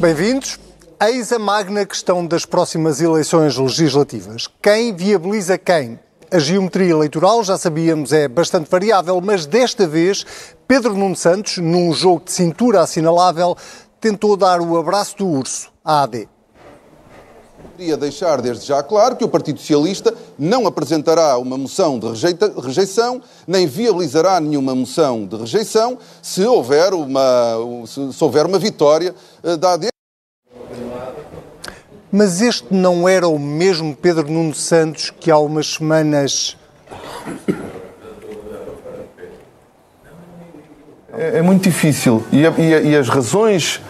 Bem-vindos. 0.00 0.58
Eis 1.02 1.32
a 1.32 1.38
magna 1.38 1.84
questão 1.84 2.26
das 2.26 2.46
próximas 2.46 3.00
eleições 3.00 3.56
legislativas. 3.56 4.48
Quem 4.62 4.94
viabiliza 4.94 5.58
quem? 5.58 5.98
A 6.32 6.38
geometria 6.38 6.90
eleitoral, 6.90 7.42
já 7.44 7.58
sabíamos, 7.58 8.12
é 8.12 8.28
bastante 8.28 8.70
variável, 8.70 9.20
mas 9.20 9.44
desta 9.46 9.86
vez 9.86 10.24
Pedro 10.66 10.94
Nuno 10.94 11.16
Santos, 11.16 11.58
num 11.58 11.92
jogo 11.92 12.24
de 12.24 12.32
cintura 12.32 12.80
assinalável, 12.80 13.56
tentou 14.00 14.36
dar 14.36 14.60
o 14.60 14.78
abraço 14.78 15.18
do 15.18 15.26
urso 15.26 15.70
à 15.84 16.02
AD. 16.04 16.28
Queria 17.76 17.96
deixar 17.96 18.42
desde 18.42 18.66
já 18.66 18.82
claro 18.82 19.16
que 19.16 19.24
o 19.24 19.28
Partido 19.28 19.58
Socialista 19.58 20.14
não 20.38 20.66
apresentará 20.66 21.38
uma 21.38 21.56
moção 21.56 21.98
de 21.98 22.08
rejeita, 22.08 22.52
rejeição, 22.60 23.22
nem 23.46 23.66
viabilizará 23.66 24.38
nenhuma 24.38 24.74
moção 24.74 25.26
de 25.26 25.36
rejeição 25.36 25.98
se 26.22 26.44
houver 26.44 26.92
uma, 26.92 27.56
se, 27.86 28.12
se 28.12 28.24
houver 28.24 28.44
uma 28.44 28.58
vitória 28.58 29.14
eh, 29.42 29.56
da 29.56 29.72
AD. 29.72 29.88
Mas 32.12 32.40
este 32.40 32.66
não 32.70 33.08
era 33.08 33.28
o 33.28 33.38
mesmo 33.38 33.94
Pedro 33.96 34.30
Nuno 34.30 34.54
Santos 34.54 35.10
que 35.10 35.30
há 35.30 35.38
umas 35.38 35.74
semanas. 35.74 36.56
É, 41.12 41.38
é 41.38 41.42
muito 41.42 41.62
difícil. 41.62 42.24
E, 42.32 42.38
e, 42.38 42.90
e 42.90 42.96
as 42.96 43.08
razões 43.08 43.80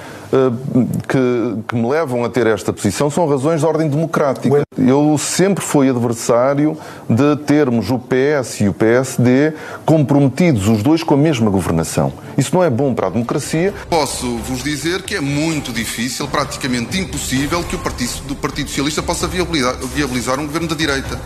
que, 1.09 1.63
que, 1.69 1.75
me 1.75 1.89
levam 1.89 2.25
a 2.25 2.29
ter 2.29 2.47
esta 2.47 2.73
posição 2.73 3.11
são 3.11 3.27
razões 3.29 3.61
de 3.61 3.67
ordem 3.67 3.89
democrática. 3.89 4.63
Eu 4.79 5.17
sempre 5.19 5.65
fui 5.65 5.89
adversário 5.89 6.77
de 7.09 7.37
termos 7.45 7.91
o 7.91 7.99
PS 7.99 8.61
e 8.61 8.69
o 8.69 8.73
PSD 8.73 9.53
comprometidos, 9.85 10.69
os 10.69 10.83
dois, 10.83 11.03
com 11.03 11.15
a 11.15 11.17
mesma 11.17 11.51
governação. 11.51 12.13
Isso 12.39 12.55
não 12.55 12.63
é 12.63 12.71
bom 12.71 12.95
para 12.95 13.09
a 13.09 13.11
democracia. 13.11 13.75
Posso 13.89 14.39
vos 14.39 14.63
dizer 14.63 15.03
que 15.03 15.15
é 15.15 15.21
muito 15.21 15.73
difícil, 15.73 16.29
praticamente 16.29 16.99
impossível, 16.99 17.63
que 17.65 17.75
o 17.75 17.79
Partido, 17.79 18.23
do 18.29 18.37
Partido 18.37 18.69
Socialista 18.69 19.03
possa 19.03 19.27
viabilizar, 19.27 19.77
viabilizar 19.95 20.39
um 20.39 20.47
governo 20.47 20.69
da 20.69 20.77
direita. 20.77 21.21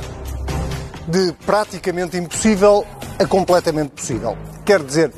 De 1.07 1.35
praticamente 1.45 2.17
impossível 2.17 2.85
a 3.19 3.27
completamente 3.27 3.91
possível. 3.91 4.37
Quer 4.65 4.83
dizer, 4.83 5.13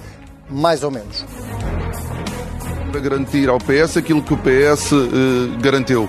mais 0.51 0.83
ou 0.83 0.91
menos. 0.91 1.25
Para 2.91 3.01
garantir 3.01 3.49
ao 3.49 3.59
PS 3.59 3.97
aquilo 3.97 4.23
que 4.23 4.33
o 4.33 4.37
PS 4.37 4.93
eh, 4.93 5.61
garantiu. 5.61 6.09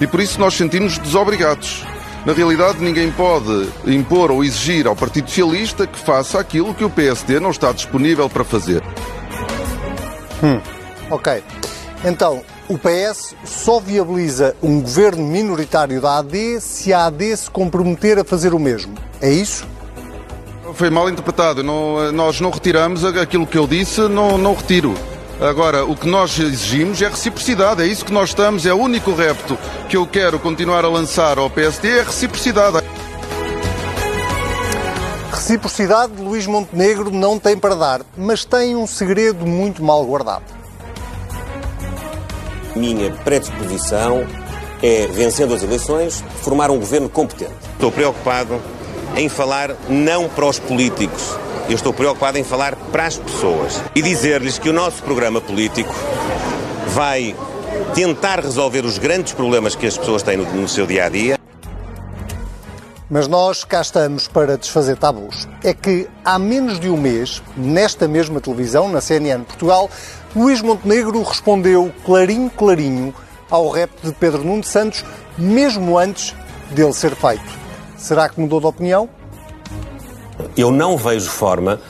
E 0.00 0.06
por 0.06 0.20
isso 0.20 0.38
nós 0.40 0.54
sentimos 0.54 0.98
desobrigados. 0.98 1.84
Na 2.24 2.32
realidade, 2.32 2.78
ninguém 2.80 3.10
pode 3.10 3.68
impor 3.84 4.30
ou 4.30 4.44
exigir 4.44 4.86
ao 4.86 4.94
Partido 4.94 5.28
Socialista 5.28 5.86
que 5.86 5.98
faça 5.98 6.38
aquilo 6.38 6.72
que 6.72 6.84
o 6.84 6.90
PSD 6.90 7.40
não 7.40 7.50
está 7.50 7.72
disponível 7.72 8.30
para 8.30 8.44
fazer. 8.44 8.82
Hum, 10.42 10.60
ok. 11.10 11.42
Então, 12.04 12.42
o 12.68 12.78
PS 12.78 13.34
só 13.44 13.80
viabiliza 13.80 14.56
um 14.62 14.80
governo 14.80 15.24
minoritário 15.24 16.00
da 16.00 16.18
AD 16.18 16.60
se 16.60 16.92
a 16.92 17.06
AD 17.06 17.36
se 17.36 17.50
comprometer 17.50 18.18
a 18.18 18.24
fazer 18.24 18.54
o 18.54 18.58
mesmo. 18.58 18.94
É 19.20 19.30
isso? 19.30 19.66
Foi 20.74 20.90
mal 20.90 21.08
interpretado. 21.10 21.62
Não, 21.62 22.12
nós 22.12 22.40
não 22.40 22.50
retiramos 22.50 23.04
aquilo 23.04 23.46
que 23.46 23.58
eu 23.58 23.66
disse, 23.66 24.00
não, 24.02 24.38
não 24.38 24.54
retiro. 24.54 24.94
Agora, 25.42 25.84
o 25.84 25.96
que 25.96 26.06
nós 26.06 26.38
exigimos 26.38 27.02
é 27.02 27.08
reciprocidade. 27.08 27.82
É 27.82 27.86
isso 27.86 28.04
que 28.04 28.12
nós 28.12 28.28
estamos. 28.28 28.64
É 28.64 28.72
o 28.72 28.76
único 28.76 29.12
repto 29.12 29.58
que 29.88 29.96
eu 29.96 30.06
quero 30.06 30.38
continuar 30.38 30.84
a 30.84 30.88
lançar 30.88 31.36
ao 31.36 31.50
PSD 31.50 31.98
é 31.98 32.02
reciprocidade. 32.02 32.78
Reciprocidade, 35.32 36.12
Luís 36.22 36.46
Montenegro 36.46 37.10
não 37.10 37.40
tem 37.40 37.58
para 37.58 37.74
dar, 37.74 38.02
mas 38.16 38.44
tem 38.44 38.76
um 38.76 38.86
segredo 38.86 39.44
muito 39.44 39.82
mal 39.82 40.04
guardado. 40.06 40.44
Minha 42.76 43.10
predisposição 43.10 44.24
é, 44.80 45.08
vencendo 45.08 45.54
as 45.54 45.64
eleições, 45.64 46.24
formar 46.42 46.70
um 46.70 46.78
governo 46.78 47.08
competente. 47.08 47.52
Estou 47.72 47.90
preocupado 47.90 48.60
em 49.16 49.28
falar 49.28 49.74
não 49.88 50.28
para 50.28 50.46
os 50.46 50.60
políticos, 50.60 51.36
eu 51.68 51.74
estou 51.74 51.92
preocupado 51.92 52.38
em 52.38 52.44
falar 52.44 52.76
para 52.76 53.06
as 53.06 53.16
pessoas 53.16 53.80
e 53.94 54.02
dizer-lhes 54.02 54.58
que 54.58 54.68
o 54.68 54.72
nosso 54.72 55.02
programa 55.02 55.40
político 55.40 55.94
vai 56.88 57.34
tentar 57.94 58.40
resolver 58.40 58.84
os 58.84 58.98
grandes 58.98 59.32
problemas 59.32 59.74
que 59.74 59.86
as 59.86 59.96
pessoas 59.96 60.22
têm 60.22 60.36
no, 60.36 60.44
no 60.52 60.68
seu 60.68 60.86
dia 60.86 61.06
a 61.06 61.08
dia. 61.08 61.38
Mas 63.08 63.28
nós 63.28 63.62
cá 63.62 63.82
estamos 63.82 64.26
para 64.26 64.56
desfazer 64.56 64.96
tabus. 64.96 65.46
É 65.62 65.74
que 65.74 66.08
há 66.24 66.38
menos 66.38 66.80
de 66.80 66.88
um 66.88 66.96
mês, 66.96 67.42
nesta 67.56 68.08
mesma 68.08 68.40
televisão, 68.40 68.88
na 68.88 69.02
CNN 69.02 69.44
Portugal, 69.44 69.90
Luís 70.34 70.62
Montenegro 70.62 71.22
respondeu 71.22 71.92
clarinho, 72.06 72.50
clarinho 72.50 73.14
ao 73.50 73.68
rap 73.68 73.90
de 74.02 74.12
Pedro 74.12 74.42
Nuno 74.42 74.64
Santos, 74.64 75.04
mesmo 75.36 75.98
antes 75.98 76.34
dele 76.70 76.94
ser 76.94 77.14
feito. 77.14 77.44
Será 77.98 78.28
que 78.30 78.40
mudou 78.40 78.60
de 78.60 78.66
opinião? 78.66 79.10
Eu 80.56 80.70
não 80.70 80.96
vejo 80.96 81.30
forma 81.30 81.80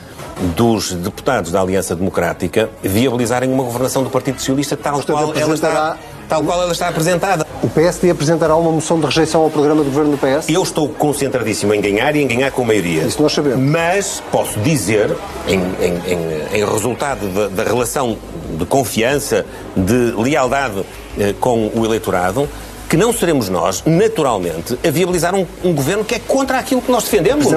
dos 0.55 0.93
deputados 0.93 1.51
da 1.51 1.61
Aliança 1.61 1.95
Democrática 1.95 2.69
viabilizarem 2.81 3.51
uma 3.51 3.63
governação 3.63 4.03
do 4.03 4.09
Partido 4.09 4.39
Socialista 4.39 4.75
tal, 4.75 5.01
qual 5.03 5.33
ela, 5.35 5.53
está, 5.53 5.97
tal 6.27 6.43
qual 6.43 6.61
ela 6.61 6.71
está 6.71 6.87
apresentada. 6.87 7.45
O 7.61 7.69
PSD 7.69 8.09
apresentará 8.09 8.55
uma 8.55 8.71
moção 8.71 8.99
de 8.99 9.05
rejeição 9.05 9.41
ao 9.41 9.49
programa 9.49 9.83
do 9.83 9.89
governo 9.89 10.11
do 10.11 10.17
PS? 10.17 10.49
Eu 10.49 10.63
estou 10.63 10.89
concentradíssimo 10.89 11.73
em 11.73 11.81
ganhar 11.81 12.15
e 12.15 12.21
em 12.21 12.27
ganhar 12.27 12.51
com 12.51 12.63
maioria. 12.65 13.03
Isso 13.03 13.21
nós 13.21 13.33
sabemos. 13.33 13.59
Mas 13.59 14.23
posso 14.31 14.59
dizer, 14.59 15.15
em, 15.47 15.59
em, 15.59 16.13
em, 16.13 16.61
em 16.61 16.65
resultado 16.65 17.27
da, 17.27 17.47
da 17.47 17.63
relação 17.63 18.17
de 18.57 18.65
confiança, 18.65 19.45
de 19.75 20.13
lealdade 20.17 20.83
eh, 21.17 21.33
com 21.39 21.71
o 21.73 21.85
eleitorado, 21.85 22.49
que 22.89 22.97
não 22.97 23.13
seremos 23.13 23.49
nós, 23.49 23.81
naturalmente, 23.85 24.77
a 24.85 24.91
viabilizar 24.91 25.33
um, 25.33 25.45
um 25.63 25.73
governo 25.73 26.03
que 26.03 26.15
é 26.15 26.19
contra 26.19 26.59
aquilo 26.59 26.81
que 26.81 26.91
nós 26.91 27.03
defendemos. 27.05 27.47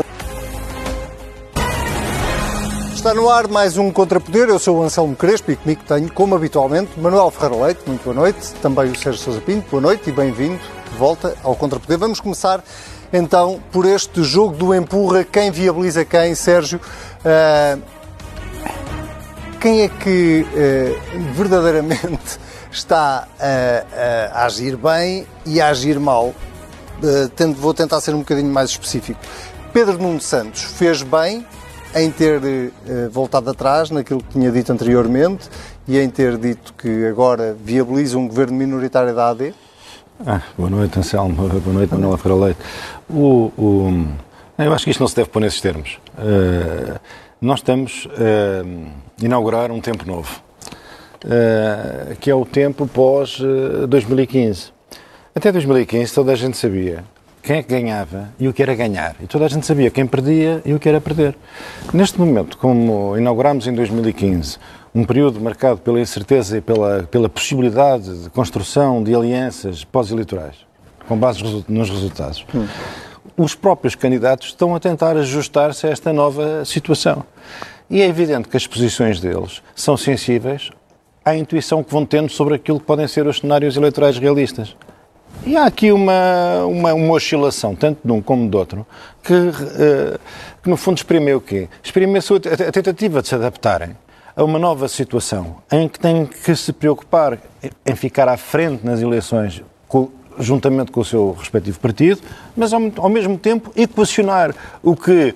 Está 3.07 3.15
no 3.15 3.31
ar 3.31 3.47
mais 3.47 3.79
um 3.79 3.93
Contrapoder. 3.93 4.49
Eu 4.49 4.59
sou 4.59 4.79
o 4.79 4.83
Anselmo 4.83 5.15
Crespo 5.15 5.53
e 5.53 5.55
comigo 5.55 5.81
tenho, 5.87 6.13
como 6.13 6.35
habitualmente, 6.35 6.99
Manuel 6.99 7.31
Ferreira 7.31 7.67
Leite. 7.67 7.81
Muito 7.87 8.03
boa 8.03 8.17
noite. 8.17 8.53
Também 8.55 8.91
o 8.91 8.99
Sérgio 8.99 9.23
Sousa 9.23 9.41
Pinto. 9.41 9.71
Boa 9.71 9.81
noite 9.81 10.11
e 10.11 10.13
bem-vindo 10.13 10.59
de 10.91 10.99
volta 10.99 11.37
ao 11.45 11.55
Contrapoder. 11.55 11.99
Vamos 11.99 12.19
começar 12.19 12.65
então 13.13 13.63
por 13.71 13.87
este 13.87 14.25
jogo 14.25 14.57
do 14.57 14.75
empurra. 14.75 15.23
Quem 15.23 15.53
viabiliza 15.53 16.05
quem, 16.05 16.35
Sérgio? 16.35 16.81
Uh, 17.21 17.81
quem 19.61 19.83
é 19.83 19.89
que 19.89 20.45
uh, 20.45 21.33
verdadeiramente 21.33 22.41
está 22.73 23.29
a, 23.39 24.33
a, 24.35 24.47
agir 24.47 24.77
bem 24.77 25.25
e 25.47 25.61
a 25.61 25.69
agir 25.69 26.01
mal. 26.01 26.35
Vou 27.57 27.73
tentar 27.73 28.01
ser 28.01 28.17
um 28.17 28.19
bocadinho 28.19 28.53
mais 28.53 28.71
específico. 28.71 29.21
Pedro 29.73 29.97
Nuno 29.97 30.21
Santos 30.21 30.63
fez 30.63 31.03
bem 31.03 31.47
em 31.97 32.11
ter 32.11 32.39
uh, 32.43 33.11
voltado 33.11 33.49
atrás 33.49 33.91
naquilo 33.91 34.23
que 34.23 34.29
tinha 34.33 34.51
dito 34.53 34.71
anteriormente 34.71 35.49
e 35.89 35.99
em 35.99 36.11
ter 36.11 36.37
dito 36.37 36.75
que 36.75 37.07
agora 37.07 37.57
viabiliza 37.59 38.19
um 38.19 38.29
governo 38.29 38.55
minoritário 38.55 39.15
da 39.15 39.31
AD? 39.31 39.55
Ah, 40.27 40.43
boa 40.57 40.69
noite, 40.69 40.99
Anselmo. 40.99 41.35
Boa 41.61 41.75
noite, 41.75 41.93
Manuela 41.93 42.17
Ferreira 42.17 42.45
Leite. 42.47 42.61
O, 43.09 43.53
o, 43.59 44.07
eu 44.59 44.73
acho 44.73 44.85
que 44.85 44.91
isto 44.91 45.01
não 45.01 45.09
se 45.09 45.17
deve 45.17 45.29
pôr 45.29 45.41
nesses 45.41 45.61
termos. 45.61 45.99
Uh, 46.19 46.99
nós 47.41 47.61
estamos 47.61 48.09
a 48.13 49.25
inaugurar 49.25 49.71
um 49.71 49.81
tempo 49.81 50.07
novo. 50.07 50.41
Uh, 51.25 52.17
que 52.17 52.31
é 52.31 52.35
o 52.35 52.47
tempo 52.47 52.87
pós-2015. 52.87 54.71
Até 55.35 55.53
2015 55.53 56.15
toda 56.15 56.33
a 56.33 56.37
gente 56.37 56.57
sabia 56.57 57.05
quem 57.47 57.59
é 57.59 57.63
que 57.63 57.69
ganhava 57.69 58.29
e 58.41 58.49
o 58.49 58.53
que 58.53 58.61
era 58.61 58.75
ganhar. 58.75 59.15
E 59.23 59.27
toda 59.29 59.45
a 59.45 59.49
gente 59.49 59.65
sabia 59.65 59.89
quem 59.89 60.05
perdia 60.05 60.61
e 60.65 60.75
o 60.75 60.81
que 60.81 60.89
era 60.89 61.01
perder. 61.01 61.37
Neste 61.95 62.19
momento, 62.19 62.59
como 62.59 63.17
inauguramos 63.17 63.69
em 63.69 63.73
2015, 63.73 64.59
um 64.93 65.05
período 65.05 65.41
marcado 65.41 65.79
pela 65.79 66.01
incerteza 66.01 66.59
e 66.59 66.61
pela, 66.61 67.05
pela 67.05 67.29
possibilidade 67.29 68.25
de 68.25 68.31
construção 68.31 69.01
de 69.01 69.15
alianças 69.15 69.85
pós-eleitorais, 69.85 70.57
com 71.07 71.17
base 71.17 71.41
nos 71.69 71.89
resultados, 71.89 72.45
hum. 72.53 72.67
os 73.37 73.55
próprios 73.55 73.95
candidatos 73.95 74.49
estão 74.49 74.75
a 74.75 74.81
tentar 74.81 75.17
ajustar-se 75.17 75.87
a 75.87 75.91
esta 75.91 76.13
nova 76.13 76.65
situação. 76.65 77.23
E 77.89 78.03
é 78.03 78.07
evidente 78.07 78.49
que 78.49 78.57
as 78.57 78.67
posições 78.67 79.21
deles 79.21 79.63
são 79.73 79.97
sensíveis 79.97 80.71
à 81.25 81.37
intuição 81.37 81.85
que 81.85 81.93
vão 81.93 82.05
tendo 82.05 82.29
sobre 82.29 82.57
aquilo 82.57 82.81
que 82.81 82.87
podem 82.87 83.07
ser 83.07 83.25
os 83.25 83.39
cenários 83.39 83.77
eleitorais 83.77 84.19
realistas. 84.19 84.75
E 85.45 85.57
há 85.57 85.65
aqui 85.65 85.93
uma, 85.93 86.65
uma, 86.67 86.95
uma 86.95 87.15
oscilação, 87.15 87.75
tanto 87.75 88.01
de 88.05 88.13
um 88.13 88.21
como 88.21 88.49
do 88.49 88.59
outro, 88.59 88.87
que, 89.23 89.33
uh, 89.33 90.19
que 90.63 90.69
no 90.69 90.77
fundo 90.77 90.97
exprime 90.97 91.35
o 91.35 91.41
quê? 91.41 91.69
Exprime 91.83 92.19
a, 92.19 92.23
sua, 92.23 92.39
a 92.39 92.73
tentativa 92.73 93.23
de 93.23 93.29
se 93.29 93.35
adaptarem 93.35 93.97
a 94.35 94.45
uma 94.45 94.59
nova 94.59 94.87
situação 94.87 95.57
em 95.73 95.89
que 95.89 95.99
têm 95.99 96.27
que 96.27 96.55
se 96.55 96.73
preocupar 96.73 97.39
em 97.85 97.97
ficar 97.97 98.29
à 98.29 98.37
frente 98.37 98.85
nas 98.85 99.01
eleições 99.01 99.63
com, 99.89 100.11
juntamente 100.39 100.93
com 100.93 101.01
o 101.01 101.05
seu 101.05 101.33
respectivo 101.33 101.81
partido, 101.81 102.21
mas 102.57 102.73
ao, 102.73 102.81
ao 102.97 103.09
mesmo 103.09 103.39
tempo 103.39 103.73
equacionar 103.75 104.55
o 104.83 104.95
que 104.95 105.35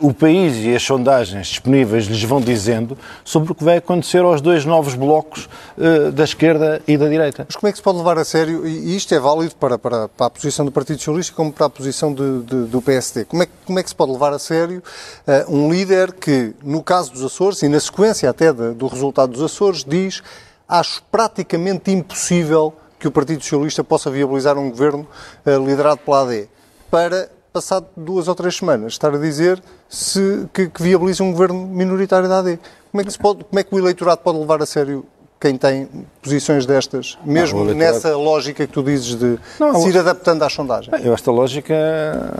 o 0.00 0.12
país 0.12 0.64
e 0.64 0.74
as 0.74 0.82
sondagens 0.82 1.46
disponíveis 1.46 2.06
lhes 2.06 2.22
vão 2.22 2.40
dizendo 2.40 2.96
sobre 3.24 3.52
o 3.52 3.54
que 3.54 3.64
vai 3.64 3.78
acontecer 3.78 4.18
aos 4.18 4.40
dois 4.40 4.64
novos 4.64 4.94
blocos 4.94 5.48
uh, 5.76 6.10
da 6.12 6.24
esquerda 6.24 6.82
e 6.86 6.96
da 6.96 7.08
direita. 7.08 7.44
Mas 7.48 7.56
como 7.56 7.68
é 7.68 7.72
que 7.72 7.78
se 7.78 7.82
pode 7.82 7.98
levar 7.98 8.18
a 8.18 8.24
sério, 8.24 8.66
e 8.66 8.96
isto 8.96 9.14
é 9.14 9.18
válido 9.18 9.54
para, 9.56 9.78
para, 9.78 10.08
para 10.08 10.26
a 10.26 10.30
posição 10.30 10.64
do 10.64 10.72
Partido 10.72 10.98
Socialista 10.98 11.34
como 11.34 11.52
para 11.52 11.66
a 11.66 11.70
posição 11.70 12.12
de, 12.12 12.42
de, 12.42 12.64
do 12.64 12.82
PSD, 12.82 13.24
como 13.24 13.42
é, 13.42 13.48
como 13.64 13.78
é 13.78 13.82
que 13.82 13.88
se 13.88 13.94
pode 13.94 14.12
levar 14.12 14.32
a 14.32 14.38
sério 14.38 14.82
uh, 15.26 15.54
um 15.54 15.70
líder 15.70 16.12
que, 16.12 16.54
no 16.62 16.82
caso 16.82 17.12
dos 17.12 17.22
Açores, 17.22 17.62
e 17.62 17.68
na 17.68 17.80
sequência 17.80 18.28
até 18.28 18.52
de, 18.52 18.72
do 18.72 18.86
resultado 18.86 19.32
dos 19.32 19.42
Açores, 19.42 19.84
diz 19.84 20.22
acho 20.68 21.02
praticamente 21.10 21.90
impossível 21.90 22.74
que 22.98 23.08
o 23.08 23.10
Partido 23.10 23.42
Socialista 23.42 23.82
possa 23.82 24.10
viabilizar 24.10 24.56
um 24.56 24.70
governo 24.70 25.06
liderado 25.44 25.98
pela 25.98 26.22
AD 26.22 26.48
para 26.88 27.28
passado 27.52 27.86
duas 27.96 28.28
ou 28.28 28.34
três 28.34 28.56
semanas, 28.56 28.92
estar 28.92 29.14
a 29.14 29.18
dizer 29.18 29.62
se, 29.88 30.46
que, 30.52 30.68
que 30.68 30.82
viabiliza 30.82 31.22
um 31.22 31.32
governo 31.32 31.66
minoritário 31.66 32.28
da 32.28 32.38
AD. 32.38 32.58
Como 32.90 33.00
é, 33.00 33.04
que 33.04 33.18
pode, 33.18 33.44
como 33.44 33.58
é 33.58 33.62
que 33.62 33.74
o 33.74 33.78
eleitorado 33.78 34.20
pode 34.22 34.38
levar 34.38 34.62
a 34.62 34.66
sério 34.66 35.04
quem 35.42 35.56
tem 35.56 35.88
posições 36.22 36.64
destas, 36.64 37.18
mesmo 37.24 37.64
não, 37.64 37.74
nessa 37.74 38.16
lógica 38.16 38.64
que 38.64 38.72
tu 38.72 38.80
dizes 38.80 39.16
de 39.16 39.40
não, 39.58 39.74
se 39.74 39.88
ir 39.88 39.98
adaptando 39.98 40.40
às 40.44 40.52
sondagens? 40.52 41.04
Eu, 41.04 41.12
esta 41.12 41.32
lógica 41.32 41.74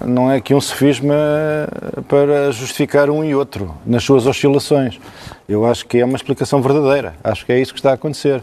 não 0.06 0.30
é 0.30 0.40
que 0.40 0.54
um 0.54 0.60
sofisma 0.60 1.16
para 2.06 2.52
justificar 2.52 3.10
um 3.10 3.24
e 3.24 3.34
outro 3.34 3.74
nas 3.84 4.04
suas 4.04 4.24
oscilações. 4.24 5.00
Eu 5.48 5.66
acho 5.66 5.84
que 5.84 5.98
é 5.98 6.04
uma 6.04 6.16
explicação 6.16 6.62
verdadeira. 6.62 7.16
Acho 7.24 7.44
que 7.44 7.52
é 7.52 7.60
isso 7.60 7.72
que 7.72 7.80
está 7.80 7.90
a 7.90 7.94
acontecer 7.94 8.40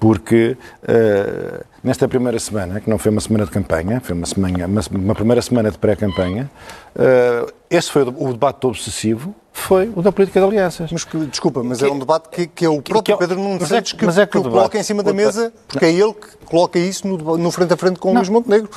porque 0.00 0.56
uh, 0.82 1.64
nesta 1.84 2.08
primeira 2.08 2.38
semana, 2.38 2.80
que 2.80 2.88
não 2.88 2.96
foi 2.96 3.12
uma 3.12 3.20
semana 3.20 3.44
de 3.44 3.50
campanha, 3.50 4.00
foi 4.00 4.16
uma, 4.16 4.24
semana, 4.24 4.66
uma, 4.66 4.80
uma 4.90 5.14
primeira 5.14 5.42
semana 5.42 5.70
de 5.70 5.76
pré-campanha, 5.76 6.50
uh, 6.96 7.52
esse 7.68 7.90
foi 7.90 8.02
o, 8.04 8.08
o, 8.08 8.32
debate 8.32 8.66
obsessivo, 8.66 9.34
foi 9.52 9.92
o 9.94 10.00
da 10.00 10.10
política 10.10 10.40
de 10.40 10.46
alianças. 10.46 10.90
Mas, 10.90 11.06
desculpa, 11.28 11.62
mas 11.62 11.78
que, 11.78 11.84
é 11.84 11.92
um 11.92 11.98
debate 11.98 12.30
que, 12.30 12.46
que 12.46 12.64
é 12.64 12.68
o 12.68 12.80
próprio 12.80 13.02
que, 13.02 13.12
é 13.12 13.16
Pedro 13.16 13.38
Nuno 13.38 13.62
é 13.62 13.66
Santos 13.66 13.92
que, 13.92 14.04
é 14.04 14.26
que, 14.26 14.26
que 14.26 14.38
o 14.38 14.42
coloca 14.42 14.78
em 14.78 14.82
cima 14.82 15.02
da 15.02 15.12
mesa, 15.12 15.52
porque 15.68 15.84
é 15.84 15.92
ele 15.92 16.14
que 16.14 16.46
coloca 16.46 16.78
isso 16.78 17.06
no, 17.06 17.36
no 17.36 17.50
frente 17.50 17.74
a 17.74 17.76
frente 17.76 18.00
com 18.00 18.10
o 18.10 18.14
Luís 18.14 18.28
Montenegro. 18.30 18.70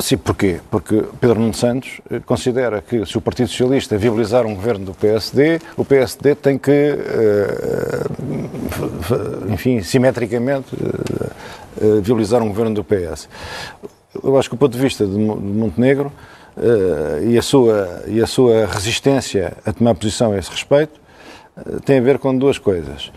Sim, 0.00 0.16
porquê? 0.16 0.60
Porque 0.70 1.02
Pedro 1.20 1.40
Nuno 1.40 1.52
Santos 1.52 2.00
eh, 2.08 2.20
considera 2.24 2.80
que 2.80 3.04
se 3.04 3.18
o 3.18 3.20
Partido 3.20 3.48
Socialista 3.48 3.98
viabilizar 3.98 4.46
um 4.46 4.54
governo 4.54 4.84
do 4.84 4.94
PSD, 4.94 5.60
o 5.76 5.84
PSD 5.84 6.36
tem 6.36 6.56
que, 6.56 6.70
eh, 6.70 8.04
enfim, 9.52 9.82
simetricamente 9.82 10.68
eh, 11.80 12.00
viabilizar 12.00 12.40
um 12.44 12.48
governo 12.48 12.76
do 12.76 12.84
PS. 12.84 13.28
Eu 14.22 14.38
acho 14.38 14.48
que 14.48 14.54
o 14.54 14.58
ponto 14.58 14.72
de 14.72 14.78
vista 14.78 15.04
de 15.04 15.18
Montenegro 15.18 16.12
e 17.28 17.38
a 17.38 17.42
sua, 17.42 18.02
e 18.06 18.20
a 18.20 18.26
sua 18.26 18.66
resistência 18.66 19.52
a 19.64 19.72
tomar 19.72 19.94
posição 19.94 20.32
a 20.32 20.38
esse 20.38 20.50
respeito 20.50 21.00
tem 21.84 21.98
a 21.98 22.00
ver 22.00 22.18
com 22.18 22.36
duas 22.36 22.58
coisas. 22.58 23.12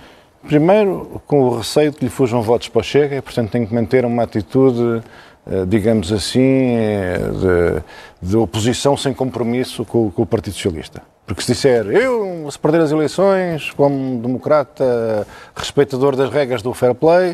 Primeiro, 0.47 1.21
com 1.25 1.41
o 1.41 1.57
receio 1.57 1.91
de 1.91 1.97
que 1.97 2.05
lhe 2.05 2.11
fujam 2.11 2.41
votos 2.41 2.67
para 2.67 2.81
o 2.81 2.83
Chega 2.83 3.15
e, 3.15 3.21
portanto, 3.21 3.51
tem 3.51 3.65
que 3.65 3.73
manter 3.73 4.05
uma 4.05 4.23
atitude 4.23 5.01
digamos 5.67 6.11
assim, 6.11 6.75
eh, 6.75 7.17
de, 8.21 8.29
de, 8.29 8.37
oposição 8.37 8.95
sem 8.95 9.13
compromisso 9.13 9.83
com, 9.83 10.11
com, 10.11 10.21
o 10.21 10.25
Partido 10.25 10.53
Socialista. 10.53 11.01
Porque 11.25 11.41
se 11.41 11.53
disser, 11.53 11.87
eu, 11.87 12.47
se 12.51 12.59
perder 12.59 12.81
as 12.81 12.91
eleições, 12.91 13.71
como 13.71 14.21
democrata 14.21 15.25
respeitador 15.55 16.15
das 16.15 16.29
regras 16.29 16.61
do 16.61 16.73
fair 16.73 16.93
play, 16.93 17.31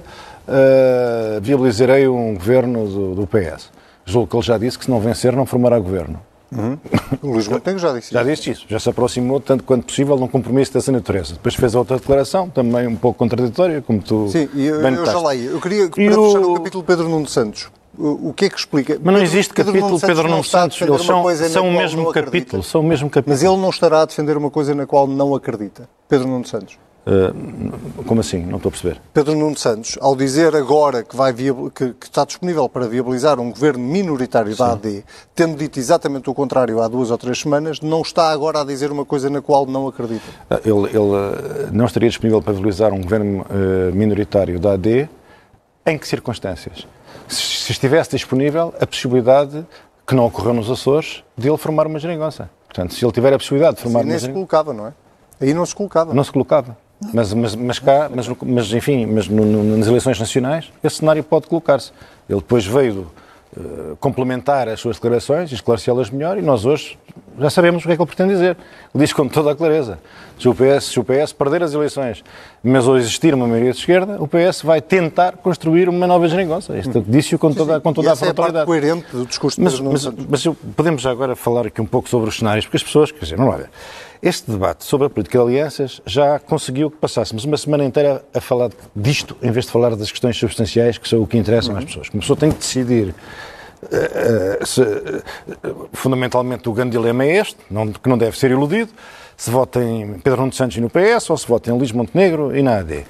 uh, 0.47 1.41
viabilizarei 1.41 2.07
um 2.07 2.35
governo 2.35 2.87
do, 2.87 3.15
do, 3.15 3.27
PS. 3.27 3.71
Julgo 4.05 4.27
que 4.27 4.35
ele 4.35 4.43
já 4.43 4.57
disse 4.57 4.77
que 4.77 4.85
se 4.85 4.91
não 4.91 4.99
vencer 4.99 5.35
não 5.35 5.45
formará 5.45 5.79
governo. 5.79 6.19
Uhum. 6.51 6.77
O 7.21 7.31
Luís 7.33 7.47
Montenegro 7.47 7.81
já 7.81 7.91
disse 7.91 8.13
Já 8.13 8.23
disse 8.23 8.51
isso, 8.51 8.65
já 8.69 8.79
se 8.79 8.89
aproximou 8.89 9.39
tanto 9.39 9.63
quanto 9.63 9.85
possível 9.85 10.15
de 10.15 10.23
um 10.23 10.27
compromisso 10.27 10.73
dessa 10.73 10.91
natureza. 10.91 11.33
Depois 11.33 11.55
fez 11.55 11.75
outra 11.75 11.97
declaração, 11.97 12.49
também 12.49 12.87
um 12.87 12.95
pouco 12.95 13.19
contraditória, 13.19 13.81
como 13.81 13.99
tu 14.01 14.29
Sim, 14.29 14.47
e 14.53 14.65
eu, 14.65 14.79
eu 14.79 15.05
já 15.05 15.19
leio. 15.27 15.51
Eu 15.51 15.59
queria, 15.59 15.89
para 15.89 16.01
e 16.01 16.07
fechar 16.07 16.19
o... 16.19 16.51
o 16.51 16.55
capítulo 16.55 16.83
Pedro 16.83 17.09
Nuno 17.09 17.27
Santos, 17.27 17.69
o 17.97 18.33
que 18.33 18.45
é 18.45 18.49
que 18.49 18.57
explica? 18.57 18.99
Mas 19.01 19.13
não 19.13 19.21
existe 19.21 19.53
Pedro, 19.53 19.73
capítulo 19.73 19.99
Pedro 19.99 20.27
Nuno 20.29 20.43
Santos, 20.43 20.77
Pedro 20.77 20.93
Nuno 20.93 21.03
Santos 21.03 21.41
eles 21.41 21.51
são, 21.51 21.63
são 21.63 21.69
o 21.69 21.73
mesmo 21.73 22.11
capítulo, 22.11 22.63
são 22.63 22.81
o 22.81 22.83
mesmo 22.83 23.09
capítulo. 23.09 23.33
Mas 23.33 23.43
ele 23.43 23.57
não 23.57 23.69
estará 23.69 24.01
a 24.01 24.05
defender 24.05 24.37
uma 24.37 24.51
coisa 24.51 24.75
na 24.75 24.85
qual 24.85 25.07
não 25.07 25.33
acredita. 25.33 25.89
Pedro 26.07 26.27
Nuno 26.27 26.45
Santos. 26.45 26.77
Uh, 27.07 28.03
como 28.03 28.19
assim? 28.19 28.45
Não 28.45 28.57
estou 28.57 28.67
a 28.67 28.71
perceber. 28.71 29.01
Pedro 29.13 29.33
Nuno 29.33 29.57
Santos, 29.57 29.97
ao 30.01 30.13
dizer 30.13 30.53
agora 30.53 31.03
que, 31.03 31.15
vai 31.15 31.33
que, 31.33 31.93
que, 31.93 32.05
está 32.05 32.25
disponível 32.25 32.67
para 32.67 32.85
viabilizar 32.85 33.39
um 33.39 33.49
governo 33.49 33.79
minoritário 33.79 34.51
Sim. 34.51 34.57
da 34.57 34.73
AD, 34.73 35.05
tendo 35.33 35.55
dito 35.55 35.79
exatamente 35.79 36.29
o 36.29 36.33
contrário 36.33 36.81
há 36.81 36.87
duas 36.89 37.09
ou 37.09 37.17
três 37.17 37.39
semanas, 37.39 37.79
não 37.79 38.01
está 38.01 38.29
agora 38.29 38.59
a 38.59 38.65
dizer 38.65 38.91
uma 38.91 39.05
coisa 39.05 39.29
na 39.29 39.41
qual 39.41 39.65
não 39.65 39.87
acredita. 39.87 40.25
Uh, 40.51 40.55
ele, 40.65 40.89
ele 40.89 40.97
uh, 40.97 41.69
não 41.71 41.85
estaria 41.85 42.09
disponível 42.09 42.41
para 42.41 42.51
viabilizar 42.51 42.91
um 42.91 43.01
governo 43.01 43.45
minoritário 43.93 44.59
da 44.59 44.73
AD 44.73 45.09
em 45.85 45.97
que 45.97 46.05
circunstâncias? 46.05 46.85
Se 47.27 47.71
estivesse 47.71 48.11
disponível 48.11 48.73
a 48.79 48.87
possibilidade, 48.87 49.65
que 50.05 50.15
não 50.15 50.25
ocorreu 50.25 50.53
nos 50.53 50.69
Açores, 50.69 51.23
de 51.37 51.49
ele 51.49 51.57
formar 51.57 51.87
uma 51.87 51.99
geringonça. 51.99 52.49
Portanto, 52.67 52.93
se 52.93 53.03
ele 53.03 53.11
tiver 53.11 53.33
a 53.33 53.37
possibilidade 53.37 53.77
de 53.77 53.83
formar 53.83 53.99
Sim, 53.99 54.05
uma 54.05 54.11
geringonça... 54.11 54.27
se 54.27 54.33
colocava, 54.33 54.73
não 54.73 54.87
é? 54.87 54.93
Aí 55.39 55.53
não 55.53 55.65
se 55.65 55.75
colocava. 55.75 56.13
Não 56.13 56.23
se 56.23 56.31
colocava. 56.31 56.77
Mas, 57.13 57.33
mas, 57.33 57.55
mas 57.55 57.79
cá, 57.79 58.09
mas, 58.13 58.27
mas 58.41 58.73
enfim, 58.73 59.05
mas 59.05 59.27
no, 59.27 59.45
no, 59.45 59.77
nas 59.77 59.87
eleições 59.87 60.19
nacionais, 60.19 60.71
esse 60.83 60.97
cenário 60.97 61.23
pode 61.23 61.47
colocar-se. 61.47 61.91
Ele 62.27 62.39
depois 62.39 62.65
veio 62.65 63.11
uh, 63.57 63.95
complementar 63.97 64.69
as 64.69 64.79
suas 64.79 64.97
declarações, 64.97 65.51
esclarecê-las 65.51 66.09
melhor, 66.09 66.37
e 66.37 66.41
nós 66.41 66.65
hoje 66.65 66.97
já 67.39 67.49
sabemos 67.49 67.83
o 67.83 67.87
que 67.87 67.93
é 67.93 67.95
que 67.95 68.01
ele 68.01 68.07
pretende 68.07 68.33
dizer. 68.33 68.57
Ele 68.93 69.03
diz 69.03 69.13
com 69.13 69.27
toda 69.27 69.51
a 69.51 69.55
clareza. 69.55 69.99
Se 70.39 70.47
o, 70.47 70.53
PS, 70.53 70.85
se 70.85 70.99
o 70.99 71.03
PS 71.03 71.33
perder 71.33 71.63
as 71.63 71.73
eleições, 71.73 72.23
mas 72.63 72.87
ou 72.87 72.97
existir 72.97 73.33
uma 73.33 73.47
maioria 73.47 73.71
de 73.71 73.77
esquerda, 73.77 74.17
o 74.21 74.27
PS 74.27 74.61
vai 74.61 74.81
tentar 74.81 75.37
construir 75.37 75.89
uma 75.89 76.05
nova 76.05 76.27
geringonça. 76.27 76.77
Isto 76.77 77.03
disse-o 77.07 77.39
com 77.39 77.53
toda, 77.53 77.79
com 77.79 77.93
toda 77.93 78.13
a 78.13 78.15
frontalidade. 78.15 78.59
É 78.59 78.61
a 78.61 78.65
coerente 78.65 79.05
do 79.11 79.25
discurso 79.25 79.61
mas, 79.61 79.79
mas, 79.79 80.05
mas, 80.05 80.47
podemos 80.75 81.01
já 81.01 81.11
agora 81.11 81.35
falar 81.35 81.67
aqui 81.67 81.81
um 81.81 81.85
pouco 81.85 82.07
sobre 82.07 82.29
os 82.29 82.37
cenários, 82.37 82.65
porque 82.65 82.77
as 82.77 82.83
pessoas, 82.83 83.11
quer 83.11 83.19
dizer, 83.19 83.37
não 83.37 83.47
olha, 83.47 83.69
este 84.21 84.51
debate 84.51 84.83
sobre 84.83 85.07
a 85.07 85.09
política 85.09 85.37
de 85.37 85.43
alianças 85.43 86.01
já 86.05 86.39
conseguiu 86.39 86.89
que 86.89 86.97
passássemos 86.97 87.45
uma 87.45 87.57
semana 87.57 87.83
inteira 87.85 88.23
a 88.33 88.41
falar 88.41 88.71
disto, 88.95 89.35
em 89.41 89.51
vez 89.51 89.65
de 89.65 89.71
falar 89.71 89.95
das 89.95 90.11
questões 90.11 90.37
substanciais, 90.37 90.97
que 90.97 91.07
são 91.07 91.21
o 91.21 91.27
que 91.27 91.37
interessam 91.37 91.73
uhum. 91.73 91.79
às 91.79 91.85
pessoas. 91.85 92.09
Uma 92.09 92.21
pessoa 92.21 92.37
tem 92.37 92.51
que 92.51 92.59
decidir 92.59 93.13
Uh, 93.79 94.65
se, 94.65 94.81
uh, 94.81 95.89
fundamentalmente 95.93 96.67
o 96.67 96.73
grande 96.73 96.97
dilema 96.97 97.23
é 97.23 97.37
este, 97.37 97.57
não, 97.69 97.93
que 97.93 98.09
não 98.09 98.17
deve 98.17 98.35
ser 98.35 98.49
iludido 98.49 98.89
se 99.37 99.51
vota 99.51 99.83
em 99.83 100.13
Pedro 100.15 100.41
Nuno 100.41 100.51
Santos 100.51 100.75
e 100.77 100.81
no 100.81 100.89
PS 100.89 101.29
ou 101.29 101.37
se 101.37 101.47
vota 101.47 101.69
em 101.69 101.77
Luís 101.77 101.91
Montenegro 101.91 102.57
e 102.57 102.63
na 102.63 102.79
AD. 102.79 103.05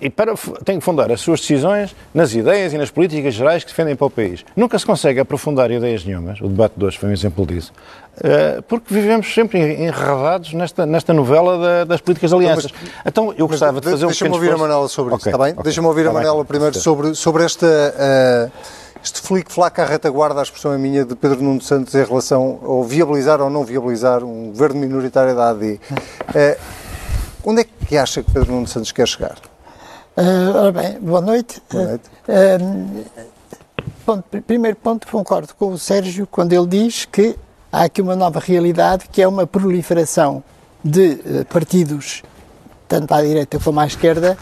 E 0.00 0.10
para, 0.10 0.34
tem 0.64 0.78
que 0.78 0.84
fundar 0.84 1.10
as 1.10 1.20
suas 1.20 1.40
decisões 1.40 1.94
nas 2.12 2.34
ideias 2.34 2.72
e 2.72 2.78
nas 2.78 2.90
políticas 2.90 3.34
gerais 3.34 3.62
que 3.64 3.70
defendem 3.70 3.96
para 3.96 4.06
o 4.06 4.10
país. 4.10 4.44
Nunca 4.56 4.78
se 4.78 4.84
consegue 4.84 5.20
aprofundar 5.20 5.70
ideias 5.70 6.04
nenhumas, 6.04 6.40
o 6.40 6.48
debate 6.48 6.74
de 6.76 6.84
hoje 6.84 6.98
foi 6.98 7.08
um 7.08 7.12
exemplo 7.12 7.46
disso, 7.46 7.72
eh, 8.22 8.62
porque 8.68 8.92
vivemos 8.92 9.32
sempre 9.32 9.58
enredados 9.58 10.52
nesta, 10.52 10.84
nesta 10.84 11.12
novela 11.12 11.58
da, 11.58 11.84
das 11.84 12.00
políticas 12.00 12.30
de 12.30 12.36
alianças. 12.36 12.72
Mas, 12.72 12.92
então, 13.06 13.32
eu 13.36 13.46
gostava 13.46 13.80
de 13.80 13.88
fazer 13.88 14.04
um 14.04 14.08
Deixa-me 14.08 14.34
ouvir 14.34 14.52
a 14.52 14.58
Manela 14.58 14.88
sobre 14.88 15.14
okay, 15.14 15.20
isso, 15.20 15.28
está 15.28 15.44
bem? 15.44 15.52
Okay, 15.52 15.64
Deixa-me 15.64 15.86
ouvir 15.86 16.06
a 16.06 16.12
Manela 16.12 16.44
primeiro 16.44 16.78
sobre, 16.78 17.14
sobre 17.14 17.44
esta... 17.44 17.66
Uh, 17.66 18.80
este 19.02 19.22
flic-flac 19.22 19.80
à 19.80 19.86
retaguarda, 19.86 20.40
a 20.40 20.42
expressão 20.42 20.74
é 20.74 20.78
minha, 20.78 21.06
de 21.06 21.16
Pedro 21.16 21.42
Nuno 21.42 21.62
Santos 21.62 21.94
em 21.94 22.04
relação 22.04 22.60
ao 22.62 22.84
viabilizar 22.84 23.40
ou 23.40 23.48
não 23.48 23.64
viabilizar 23.64 24.22
um 24.22 24.48
governo 24.48 24.78
minoritário 24.78 25.34
da 25.34 25.48
AD. 25.50 25.80
Eh, 26.34 26.58
onde 27.42 27.62
é 27.62 27.64
que 27.64 27.96
acha 27.96 28.22
que 28.22 28.30
Pedro 28.30 28.52
Nuno 28.52 28.66
Santos 28.66 28.92
quer 28.92 29.08
chegar? 29.08 29.36
Uh, 30.20 30.54
ora 30.54 30.70
bem, 30.70 31.00
boa 31.00 31.22
noite. 31.22 31.62
Boa 31.70 31.86
noite. 31.86 32.10
Uh, 32.28 33.04
ponto, 34.04 34.42
primeiro 34.42 34.76
ponto, 34.76 35.06
concordo 35.06 35.54
com 35.54 35.72
o 35.72 35.78
Sérgio 35.78 36.26
quando 36.26 36.52
ele 36.52 36.66
diz 36.66 37.06
que 37.06 37.34
há 37.72 37.84
aqui 37.84 38.02
uma 38.02 38.14
nova 38.14 38.38
realidade 38.38 39.08
que 39.10 39.22
é 39.22 39.26
uma 39.26 39.46
proliferação 39.46 40.44
de 40.84 41.12
uh, 41.24 41.46
partidos, 41.46 42.22
tanto 42.86 43.14
à 43.14 43.22
direita 43.22 43.58
como 43.58 43.80
à 43.80 43.86
esquerda, 43.86 44.36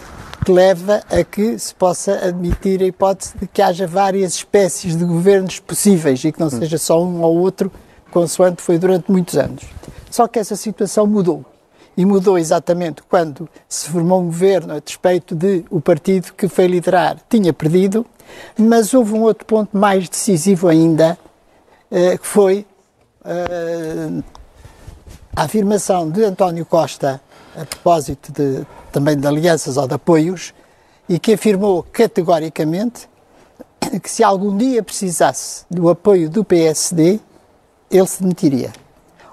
que 0.44 0.50
leva 0.50 1.00
a 1.08 1.22
que 1.22 1.56
se 1.56 1.72
possa 1.72 2.26
admitir 2.26 2.82
a 2.82 2.86
hipótese 2.86 3.38
de 3.38 3.46
que 3.46 3.62
haja 3.62 3.86
várias 3.86 4.34
espécies 4.34 4.96
de 4.96 5.04
governos 5.04 5.60
possíveis 5.60 6.24
e 6.24 6.32
que 6.32 6.40
não 6.40 6.50
seja 6.50 6.76
só 6.76 7.00
um 7.00 7.22
ou 7.22 7.36
outro, 7.36 7.70
consoante 8.10 8.62
foi 8.62 8.78
durante 8.78 9.12
muitos 9.12 9.36
anos. 9.36 9.62
Só 10.10 10.26
que 10.26 10.40
essa 10.40 10.56
situação 10.56 11.06
mudou. 11.06 11.44
E 11.98 12.06
mudou 12.06 12.38
exatamente 12.38 13.02
quando 13.02 13.48
se 13.68 13.88
formou 13.88 14.20
um 14.20 14.26
governo 14.26 14.74
a 14.74 14.78
despeito 14.78 15.34
de 15.34 15.64
o 15.68 15.80
partido 15.80 16.32
que 16.32 16.46
foi 16.46 16.68
liderar 16.68 17.18
tinha 17.28 17.52
perdido, 17.52 18.06
mas 18.56 18.94
houve 18.94 19.14
um 19.14 19.22
outro 19.22 19.44
ponto 19.44 19.76
mais 19.76 20.08
decisivo 20.08 20.68
ainda, 20.68 21.18
eh, 21.90 22.16
que 22.16 22.24
foi 22.24 22.64
eh, 23.24 24.22
a 25.34 25.42
afirmação 25.42 26.08
de 26.08 26.22
António 26.22 26.64
Costa 26.64 27.20
a 27.56 27.64
propósito 27.64 28.30
de, 28.30 28.64
também 28.92 29.18
de 29.18 29.26
alianças 29.26 29.76
ou 29.76 29.88
de 29.88 29.94
apoios 29.94 30.54
e 31.08 31.18
que 31.18 31.32
afirmou 31.32 31.82
categoricamente 31.82 33.08
que 34.00 34.08
se 34.08 34.22
algum 34.22 34.56
dia 34.56 34.84
precisasse 34.84 35.64
do 35.68 35.88
apoio 35.88 36.30
do 36.30 36.44
PSD, 36.44 37.18
ele 37.90 38.06
se 38.06 38.22
demitiria. 38.22 38.70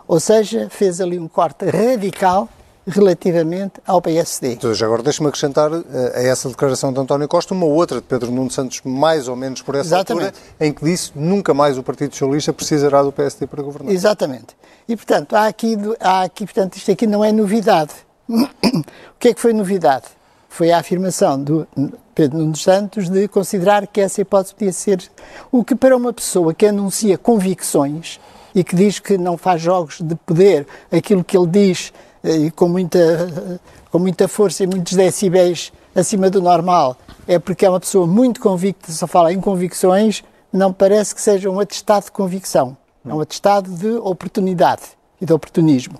Ou 0.08 0.20
seja, 0.20 0.68
fez 0.70 1.00
ali 1.00 1.20
um 1.20 1.28
corte 1.28 1.66
radical 1.66 2.50
relativamente 2.88 3.82
ao 3.86 4.02
PSD. 4.02 4.54
Então, 4.54 4.72
agora 4.84 5.02
deixe-me 5.02 5.28
acrescentar 5.28 5.72
eh, 5.74 6.14
a 6.16 6.22
essa 6.24 6.50
declaração 6.50 6.94
de 6.94 7.00
António 7.00 7.28
Costa 7.28 7.54
uma 7.54 7.66
outra 7.66 8.00
de 8.00 8.04
Pedro 8.04 8.32
Nuno 8.32 8.52
Santos, 8.52 8.82
mais 8.84 9.28
ou 9.28 9.36
menos 9.36 9.62
por 9.62 9.76
essa 9.76 9.96
Exatamente. 9.96 10.26
altura, 10.28 10.44
em 10.60 10.72
que 10.72 10.86
disse 10.86 11.12
nunca 11.16 11.54
mais 11.54 11.78
o 11.78 11.84
Partido 11.84 12.12
Socialista 12.12 12.54
precisará 12.54 13.02
do 13.02 13.12
PSD 13.12 13.48
para 13.48 13.64
governar. 13.64 13.92
Exatamente. 13.92 14.56
E, 14.88 14.96
portanto, 14.96 15.36
há 15.36 15.48
aqui, 15.48 15.78
há 16.00 16.24
aqui, 16.24 16.46
portanto, 16.46 16.76
isto 16.76 16.92
aqui 16.92 17.08
não 17.08 17.24
é 17.24 17.32
novidade. 17.32 17.92
o 18.30 18.84
que 19.20 19.30
é 19.30 19.34
que 19.34 19.42
foi 19.42 19.54
novidade? 19.54 20.06
Foi 20.48 20.72
a 20.72 20.78
afirmação 20.78 21.42
do 21.42 21.68
Pedro 22.14 22.38
Nuno 22.38 22.56
Santos 22.56 23.10
de 23.10 23.28
considerar 23.28 23.88
que 23.88 24.00
essa 24.00 24.22
hipótese 24.22 24.54
podia 24.54 24.72
ser 24.72 25.04
o 25.52 25.64
que 25.64 25.76
para 25.76 25.98
uma 25.98 26.14
pessoa 26.14 26.54
que 26.54 26.66
anuncia 26.66 27.18
convicções 27.18 28.20
e 28.56 28.64
que 28.64 28.74
diz 28.74 29.00
que 29.00 29.18
não 29.18 29.38
faz 29.38 29.62
jogos 29.62 30.00
de 30.00 30.16
poder, 30.16 30.66
aquilo 30.90 31.26
que 31.26 31.38
ele 31.38 31.48
diz 31.48 31.92
e 32.26 32.50
com 32.50 32.68
muita, 32.68 33.60
com 33.92 34.00
muita 34.00 34.28
força 34.28 34.64
e 34.64 34.68
muitos 34.68 34.94
decibéis 34.94 35.72
acima 35.94 36.30
do 36.30 36.42
normal, 36.42 36.98
é 37.28 37.38
porque 37.38 37.66
é 37.66 37.70
uma 37.70 37.80
pessoa 37.80 38.08
muito 38.08 38.42
convicta, 38.42 38.92
só 38.92 39.06
fala 39.06 39.32
em 39.32 39.40
convicções, 39.40 40.24
não 40.52 40.74
parece 40.74 41.14
que 41.14 41.22
seja 41.22 41.50
um 41.50 41.60
atestado 41.60 42.06
de 42.06 42.12
convicção. 42.12 42.76
É 43.08 43.14
um 43.14 43.22
atestado 43.22 43.70
de 43.72 43.92
oportunidade 43.98 44.82
e 45.22 45.26
de 45.26 45.32
oportunismo. 45.32 46.00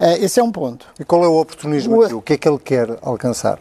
Uh, 0.00 0.24
esse 0.24 0.40
é 0.40 0.42
um 0.42 0.50
ponto. 0.50 0.86
E 0.98 1.04
qual 1.04 1.24
é 1.24 1.28
o 1.28 1.40
oportunismo 1.40 1.96
o... 1.96 2.02
aqui? 2.02 2.14
O 2.14 2.22
que 2.22 2.32
é 2.32 2.36
que 2.36 2.48
ele 2.48 2.58
quer 2.58 2.98
alcançar? 3.02 3.60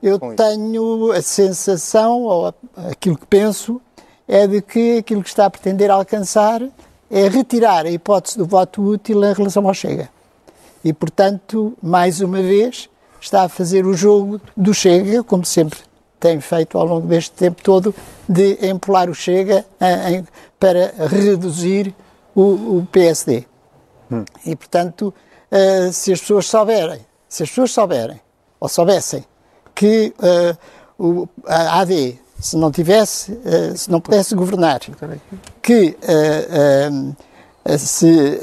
Eu 0.00 0.18
tenho 0.36 1.10
a 1.10 1.20
sensação, 1.20 2.22
ou 2.22 2.54
aquilo 2.88 3.18
que 3.18 3.26
penso, 3.26 3.80
é 4.28 4.46
de 4.46 4.62
que 4.62 4.98
aquilo 4.98 5.22
que 5.22 5.28
está 5.28 5.46
a 5.46 5.50
pretender 5.50 5.90
alcançar 5.90 6.62
é 7.10 7.28
retirar 7.28 7.84
a 7.84 7.90
hipótese 7.90 8.38
do 8.38 8.46
voto 8.46 8.80
útil 8.82 9.24
em 9.24 9.32
relação 9.32 9.66
ao 9.66 9.74
Chega 9.74 10.08
e, 10.84 10.92
portanto, 10.92 11.76
mais 11.82 12.20
uma 12.20 12.40
vez, 12.40 12.88
está 13.20 13.42
a 13.42 13.48
fazer 13.48 13.86
o 13.86 13.94
jogo 13.94 14.40
do 14.56 14.72
Chega, 14.72 15.22
como 15.22 15.44
sempre 15.44 15.78
tem 16.20 16.40
feito 16.40 16.76
ao 16.76 16.84
longo 16.84 17.06
deste 17.06 17.32
tempo 17.32 17.62
todo, 17.62 17.94
de 18.28 18.58
empolar 18.66 19.08
o 19.08 19.14
Chega 19.14 19.64
em, 19.80 20.26
para 20.58 20.92
reduzir 21.06 21.94
o, 22.34 22.78
o 22.78 22.88
PSD. 22.90 23.44
Hum. 24.10 24.24
E, 24.44 24.56
portanto, 24.56 25.14
uh, 25.50 25.92
se 25.92 26.12
as 26.12 26.20
pessoas 26.20 26.46
souberem, 26.46 27.00
se 27.28 27.42
as 27.42 27.48
pessoas 27.48 27.70
souberem, 27.72 28.20
ou 28.60 28.68
soubessem, 28.68 29.24
que 29.74 30.14
uh, 30.18 30.58
o, 30.98 31.28
a 31.46 31.80
AD, 31.80 32.18
se 32.40 32.56
não 32.56 32.70
tivesse, 32.70 33.32
uh, 33.32 33.76
se 33.76 33.90
não 33.90 34.00
pudesse 34.00 34.34
governar, 34.34 34.80
que 35.62 35.96
se 37.78 38.38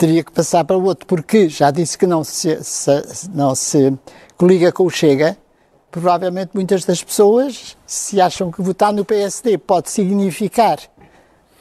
teria 0.00 0.24
que 0.24 0.32
passar 0.32 0.64
para 0.64 0.78
o 0.78 0.84
outro, 0.84 1.06
porque 1.06 1.46
já 1.50 1.70
disse 1.70 1.98
que 1.98 2.06
não 2.06 2.24
se, 2.24 2.64
se, 2.64 3.28
não 3.34 3.54
se 3.54 3.92
coliga 4.34 4.72
com 4.72 4.86
o 4.86 4.90
Chega, 4.90 5.36
provavelmente 5.90 6.52
muitas 6.54 6.86
das 6.86 7.04
pessoas, 7.04 7.76
se 7.86 8.18
acham 8.18 8.50
que 8.50 8.62
votar 8.62 8.94
no 8.94 9.04
PSD 9.04 9.58
pode 9.58 9.90
significar 9.90 10.78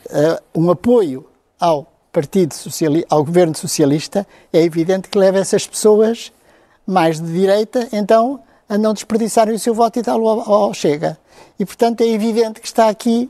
uh, 0.05 0.41
um 0.55 0.71
apoio 0.71 1.25
ao 1.59 1.91
Partido 2.13 2.53
Socialista, 2.53 3.07
ao 3.13 3.25
Governo 3.25 3.57
Socialista, 3.57 4.25
é 4.53 4.63
evidente 4.63 5.09
que 5.09 5.17
leva 5.17 5.39
essas 5.39 5.67
pessoas 5.67 6.31
mais 6.87 7.19
de 7.19 7.29
direita, 7.33 7.89
então, 7.91 8.39
a 8.69 8.77
não 8.77 8.93
desperdiçarem 8.93 9.53
o 9.53 9.59
seu 9.59 9.73
voto 9.73 9.99
e 9.99 10.01
dá-lo 10.01 10.29
ao, 10.29 10.49
ao 10.49 10.73
Chega. 10.73 11.17
E, 11.59 11.65
portanto, 11.65 11.99
é 11.99 12.07
evidente 12.07 12.61
que 12.61 12.67
está 12.67 12.87
aqui 12.87 13.29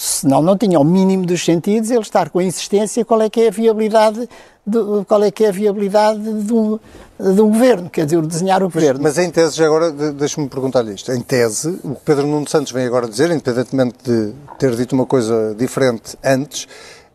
senão 0.00 0.40
não 0.40 0.56
tinha 0.56 0.80
o 0.80 0.84
mínimo 0.84 1.26
dos 1.26 1.44
sentidos 1.44 1.90
ele 1.90 2.00
estar 2.00 2.30
com 2.30 2.38
a 2.38 2.44
insistência 2.44 3.04
qual 3.04 3.20
é 3.20 3.28
que 3.28 3.42
é 3.42 3.48
a 3.48 3.50
viabilidade 3.50 4.28
de, 4.66 4.78
qual 5.06 5.22
é 5.22 5.30
que 5.30 5.44
é 5.44 5.48
a 5.48 5.52
viabilidade 5.52 6.20
de 6.20 6.52
um, 6.52 6.78
de 7.18 7.40
um 7.40 7.50
governo, 7.50 7.90
quer 7.90 8.04
dizer, 8.06 8.22
desenhar 8.22 8.62
o 8.62 8.70
governo. 8.70 9.00
Mas, 9.02 9.18
em 9.18 9.30
tese, 9.30 9.56
já 9.56 9.66
agora, 9.66 9.90
deixe-me 9.90 10.48
perguntar-lhe 10.48 10.94
isto, 10.94 11.12
em 11.12 11.20
tese, 11.20 11.78
o 11.82 11.94
que 11.94 12.00
Pedro 12.04 12.26
Nuno 12.26 12.48
Santos 12.48 12.72
vem 12.72 12.86
agora 12.86 13.08
dizer, 13.08 13.30
independentemente 13.30 13.98
de 14.02 14.32
ter 14.58 14.74
dito 14.74 14.94
uma 14.94 15.06
coisa 15.06 15.54
diferente 15.58 16.16
antes, 16.24 16.66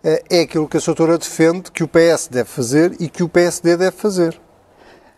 eh, 0.04 0.24
é 0.30 0.42
aquilo 0.42 0.68
que 0.68 0.78
a 0.78 0.80
sua 0.80 0.96
defende 1.18 1.72
que 1.72 1.84
o 1.84 1.88
PS 1.88 2.28
deve 2.30 2.50
fazer 2.50 2.96
e 3.00 3.10
que 3.10 3.24
o 3.24 3.30
PSD 3.30 3.78
deve 3.78 3.98
fazer. 3.98 4.40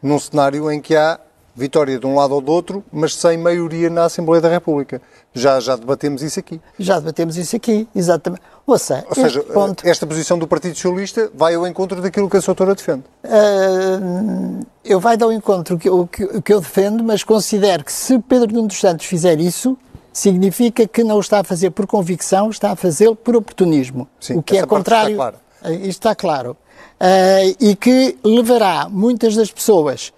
Num 0.01 0.19
cenário 0.19 0.71
em 0.71 0.79
que 0.79 0.95
há 0.95 1.19
vitória 1.57 1.97
de 1.97 2.05
um 2.05 2.15
lado 2.15 2.35
ou 2.35 2.39
do 2.39 2.51
outro, 2.51 2.83
mas 2.91 3.15
sem 3.15 3.35
maioria 3.35 3.89
na 3.89 4.05
Assembleia 4.05 4.39
da 4.39 4.47
República. 4.47 5.01
Já, 5.33 5.59
já 5.59 5.75
debatemos 5.75 6.21
isso 6.21 6.39
aqui. 6.39 6.61
Já 6.77 6.99
debatemos 6.99 7.35
isso 7.35 7.55
aqui, 7.55 7.87
exatamente. 7.95 8.43
Ouça, 8.65 9.03
ou 9.09 9.15
seja, 9.15 9.41
ponto... 9.41 9.87
esta 9.87 10.05
posição 10.05 10.37
do 10.37 10.47
Partido 10.47 10.75
Socialista 10.75 11.31
vai 11.33 11.55
ao 11.55 11.65
encontro 11.65 11.99
daquilo 11.99 12.29
que 12.29 12.37
a 12.37 12.41
sua 12.41 12.51
autora 12.51 12.75
defende. 12.75 13.03
Uh, 13.23 14.65
eu 14.85 14.99
vai 14.99 15.17
ao 15.19 15.31
encontro 15.31 15.77
que, 15.79 15.89
o 15.89 16.05
que, 16.05 16.41
que 16.41 16.53
eu 16.53 16.61
defendo, 16.61 17.03
mas 17.03 17.23
considero 17.23 17.83
que 17.83 17.91
se 17.91 18.19
Pedro 18.19 18.53
Nuno 18.53 18.67
dos 18.67 18.79
Santos 18.79 19.07
fizer 19.07 19.39
isso, 19.39 19.75
significa 20.13 20.87
que 20.87 21.03
não 21.03 21.17
o 21.17 21.19
está 21.19 21.39
a 21.39 21.43
fazer 21.43 21.71
por 21.71 21.87
convicção, 21.87 22.51
está 22.51 22.71
a 22.71 22.75
fazê-lo 22.75 23.15
por 23.15 23.35
oportunismo. 23.35 24.07
Sim, 24.19 24.37
o 24.37 24.43
que 24.43 24.57
é 24.57 24.65
contrário. 24.65 25.11
Está 25.11 25.31
claro. 25.31 25.37
Isto 25.75 25.87
está 25.87 26.15
claro. 26.15 26.57
Uh, 26.99 27.55
e 27.59 27.75
que 27.75 28.17
levará 28.23 28.87
muitas 28.89 29.35
das 29.35 29.51
pessoas 29.51 30.13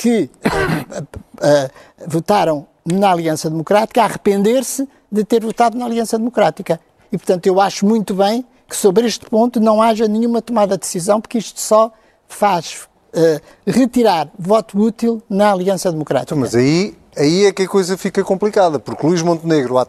que 0.00 0.30
uh, 0.46 1.70
votaram 2.06 2.66
na 2.86 3.10
Aliança 3.10 3.50
Democrática 3.50 4.00
a 4.00 4.06
arrepender-se 4.06 4.88
de 5.12 5.22
ter 5.24 5.42
votado 5.42 5.76
na 5.76 5.84
Aliança 5.84 6.16
Democrática. 6.16 6.80
E, 7.12 7.18
portanto, 7.18 7.46
eu 7.46 7.60
acho 7.60 7.84
muito 7.84 8.14
bem 8.14 8.42
que 8.66 8.74
sobre 8.74 9.06
este 9.06 9.28
ponto 9.28 9.60
não 9.60 9.82
haja 9.82 10.08
nenhuma 10.08 10.40
tomada 10.40 10.76
de 10.76 10.80
decisão, 10.80 11.20
porque 11.20 11.36
isto 11.36 11.60
só 11.60 11.92
faz 12.26 12.88
uh, 13.12 13.42
retirar 13.66 14.30
voto 14.38 14.78
útil 14.78 15.22
na 15.28 15.52
Aliança 15.52 15.92
Democrática. 15.92 16.34
Então, 16.34 16.38
mas 16.38 16.54
aí, 16.54 16.96
aí 17.14 17.44
é 17.44 17.52
que 17.52 17.64
a 17.64 17.68
coisa 17.68 17.98
fica 17.98 18.24
complicada, 18.24 18.78
porque 18.78 19.06
Luís 19.06 19.20
Montenegro, 19.20 19.76
há 19.76 19.86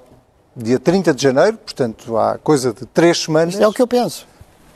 dia 0.54 0.78
30 0.78 1.14
de 1.14 1.24
janeiro, 1.24 1.58
portanto, 1.58 2.18
há 2.18 2.38
coisa 2.38 2.74
de 2.74 2.86
três 2.86 3.18
semanas. 3.18 3.54
Isto 3.54 3.64
é 3.64 3.68
o 3.68 3.72
que 3.72 3.82
eu 3.82 3.88
penso. 3.88 4.28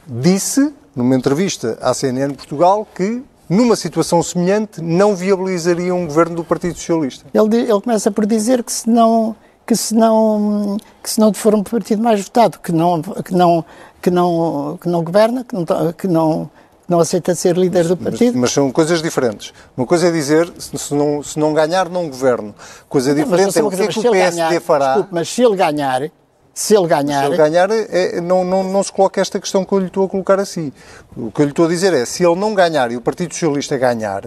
Disse, 0.07 0.73
numa 0.95 1.13
entrevista 1.13 1.77
à 1.81 1.93
CNN 1.93 2.33
Portugal, 2.35 2.87
que 2.95 3.21
numa 3.49 3.75
situação 3.75 4.21
semelhante, 4.23 4.81
não 4.81 5.15
viabilizaria 5.15 5.93
um 5.93 6.05
governo 6.05 6.35
do 6.35 6.43
Partido 6.43 6.75
Socialista. 6.75 7.25
Ele, 7.33 7.57
ele 7.57 7.81
começa 7.81 8.11
por 8.11 8.25
dizer 8.25 8.63
que 8.63 8.71
se 8.71 8.89
não 8.89 9.35
que 9.65 9.75
se 9.75 9.95
não 9.95 10.77
que 11.01 11.09
se 11.09 11.19
não 11.19 11.33
for 11.33 11.55
um 11.55 11.63
partido 11.63 12.01
mais 12.01 12.21
votado, 12.21 12.59
que 12.59 12.71
não 12.71 13.01
que 13.01 13.33
não 13.33 13.65
que 14.01 14.11
não 14.11 14.77
que 14.81 14.87
não 14.87 15.03
governa, 15.03 15.43
que 15.43 15.55
não 15.55 15.65
que 15.93 16.07
não 16.07 16.49
não 16.87 16.99
aceita 16.99 17.33
ser 17.33 17.57
líder 17.57 17.87
do 17.87 17.97
partido. 17.97 18.33
Mas, 18.33 18.41
mas, 18.41 18.51
são 18.51 18.71
coisas 18.71 19.01
diferentes. 19.01 19.51
Uma 19.75 19.87
coisa 19.87 20.07
é 20.07 20.11
dizer, 20.11 20.51
se 20.59 20.93
não, 20.93 21.23
se 21.23 21.39
não 21.39 21.51
ganhar, 21.51 21.89
não 21.89 22.07
governo. 22.07 22.53
Coisa 22.87 23.13
não, 23.13 23.23
diferente 23.23 23.57
é 23.57 23.63
o 23.63 23.69
que, 23.71 23.81
é 23.81 23.87
que 23.87 23.99
o 23.99 24.11
PSD 24.11 24.37
ganhar, 24.37 24.61
fará. 24.61 24.87
Desculpe, 24.89 25.09
mas 25.11 25.27
se 25.27 25.43
ele 25.43 25.55
ganhar, 25.55 26.11
se 26.55 26.73
ele 26.73 26.87
ganhar. 26.87 27.19
Se 27.19 27.27
ele 27.27 27.37
ganhar, 27.37 27.69
é, 27.69 28.21
não, 28.21 28.45
não, 28.45 28.63
não 28.63 28.81
se 28.81 28.89
coloca 28.89 29.19
esta 29.19 29.41
questão 29.41 29.65
que 29.65 29.73
eu 29.73 29.79
lhe 29.79 29.87
estou 29.87 30.05
a 30.05 30.09
colocar 30.09 30.39
assim. 30.39 30.71
O 31.15 31.29
que 31.29 31.41
eu 31.41 31.45
lhe 31.45 31.51
estou 31.51 31.65
a 31.65 31.67
dizer 31.67 31.93
é: 31.93 32.05
se 32.05 32.25
ele 32.25 32.35
não 32.35 32.55
ganhar 32.55 32.89
e 32.93 32.95
o 32.95 33.01
Partido 33.01 33.33
Socialista 33.33 33.77
ganhar 33.77 34.23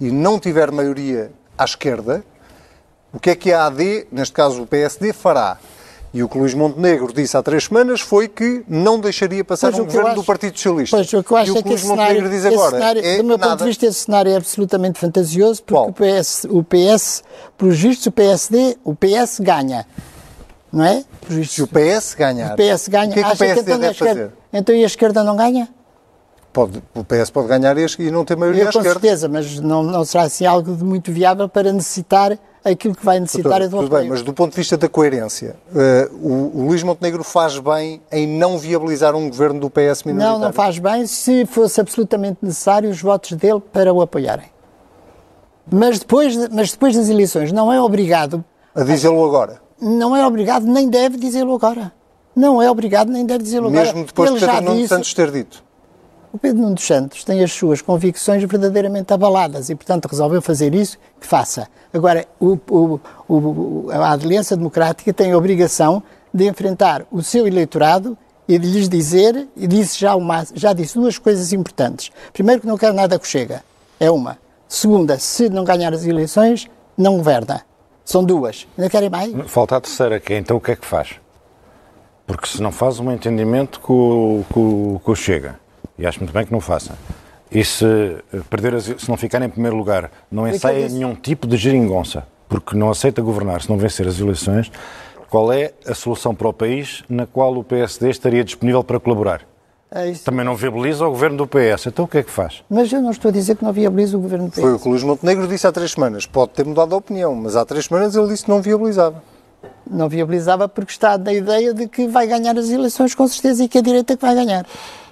e 0.00 0.10
não 0.10 0.40
tiver 0.40 0.72
maioria 0.72 1.30
à 1.56 1.64
esquerda, 1.64 2.24
o 3.12 3.20
que 3.20 3.30
é 3.30 3.36
que 3.36 3.52
a 3.52 3.66
AD, 3.66 4.08
neste 4.10 4.34
caso 4.34 4.62
o 4.62 4.66
PSD, 4.66 5.12
fará? 5.12 5.56
E 6.12 6.20
o 6.22 6.28
que 6.28 6.36
Luís 6.36 6.54
Montenegro 6.54 7.12
disse 7.12 7.36
há 7.36 7.42
três 7.42 7.64
semanas 7.64 8.00
foi 8.00 8.26
que 8.26 8.64
não 8.66 8.98
deixaria 8.98 9.44
passar 9.44 9.70
pois 9.70 9.82
um 9.82 9.84
governo 9.84 10.08
acho, 10.08 10.16
do 10.16 10.24
Partido 10.24 10.56
Socialista. 10.56 10.96
Pois, 10.96 11.12
o 11.12 11.22
que 11.22 11.30
eu 11.30 11.36
acho 11.36 11.50
e 11.50 11.54
o 11.54 11.58
é 11.58 11.62
que, 11.62 11.68
Luís 11.68 11.84
Montenegro 11.84 12.30
diz 12.30 12.44
agora 12.46 12.70
cenário, 12.70 13.04
é 13.04 13.16
Do 13.18 13.24
meu 13.24 13.38
nada... 13.38 13.50
ponto 13.50 13.58
de 13.60 13.64
vista, 13.66 13.86
esse 13.86 14.00
cenário 14.00 14.32
é 14.32 14.36
absolutamente 14.36 14.98
fantasioso, 14.98 15.62
porque 15.62 15.90
o 15.90 15.92
PS, 15.92 16.46
o 16.50 16.64
PS, 16.64 17.22
pelos 17.56 17.78
vistos, 17.78 18.06
o 18.06 18.10
PSD, 18.10 18.78
o 18.82 18.96
PS 18.96 19.38
ganha 19.38 19.86
não 20.72 20.84
é? 20.84 21.04
Se 21.46 21.62
o 21.62 21.66
PS 21.66 22.14
ganhar, 22.14 22.54
o 22.54 22.56
PS 22.56 22.88
ganha, 22.88 23.10
o 23.10 23.14
que 23.14 23.20
é 23.20 23.22
que 23.24 23.32
o 23.32 23.36
PSD 23.36 23.54
que 23.54 23.60
então 23.60 23.78
deve 23.78 23.92
esquerda, 23.92 24.14
fazer? 24.14 24.32
Então 24.52 24.74
e 24.74 24.82
a 24.82 24.86
esquerda 24.86 25.24
não 25.24 25.36
ganha? 25.36 25.68
Pode, 26.52 26.82
o 26.94 27.04
PS 27.04 27.30
pode 27.30 27.48
ganhar 27.48 27.76
e 27.76 28.10
não 28.10 28.24
ter 28.24 28.36
maioria 28.36 28.62
Eu, 28.62 28.66
à 28.66 28.70
esquerda. 28.70 28.88
Com 28.94 29.00
certeza, 29.00 29.28
mas 29.28 29.60
não, 29.60 29.82
não 29.82 30.04
será 30.04 30.24
assim 30.24 30.46
algo 30.46 30.74
de 30.74 30.82
muito 30.82 31.12
viável 31.12 31.48
para 31.48 31.72
necessitar 31.72 32.38
aquilo 32.64 32.94
que 32.94 33.04
vai 33.04 33.20
necessitar 33.20 33.60
Doutor, 33.60 33.64
é 33.64 33.68
do 33.68 33.76
Tudo 33.88 33.96
bem, 33.98 34.08
mas 34.08 34.22
do 34.22 34.32
ponto 34.32 34.50
de 34.50 34.56
vista 34.56 34.76
da 34.76 34.88
coerência, 34.88 35.56
uh, 35.70 36.16
o, 36.16 36.58
o 36.58 36.66
Luís 36.66 36.82
Montenegro 36.82 37.22
faz 37.22 37.58
bem 37.58 38.00
em 38.10 38.26
não 38.26 38.58
viabilizar 38.58 39.14
um 39.14 39.28
governo 39.28 39.60
do 39.60 39.70
PS 39.70 40.02
minoritário? 40.04 40.38
Não, 40.38 40.38
não 40.38 40.52
faz 40.52 40.78
bem 40.78 41.06
se 41.06 41.46
fosse 41.46 41.80
absolutamente 41.80 42.38
necessário 42.42 42.90
os 42.90 43.00
votos 43.00 43.32
dele 43.32 43.60
para 43.60 43.92
o 43.92 44.00
apoiarem. 44.00 44.46
Mas 45.70 45.98
depois, 45.98 46.36
mas 46.48 46.72
depois 46.72 46.96
das 46.96 47.08
eleições 47.08 47.52
não 47.52 47.72
é 47.72 47.80
obrigado... 47.80 48.44
A 48.74 48.82
dizê-lo 48.82 49.24
agora? 49.24 49.67
Não 49.80 50.16
é 50.16 50.26
obrigado, 50.26 50.64
nem 50.66 50.88
deve 50.88 51.16
dizê-lo 51.16 51.54
agora. 51.54 51.92
Não 52.34 52.62
é 52.62 52.70
obrigado, 52.70 53.10
nem 53.10 53.26
deve 53.26 53.42
dizê-lo 53.44 53.68
agora. 53.68 53.86
Mesmo 53.86 54.04
depois 54.04 54.30
Ele 54.30 54.38
de 54.38 54.46
Pedro 54.46 54.74
Nuno 54.74 54.88
Santos 54.88 55.14
ter 55.14 55.30
dito? 55.30 55.64
O 56.32 56.38
Pedro 56.38 56.62
Nuno 56.62 56.74
dos 56.74 56.86
Santos 56.86 57.24
tem 57.24 57.42
as 57.42 57.52
suas 57.52 57.80
convicções 57.80 58.44
verdadeiramente 58.44 59.12
abaladas 59.12 59.70
e, 59.70 59.74
portanto, 59.74 60.06
resolveu 60.06 60.42
fazer 60.42 60.74
isso, 60.74 60.98
que 61.18 61.26
faça. 61.26 61.68
Agora, 61.92 62.26
o, 62.38 62.58
o, 62.70 63.00
o, 63.28 63.86
a 63.90 64.12
Aliança 64.12 64.56
Democrática 64.56 65.12
tem 65.12 65.32
a 65.32 65.38
obrigação 65.38 66.02
de 66.32 66.46
enfrentar 66.46 67.06
o 67.10 67.22
seu 67.22 67.46
eleitorado 67.46 68.16
e 68.46 68.58
de 68.58 68.66
lhes 68.66 68.88
dizer, 68.88 69.48
e 69.56 69.66
disse 69.66 69.98
já, 69.98 70.14
uma, 70.14 70.46
já 70.54 70.72
disse 70.72 70.94
duas 70.94 71.18
coisas 71.18 71.52
importantes. 71.52 72.10
Primeiro, 72.32 72.60
que 72.60 72.66
não 72.66 72.78
quer 72.78 72.92
nada 72.92 73.18
que 73.18 73.26
chega. 73.26 73.62
É 73.98 74.10
uma. 74.10 74.38
Segunda, 74.68 75.18
se 75.18 75.48
não 75.48 75.64
ganhar 75.64 75.92
as 75.92 76.04
eleições, 76.04 76.68
não 76.96 77.16
governa. 77.16 77.62
São 78.08 78.24
duas. 78.24 78.66
Ainda 78.78 78.88
querem 78.88 79.10
mais? 79.10 79.30
Falta 79.48 79.76
a 79.76 79.80
terceira, 79.82 80.18
que 80.18 80.32
é 80.32 80.38
então 80.38 80.56
o 80.56 80.60
que 80.62 80.70
é 80.70 80.76
que 80.76 80.86
faz? 80.86 81.16
Porque 82.26 82.46
se 82.46 82.62
não 82.62 82.72
faz 82.72 82.98
um 82.98 83.12
entendimento 83.12 83.78
com, 83.80 84.42
com, 84.50 84.98
com 85.04 85.12
o 85.12 85.14
Chega, 85.14 85.60
e 85.98 86.06
acho 86.06 86.18
muito 86.18 86.32
bem 86.32 86.46
que 86.46 86.50
não 86.50 86.58
faça, 86.58 86.96
e 87.52 87.62
se, 87.62 87.84
perder 88.48 88.76
as, 88.76 88.84
se 88.84 89.10
não 89.10 89.18
ficar 89.18 89.42
em 89.42 89.50
primeiro 89.50 89.76
lugar, 89.76 90.10
não 90.30 90.48
ensaia 90.48 90.88
nenhum 90.88 91.14
tipo 91.14 91.46
de 91.46 91.58
geringonça, 91.58 92.26
porque 92.48 92.74
não 92.74 92.88
aceita 92.88 93.20
governar 93.20 93.60
se 93.60 93.68
não 93.68 93.76
vencer 93.76 94.08
as 94.08 94.18
eleições, 94.18 94.72
qual 95.28 95.52
é 95.52 95.74
a 95.86 95.94
solução 95.94 96.34
para 96.34 96.48
o 96.48 96.52
país 96.54 97.04
na 97.10 97.26
qual 97.26 97.54
o 97.58 97.62
PSD 97.62 98.08
estaria 98.08 98.42
disponível 98.42 98.82
para 98.82 98.98
colaborar? 98.98 99.42
É 99.90 100.12
Também 100.24 100.44
não 100.44 100.54
viabiliza 100.54 101.06
o 101.06 101.10
governo 101.10 101.38
do 101.38 101.46
PS. 101.46 101.86
Então 101.86 102.04
o 102.04 102.08
que 102.08 102.18
é 102.18 102.22
que 102.22 102.30
faz? 102.30 102.62
Mas 102.68 102.92
eu 102.92 103.00
não 103.00 103.10
estou 103.10 103.30
a 103.30 103.32
dizer 103.32 103.56
que 103.56 103.64
não 103.64 103.72
viabiliza 103.72 104.16
o 104.18 104.20
governo 104.20 104.46
do 104.46 104.52
PS. 104.52 104.60
Foi 104.60 104.74
o 104.74 104.78
que 104.78 104.86
o 104.86 104.90
Luís 104.90 105.02
Montenegro 105.02 105.48
disse 105.48 105.66
há 105.66 105.72
três 105.72 105.92
semanas. 105.92 106.26
Pode 106.26 106.52
ter 106.52 106.66
mudado 106.66 106.94
a 106.94 106.98
opinião, 106.98 107.34
mas 107.34 107.56
há 107.56 107.64
três 107.64 107.86
semanas 107.86 108.14
ele 108.14 108.28
disse 108.28 108.44
que 108.44 108.50
não 108.50 108.60
viabilizava. 108.60 109.22
Não 109.90 110.08
viabilizava 110.08 110.68
porque 110.68 110.92
está 110.92 111.16
na 111.16 111.32
ideia 111.32 111.72
de 111.72 111.88
que 111.88 112.06
vai 112.06 112.26
ganhar 112.26 112.56
as 112.58 112.68
eleições 112.68 113.14
com 113.14 113.26
certeza 113.26 113.64
e 113.64 113.68
que 113.68 113.78
a 113.78 113.80
direita 113.80 114.14
que 114.14 114.22
vai 114.22 114.34
ganhar. 114.34 114.66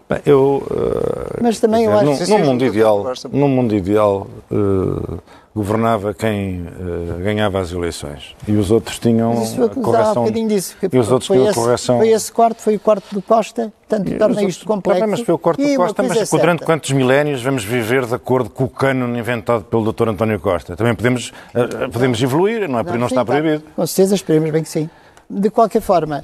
Bem, 0.09 0.21
eu. 0.25 0.63
Uh, 0.71 1.43
mas 1.43 1.59
também 1.59 1.85
eu 1.85 1.93
acho 1.93 2.25
que. 2.25 2.31
Num, 2.31 2.45
mundo 2.45 2.65
ideal, 2.65 3.13
num 3.33 3.49
mundo 3.49 3.75
ideal, 3.75 4.27
uh, 4.53 5.19
governava 5.53 6.15
quem 6.15 6.61
uh, 6.61 7.19
ganhava 7.25 7.59
as 7.59 7.73
eleições. 7.73 8.37
E 8.47 8.53
os 8.53 8.71
outros 8.71 9.01
tinham 9.01 9.33
a 9.33 9.69
correção. 9.69 10.25
Um 10.27 10.47
disso, 10.47 10.77
e 10.93 10.99
os 10.99 11.11
outros 11.11 11.29
tinham 11.29 11.49
a 11.49 11.55
correção. 11.55 11.99
Foi 11.99 12.11
esse 12.11 12.31
quarto, 12.31 12.63
foi 12.63 12.77
o 12.77 12.81
quarto 12.81 13.13
do 13.13 13.21
Costa, 13.21 13.73
portanto 13.89 14.13
e 14.13 14.17
torna 14.17 14.43
isto 14.45 14.65
complexo. 14.65 15.09
Mas 15.09 15.21
foi 15.23 15.35
o 15.35 15.39
quarto 15.39 15.61
do 15.61 15.77
Costa, 15.77 16.03
mas 16.05 16.33
é 16.33 16.39
durante 16.39 16.65
quantos 16.65 16.93
milénios 16.93 17.43
vamos 17.43 17.65
viver 17.65 18.07
de 18.07 18.15
acordo 18.15 18.49
com 18.49 18.65
o 18.65 18.69
cânone 18.69 19.19
inventado 19.19 19.65
pelo 19.65 19.93
Dr. 19.93 20.11
António 20.11 20.39
Costa? 20.39 20.77
Também 20.77 20.95
podemos, 20.95 21.33
uh, 21.53 21.91
podemos 21.91 22.23
evoluir, 22.23 22.69
não, 22.69 22.79
é, 22.79 22.83
não, 22.85 22.99
não 22.99 23.07
está 23.09 23.25
proibido. 23.25 23.61
Tá. 23.61 23.71
Com 23.75 23.87
certeza, 23.89 24.15
esperemos 24.15 24.51
bem 24.51 24.63
que 24.63 24.69
sim. 24.69 24.89
De 25.29 25.51
qualquer 25.51 25.83
forma, 25.83 26.23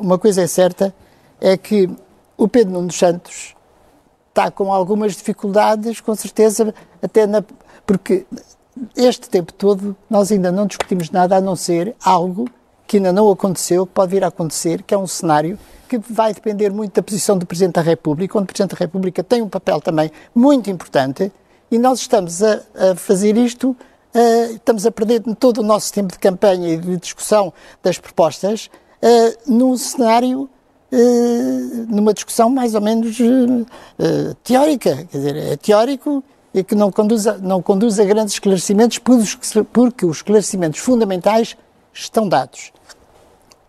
uma 0.00 0.18
coisa 0.18 0.42
é 0.42 0.48
certa, 0.48 0.92
é 1.40 1.56
que 1.56 1.88
o 2.36 2.48
Pedro 2.48 2.72
Nuno 2.72 2.92
Santos 2.92 3.54
está 4.28 4.50
com 4.50 4.72
algumas 4.72 5.14
dificuldades, 5.14 6.00
com 6.00 6.14
certeza, 6.14 6.74
até 7.02 7.26
na, 7.26 7.44
porque 7.86 8.26
este 8.96 9.28
tempo 9.28 9.52
todo 9.52 9.94
nós 10.08 10.32
ainda 10.32 10.50
não 10.50 10.66
discutimos 10.66 11.10
nada 11.10 11.36
a 11.36 11.40
não 11.40 11.54
ser 11.54 11.94
algo 12.02 12.48
que 12.86 12.96
ainda 12.96 13.12
não 13.12 13.30
aconteceu, 13.30 13.86
que 13.86 13.92
pode 13.92 14.10
vir 14.10 14.24
a 14.24 14.28
acontecer, 14.28 14.82
que 14.82 14.94
é 14.94 14.98
um 14.98 15.06
cenário 15.06 15.58
que 15.88 15.98
vai 15.98 16.32
depender 16.32 16.70
muito 16.70 16.94
da 16.94 17.02
posição 17.02 17.36
do 17.36 17.46
Presidente 17.46 17.74
da 17.74 17.82
República, 17.82 18.38
onde 18.38 18.44
o 18.44 18.46
Presidente 18.46 18.74
da 18.74 18.78
República 18.78 19.22
tem 19.22 19.42
um 19.42 19.48
papel 19.48 19.80
também 19.80 20.10
muito 20.34 20.70
importante 20.70 21.30
e 21.70 21.78
nós 21.78 22.00
estamos 22.00 22.42
a, 22.42 22.60
a 22.74 22.96
fazer 22.96 23.36
isto, 23.36 23.70
uh, 23.70 24.54
estamos 24.54 24.84
a 24.84 24.90
perder 24.90 25.22
todo 25.38 25.58
o 25.58 25.62
nosso 25.62 25.92
tempo 25.92 26.12
de 26.12 26.18
campanha 26.18 26.68
e 26.68 26.76
de 26.76 26.96
discussão 26.98 27.52
das 27.82 27.98
propostas 27.98 28.70
uh, 29.02 29.50
num 29.50 29.76
cenário 29.76 30.48
numa 31.88 32.12
discussão 32.12 32.50
mais 32.50 32.74
ou 32.74 32.80
menos 32.80 33.18
uh, 33.18 33.24
uh, 33.24 34.34
teórica. 34.44 35.06
Quer 35.10 35.16
dizer, 35.16 35.36
é 35.36 35.56
teórico 35.56 36.22
e 36.54 36.62
que 36.62 36.74
não 36.74 36.92
conduz 36.92 37.26
a, 37.26 37.38
não 37.38 37.62
conduz 37.62 37.98
a 37.98 38.04
grandes 38.04 38.34
esclarecimentos, 38.34 38.98
porque 39.72 40.04
os 40.04 40.18
esclarecimentos 40.18 40.80
fundamentais 40.80 41.56
estão 41.92 42.28
dados. 42.28 42.72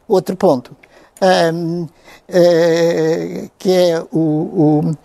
Outro 0.07 0.35
ponto, 0.35 0.75
um, 1.53 1.87
eh, 2.27 3.49
que 3.57 3.71
é 3.71 4.01
o, 4.11 4.19
o, 4.19 4.97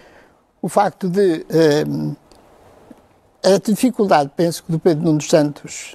o 0.61 0.69
facto 0.69 1.09
de 1.09 1.47
um, 1.87 2.17
a 3.45 3.59
dificuldade, 3.59 4.33
penso 4.37 4.65
que 4.65 4.73
do 4.73 4.81
Pedro 4.81 5.05
Nuno 5.05 5.23
Santos 5.23 5.95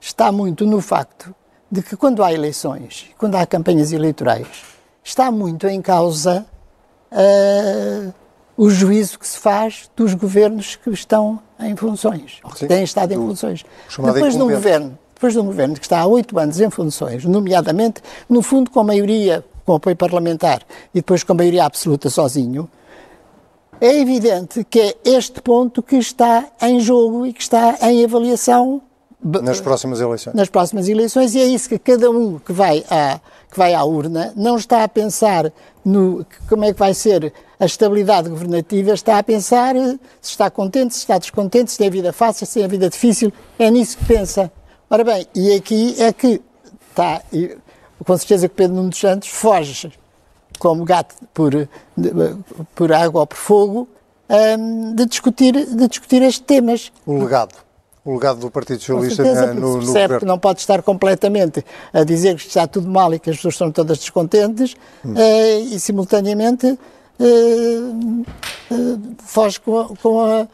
está 0.00 0.32
muito 0.32 0.66
no 0.66 0.80
facto 0.80 1.32
de 1.70 1.80
que 1.82 1.96
quando 1.96 2.24
há 2.24 2.32
eleições, 2.32 3.06
quando 3.16 3.36
há 3.36 3.46
campanhas 3.46 3.92
eleitorais, 3.92 4.48
está 5.02 5.30
muito 5.30 5.66
em 5.66 5.80
causa 5.80 6.46
uh, 7.12 8.12
o 8.56 8.68
juízo 8.70 9.18
que 9.18 9.26
se 9.26 9.38
faz 9.38 9.90
dos 9.96 10.14
governos 10.14 10.76
que 10.76 10.90
estão 10.90 11.40
em 11.58 11.74
funções, 11.76 12.40
ou 12.44 12.50
que 12.50 12.66
têm 12.66 12.84
estado 12.84 13.12
em 13.12 13.16
funções. 13.16 13.64
Depois 13.88 14.36
de 14.36 14.42
um 14.42 14.50
governo, 14.50 14.98
depois 15.14 15.32
de 15.32 15.38
um 15.38 15.46
governo 15.46 15.74
que 15.74 15.84
está 15.84 16.00
há 16.00 16.06
oito 16.06 16.38
anos 16.38 16.60
em 16.60 16.70
funções, 16.70 17.24
nomeadamente, 17.24 18.02
no 18.28 18.42
fundo, 18.42 18.70
com 18.70 18.80
a 18.80 18.84
maioria, 18.84 19.44
com 19.64 19.74
apoio 19.74 19.96
parlamentar 19.96 20.62
e 20.94 20.98
depois 20.98 21.22
com 21.22 21.32
a 21.32 21.36
maioria 21.36 21.64
absoluta 21.64 22.10
sozinho, 22.10 22.68
é 23.80 23.98
evidente 23.98 24.62
que 24.64 24.78
é 24.78 24.96
este 25.04 25.40
ponto 25.40 25.82
que 25.82 25.96
está 25.96 26.46
em 26.60 26.80
jogo 26.80 27.26
e 27.26 27.32
que 27.32 27.40
está 27.40 27.78
em 27.82 28.04
avaliação 28.04 28.82
nas 29.22 29.60
próximas 29.60 30.00
eleições. 30.00 30.34
Nas 30.34 30.48
próximas 30.48 30.88
eleições, 30.88 31.34
e 31.34 31.40
é 31.40 31.44
isso 31.44 31.68
que 31.68 31.78
cada 31.78 32.10
um 32.10 32.38
que 32.38 32.52
vai 32.52 32.84
à, 32.90 33.20
que 33.50 33.58
vai 33.58 33.74
à 33.74 33.84
urna 33.84 34.32
não 34.36 34.56
está 34.56 34.84
a 34.84 34.88
pensar 34.88 35.52
no 35.84 36.24
como 36.48 36.64
é 36.64 36.72
que 36.72 36.78
vai 36.78 36.94
ser 36.94 37.32
a 37.58 37.64
estabilidade 37.64 38.28
governativa, 38.28 38.92
está 38.92 39.18
a 39.18 39.22
pensar 39.22 39.74
se 40.20 40.30
está 40.30 40.50
contente, 40.50 40.94
se 40.94 41.00
está 41.00 41.18
descontente, 41.18 41.70
se 41.70 41.78
tem 41.78 41.88
a 41.88 41.90
vida 41.90 42.12
fácil, 42.12 42.46
se 42.46 42.54
tem 42.54 42.64
a 42.64 42.68
vida 42.68 42.88
difícil, 42.88 43.32
é 43.58 43.70
nisso 43.70 43.98
que 43.98 44.04
pensa. 44.04 44.50
Ora 44.88 45.04
bem, 45.04 45.26
e 45.34 45.54
aqui 45.54 45.94
é 45.98 46.12
que 46.12 46.40
está, 46.88 47.22
com 48.04 48.16
certeza 48.16 48.48
que 48.48 48.54
Pedro 48.54 48.76
Nuno 48.76 48.90
dos 48.90 48.98
Santos 48.98 49.28
foge 49.28 49.92
como 50.58 50.84
gato 50.84 51.14
por, 51.32 51.68
por 52.74 52.92
água 52.92 53.20
ou 53.20 53.26
por 53.26 53.36
fogo 53.36 53.88
um, 54.28 54.94
de, 54.94 55.06
discutir, 55.06 55.52
de 55.52 55.88
discutir 55.88 56.22
estes 56.22 56.40
temas. 56.40 56.92
O 57.06 57.18
legado 57.18 57.69
o 58.10 58.14
legado 58.14 58.40
do 58.40 58.50
Partido 58.50 58.80
Socialista 58.80 59.22
certeza, 59.22 59.54
no, 59.54 59.76
no 59.76 59.86
governo. 59.86 60.20
não 60.26 60.38
pode 60.38 60.60
estar 60.60 60.82
completamente 60.82 61.64
a 61.92 62.02
dizer 62.02 62.36
que 62.36 62.46
está 62.46 62.66
tudo 62.66 62.88
mal 62.88 63.14
e 63.14 63.18
que 63.18 63.30
as 63.30 63.36
pessoas 63.36 63.54
estão 63.54 63.70
todas 63.70 63.98
descontentes 63.98 64.74
hum. 65.04 65.14
uh, 65.14 65.74
e, 65.74 65.78
simultaneamente, 65.78 66.66
uh, 66.66 68.24
uh, 68.70 69.00
foge 69.18 69.60
com 69.60 69.78
a, 69.78 69.88
com 70.02 70.20
a 70.20 70.48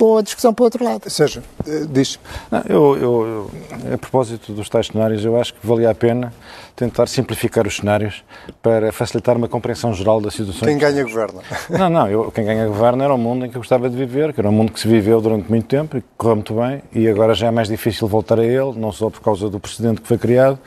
com 0.00 0.16
a 0.16 0.22
discussão 0.22 0.54
para 0.54 0.62
o 0.62 0.64
outro 0.64 0.82
lado. 0.82 1.10
Seja, 1.10 1.42
diz. 1.90 2.18
Não, 2.50 2.62
eu, 2.66 2.96
eu, 2.96 3.50
eu, 3.84 3.94
a 3.94 3.98
propósito 3.98 4.50
dos 4.54 4.66
tais 4.66 4.86
cenários, 4.86 5.22
eu 5.22 5.38
acho 5.38 5.52
que 5.52 5.66
valia 5.66 5.90
a 5.90 5.94
pena 5.94 6.32
tentar 6.74 7.06
simplificar 7.06 7.66
os 7.66 7.76
cenários 7.76 8.24
para 8.62 8.90
facilitar 8.92 9.36
uma 9.36 9.46
compreensão 9.46 9.92
geral 9.92 10.18
da 10.18 10.30
situação. 10.30 10.66
Quem 10.66 10.78
ganha 10.78 11.04
governa. 11.04 11.42
Não, 11.68 11.90
não, 11.90 12.08
eu, 12.08 12.30
quem 12.30 12.46
ganha 12.46 12.66
governa 12.66 13.04
era 13.04 13.14
o 13.14 13.18
mundo 13.18 13.44
em 13.44 13.50
que 13.50 13.56
eu 13.58 13.60
gostava 13.60 13.90
de 13.90 13.96
viver, 13.96 14.32
que 14.32 14.40
era 14.40 14.48
um 14.48 14.52
mundo 14.52 14.72
que 14.72 14.80
se 14.80 14.88
viveu 14.88 15.20
durante 15.20 15.50
muito 15.50 15.66
tempo 15.66 15.98
e 15.98 16.00
que 16.00 16.08
correu 16.16 16.36
muito 16.36 16.54
bem 16.54 16.82
e 16.94 17.06
agora 17.06 17.34
já 17.34 17.48
é 17.48 17.50
mais 17.50 17.68
difícil 17.68 18.08
voltar 18.08 18.40
a 18.40 18.44
ele, 18.44 18.72
não 18.76 18.92
só 18.92 19.10
por 19.10 19.20
causa 19.20 19.50
do 19.50 19.60
precedente 19.60 20.00
que 20.00 20.08
foi 20.08 20.16
criado, 20.16 20.58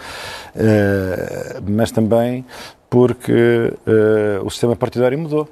uh, 0.55 1.63
mas 1.67 1.89
também 1.89 2.45
porque 2.87 3.73
uh, 3.87 4.45
o 4.45 4.51
sistema 4.51 4.75
partidário 4.75 5.17
mudou. 5.17 5.49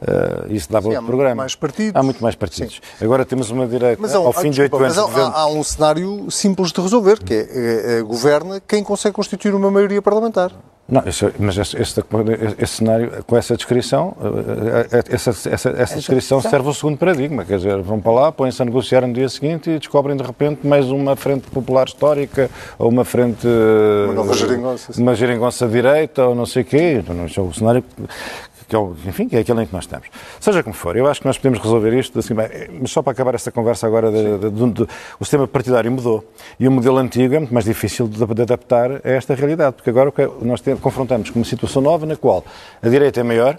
Uh, 0.00 0.52
isso 0.52 0.70
dava 0.70 0.88
Sim, 0.88 0.96
outro 0.96 1.06
programa. 1.06 1.34
Mais 1.34 1.54
partidos. 1.54 1.96
Há 1.96 2.02
muito 2.02 2.22
mais 2.22 2.34
partidos. 2.34 2.80
Sim. 2.98 3.04
Agora 3.04 3.24
temos 3.24 3.50
uma 3.50 3.66
direita 3.66 4.00
mas, 4.00 4.14
ao 4.14 4.32
fim 4.32 4.50
de 4.50 4.62
oito 4.62 4.76
anos. 4.76 4.96
Mas 4.96 5.18
há, 5.18 5.32
há, 5.32 5.46
um 5.48 5.62
cenário 5.64 6.30
simples 6.30 6.70
de 6.70 6.80
resolver, 6.80 7.18
que 7.22 7.34
é, 7.34 7.36
é, 7.36 7.98
é, 7.98 8.02
governa 8.02 8.60
quem 8.66 8.84
consegue 8.84 9.14
constituir 9.14 9.54
uma 9.54 9.70
maioria 9.70 10.00
parlamentar. 10.00 10.52
Não, 10.88 11.02
esse, 11.04 11.30
mas 11.38 11.58
esse, 11.58 11.76
esse, 11.76 12.02
esse, 12.58 12.76
cenário, 12.76 13.22
com 13.26 13.36
essa 13.36 13.54
descrição, 13.54 14.16
eh, 14.22 14.88
eh, 14.90 15.04
essa, 15.10 15.30
essa, 15.50 15.68
essa 15.68 15.96
descrição 15.96 16.40
serve 16.40 16.66
ao 16.66 16.72
segundo 16.72 16.96
paradigma. 16.96 17.44
Quer 17.44 17.58
dizer, 17.58 17.82
vão 17.82 18.00
para 18.00 18.12
lá, 18.12 18.32
põem-se 18.32 18.62
a 18.62 18.64
negociar 18.64 19.06
no 19.06 19.12
dia 19.12 19.28
seguinte 19.28 19.68
e 19.68 19.78
descobrem 19.78 20.16
de 20.16 20.22
repente 20.22 20.66
mais 20.66 20.90
uma 20.90 21.14
frente 21.14 21.50
popular 21.50 21.86
histórica 21.86 22.50
ou 22.78 22.88
uma 22.88 23.04
frente. 23.04 23.46
Uma 23.46 24.14
nova 24.14 24.32
geringonça. 24.32 24.92
Uma 24.98 25.14
geringonça 25.14 25.68
direita 25.68 26.24
ou 26.24 26.34
não 26.34 26.46
sei 26.46 26.62
o 26.62 26.64
quê. 26.64 27.04
Não, 27.06 27.24
é 27.24 27.46
o 27.46 27.52
cenário 27.52 27.84
que 28.68 28.76
é, 28.76 28.78
o, 28.78 28.94
enfim, 29.06 29.26
que 29.28 29.36
é 29.36 29.40
aquele 29.40 29.62
em 29.62 29.66
que 29.66 29.72
nós 29.72 29.84
estamos. 29.84 30.08
Seja 30.38 30.62
como 30.62 30.74
for, 30.74 30.94
eu 30.94 31.06
acho 31.06 31.20
que 31.20 31.26
nós 31.26 31.38
podemos 31.38 31.58
resolver 31.58 31.98
isto, 31.98 32.18
assim, 32.18 32.34
mas 32.34 32.90
só 32.90 33.02
para 33.02 33.12
acabar 33.12 33.34
esta 33.34 33.50
conversa 33.50 33.86
agora, 33.86 34.10
de, 34.10 34.50
de, 34.50 34.70
de, 34.72 34.82
o 35.18 35.24
sistema 35.24 35.48
partidário 35.48 35.90
mudou 35.90 36.22
e 36.60 36.68
o 36.68 36.70
modelo 36.70 36.98
antigo 36.98 37.34
é 37.34 37.38
muito 37.38 37.54
mais 37.54 37.64
difícil 37.64 38.06
de, 38.06 38.22
adaptar 38.22 38.90
a 38.92 39.00
esta 39.10 39.34
realidade, 39.34 39.76
porque 39.76 39.88
agora 39.88 40.12
nós 40.42 40.60
temos, 40.60 40.80
confrontamos 40.80 41.30
com 41.30 41.38
uma 41.38 41.44
situação 41.46 41.80
nova 41.80 42.04
na 42.04 42.16
qual 42.16 42.44
a 42.82 42.88
direita 42.88 43.20
é 43.20 43.22
maior, 43.22 43.58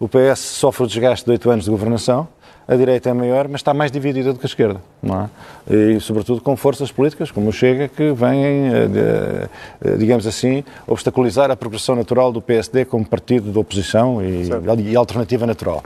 o 0.00 0.08
PS 0.08 0.38
sofre 0.38 0.84
o 0.84 0.86
desgaste 0.86 1.26
de 1.26 1.32
oito 1.32 1.50
anos 1.50 1.64
de 1.66 1.70
governação, 1.70 2.26
a 2.68 2.76
direita 2.76 3.08
é 3.08 3.14
maior, 3.14 3.48
mas 3.48 3.60
está 3.62 3.72
mais 3.72 3.90
dividida 3.90 4.30
do 4.30 4.38
que 4.38 4.44
a 4.44 4.46
esquerda, 4.46 4.82
não 5.02 5.22
é? 5.22 5.74
E, 5.74 6.00
sobretudo, 6.00 6.42
com 6.42 6.54
forças 6.54 6.92
políticas, 6.92 7.30
como 7.30 7.48
o 7.48 7.52
Chega, 7.52 7.88
que 7.88 8.12
vêm, 8.12 8.68
eh, 8.68 9.48
eh, 9.82 9.96
digamos 9.96 10.26
assim, 10.26 10.62
obstaculizar 10.86 11.50
a 11.50 11.56
progressão 11.56 11.96
natural 11.96 12.30
do 12.30 12.42
PSD 12.42 12.84
como 12.84 13.06
partido 13.06 13.50
de 13.50 13.58
oposição 13.58 14.22
e, 14.22 14.50
e 14.90 14.94
alternativa 14.96 15.46
natural. 15.46 15.82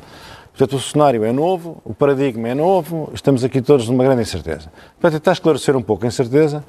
Portanto, 0.50 0.76
o 0.76 0.80
cenário 0.80 1.24
é 1.24 1.32
novo, 1.32 1.80
o 1.84 1.94
paradigma 1.94 2.48
é 2.48 2.54
novo, 2.54 3.10
estamos 3.14 3.44
aqui 3.44 3.62
todos 3.62 3.88
numa 3.88 4.02
grande 4.02 4.22
incerteza. 4.22 4.70
Para 5.00 5.12
tentar 5.12 5.32
esclarecer 5.32 5.76
um 5.76 5.82
pouco 5.82 6.04
a 6.04 6.08
incerteza, 6.08 6.64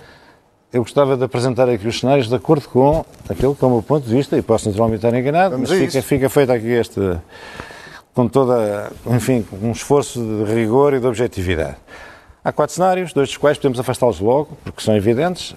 eu 0.71 0.83
gostava 0.83 1.17
de 1.17 1.23
apresentar 1.23 1.67
aqui 1.67 1.87
os 1.87 1.99
cenários 1.99 2.29
de 2.29 2.35
acordo 2.35 2.69
com 2.69 3.03
aquilo 3.27 3.55
que 3.55 3.63
é 3.63 3.67
o 3.67 3.71
meu 3.71 3.81
ponto 3.81 4.07
de 4.07 4.15
vista, 4.15 4.37
e 4.37 4.43
posso 4.43 4.69
naturalmente 4.69 5.05
estar 5.05 5.17
enganado, 5.17 5.55
Vamos 5.55 5.71
mas 5.71 5.79
fica, 5.79 6.01
fica 6.03 6.29
feito 6.29 6.51
aqui 6.51 6.67
este, 6.67 6.99
com 8.13 8.27
toda, 8.27 8.91
enfim, 9.07 9.41
com 9.41 9.55
um 9.67 9.71
esforço 9.71 10.19
de 10.19 10.53
rigor 10.53 10.93
e 10.93 10.99
de 10.99 11.07
objetividade. 11.07 11.77
Há 12.43 12.51
quatro 12.51 12.75
cenários, 12.75 13.13
dois 13.13 13.29
dos 13.29 13.37
quais 13.37 13.57
podemos 13.57 13.79
afastá-los 13.79 14.19
logo, 14.19 14.57
porque 14.63 14.81
são 14.83 14.95
evidentes. 14.95 15.55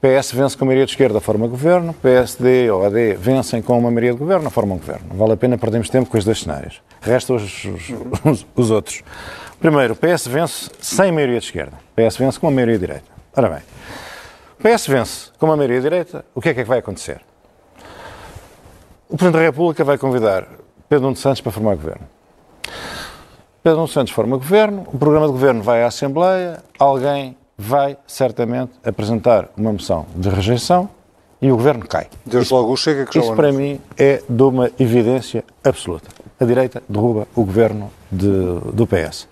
PS 0.00 0.32
vence 0.32 0.56
com 0.56 0.64
a 0.64 0.66
maioria 0.66 0.84
de 0.86 0.92
esquerda, 0.92 1.18
forma 1.20 1.46
governo. 1.46 1.92
PSD 1.94 2.70
ou 2.70 2.84
AD 2.84 3.14
vencem 3.14 3.60
com 3.62 3.78
uma 3.78 3.90
maioria 3.90 4.12
de 4.12 4.18
governo, 4.18 4.48
formam 4.50 4.76
governo. 4.76 5.06
Vale 5.14 5.32
a 5.32 5.36
pena 5.36 5.56
perdermos 5.58 5.88
tempo 5.88 6.08
com 6.10 6.16
os 6.18 6.24
dois 6.24 6.40
cenários. 6.40 6.80
Restam 7.00 7.36
os, 7.36 7.64
os, 7.64 7.90
os- 8.24 8.46
os 8.54 8.70
outros. 8.70 9.02
Primeiro, 9.58 9.96
PS 9.96 10.26
vence 10.28 10.70
sem 10.78 11.10
maioria 11.10 11.38
de 11.40 11.46
esquerda. 11.46 11.72
PS 11.96 12.16
vence 12.18 12.38
com 12.38 12.46
uma 12.48 12.52
maioria 12.52 12.74
de 12.78 12.86
direita. 12.86 13.04
Ora 13.34 13.48
bem, 13.48 13.62
PS 14.72 14.86
vence 14.86 15.30
com 15.38 15.46
uma 15.46 15.56
maioria 15.56 15.78
de 15.78 15.82
direita, 15.82 16.24
o 16.34 16.40
que 16.40 16.50
é 16.50 16.54
que, 16.54 16.60
é 16.60 16.62
que 16.64 16.68
vai 16.68 16.78
acontecer? 16.78 17.20
O 19.08 19.16
Presidente 19.16 19.40
da 19.40 19.46
República 19.46 19.84
vai 19.84 19.96
convidar 19.98 20.46
Pedro 20.94 21.06
Nuno 21.08 21.16
Santos 21.16 21.40
para 21.40 21.50
formar 21.50 21.74
governo. 21.74 22.06
Pedro 23.64 23.78
Nuno 23.78 23.88
Santos 23.88 24.12
forma 24.12 24.36
governo, 24.36 24.86
o 24.92 24.96
programa 24.96 25.26
de 25.26 25.32
governo 25.32 25.60
vai 25.60 25.82
à 25.82 25.88
Assembleia, 25.88 26.62
alguém 26.78 27.36
vai 27.58 27.96
certamente 28.06 28.70
apresentar 28.84 29.48
uma 29.56 29.72
moção 29.72 30.06
de 30.14 30.28
rejeição 30.28 30.88
e 31.42 31.50
o 31.50 31.56
governo 31.56 31.84
cai. 31.84 32.06
Desde 32.24 32.54
logo 32.54 32.72
o 32.72 32.76
Chega 32.76 33.06
que 33.06 33.18
já 33.18 33.24
Isso 33.24 33.34
para 33.34 33.50
mim 33.50 33.80
é 33.98 34.22
de 34.28 34.42
uma 34.44 34.70
evidência 34.78 35.42
absoluta. 35.64 36.08
A 36.38 36.44
direita 36.44 36.80
derruba 36.88 37.26
o 37.34 37.44
governo 37.44 37.90
de- 38.12 38.60
do 38.72 38.86
PS. 38.86 39.26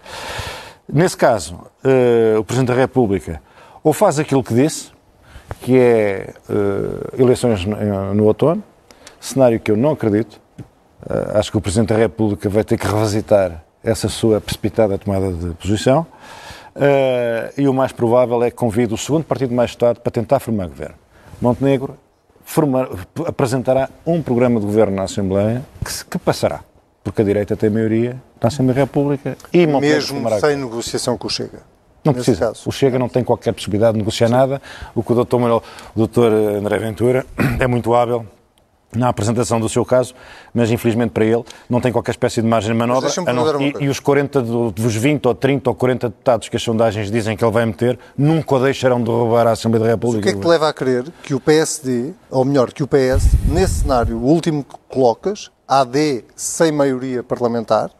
Nesse 0.92 1.16
caso, 1.16 1.60
eh, 1.84 2.34
o 2.38 2.42
Presidente 2.42 2.68
da 2.68 2.74
República 2.74 3.40
ou 3.84 3.92
faz 3.92 4.18
aquilo 4.18 4.42
que 4.42 4.52
disse, 4.52 4.90
que 5.60 5.78
é 5.78 6.34
eh, 6.50 7.20
eleições 7.22 7.64
no, 7.64 8.14
no 8.14 8.24
outono, 8.24 8.64
cenário 9.20 9.60
que 9.60 9.70
eu 9.70 9.76
não 9.76 9.90
acredito. 9.92 10.40
Eh, 11.08 11.38
acho 11.38 11.50
que 11.50 11.56
o 11.58 11.60
Presidente 11.60 11.88
da 11.88 11.96
República 11.96 12.48
vai 12.48 12.64
ter 12.64 12.76
que 12.78 12.86
revisitar 12.86 13.64
essa 13.82 14.08
sua 14.08 14.40
precipitada 14.40 14.96
tomada 14.98 15.32
de 15.32 15.54
posição. 15.54 16.06
Eh, 16.74 17.52
e 17.58 17.68
o 17.68 17.74
mais 17.74 17.92
provável 17.92 18.42
é 18.42 18.50
que 18.50 18.56
convide 18.56 18.94
o 18.94 18.96
segundo 18.96 19.24
partido 19.24 19.54
mais 19.54 19.72
votado 19.72 20.00
para 20.00 20.10
tentar 20.10 20.40
formar 20.40 20.66
governo. 20.68 20.94
Montenegro 21.40 21.96
formar- 22.44 22.88
apresentará 23.26 23.88
um 24.06 24.22
programa 24.22 24.58
de 24.60 24.66
governo 24.66 24.96
na 24.96 25.02
Assembleia 25.02 25.62
que, 25.84 26.04
que 26.06 26.18
passará, 26.18 26.60
porque 27.04 27.20
a 27.20 27.24
direita 27.24 27.56
tem 27.56 27.68
maioria 27.68 28.16
na 28.40 28.48
Assembleia 28.48 28.74
da 28.76 28.80
República 28.82 29.36
e 29.52 29.66
Montenegro 29.66 30.14
Mesmo 30.14 30.40
sem 30.40 30.56
negociação 30.56 31.18
com 31.18 31.26
o 31.26 31.30
Chega. 31.30 31.58
não 32.04 32.12
nesse 32.12 32.24
precisa. 32.26 32.46
caso. 32.46 32.62
O 32.68 32.72
Chega 32.72 32.98
não 32.98 33.08
tem 33.08 33.22
qualquer 33.24 33.52
possibilidade 33.52 33.92
de 33.94 33.98
negociar 33.98 34.28
nada. 34.28 34.62
O 34.94 35.02
que 35.02 35.12
o 35.12 35.24
Dr. 35.24 35.36
Manuel, 35.38 35.62
o 35.94 36.06
Dr. 36.06 36.32
André 36.58 36.78
Ventura 36.78 37.26
é 37.60 37.66
muito 37.66 37.92
hábil 37.94 38.24
na 38.94 39.08
apresentação 39.08 39.58
do 39.58 39.68
seu 39.68 39.84
caso, 39.84 40.14
mas 40.52 40.70
infelizmente 40.70 41.10
para 41.12 41.24
ele 41.24 41.42
não 41.68 41.80
tem 41.80 41.90
qualquer 41.90 42.10
espécie 42.10 42.42
de 42.42 42.46
margem 42.48 42.72
de 42.72 42.78
manobra. 42.78 43.08
não- 43.32 43.60
e, 43.80 43.84
e 43.84 43.88
os 43.88 43.98
40 43.98 44.42
do- 44.42 44.70
dos 44.70 44.94
20 44.94 45.26
ou 45.26 45.34
30 45.34 45.70
ou 45.70 45.74
40 45.74 46.08
deputados 46.08 46.48
que 46.48 46.56
as 46.56 46.62
sondagens 46.62 47.10
dizem 47.10 47.36
que 47.36 47.44
ele 47.44 47.52
vai 47.52 47.64
meter 47.64 47.98
nunca 48.16 48.54
o 48.54 48.58
deixarão 48.60 49.00
derrubar 49.02 49.46
a 49.46 49.52
Assembleia 49.52 49.84
da 49.84 49.92
O 49.92 49.94
República. 49.94 50.22
que 50.24 50.28
é 50.28 50.32
que 50.34 50.40
te 50.40 50.46
leva 50.46 50.68
a 50.68 50.72
crer 50.72 51.04
que 51.22 51.34
o 51.34 51.40
PSD, 51.40 52.12
ou 52.30 52.44
melhor, 52.44 52.72
que 52.72 52.82
o 52.82 52.86
PS, 52.86 53.36
nesse 53.48 53.80
cenário, 53.80 54.18
o 54.18 54.24
último 54.26 54.62
que 54.62 54.74
colocas, 54.88 55.50
AD 55.66 56.24
sem 56.36 56.70
maioria 56.70 57.22
parlamentar, 57.22 57.90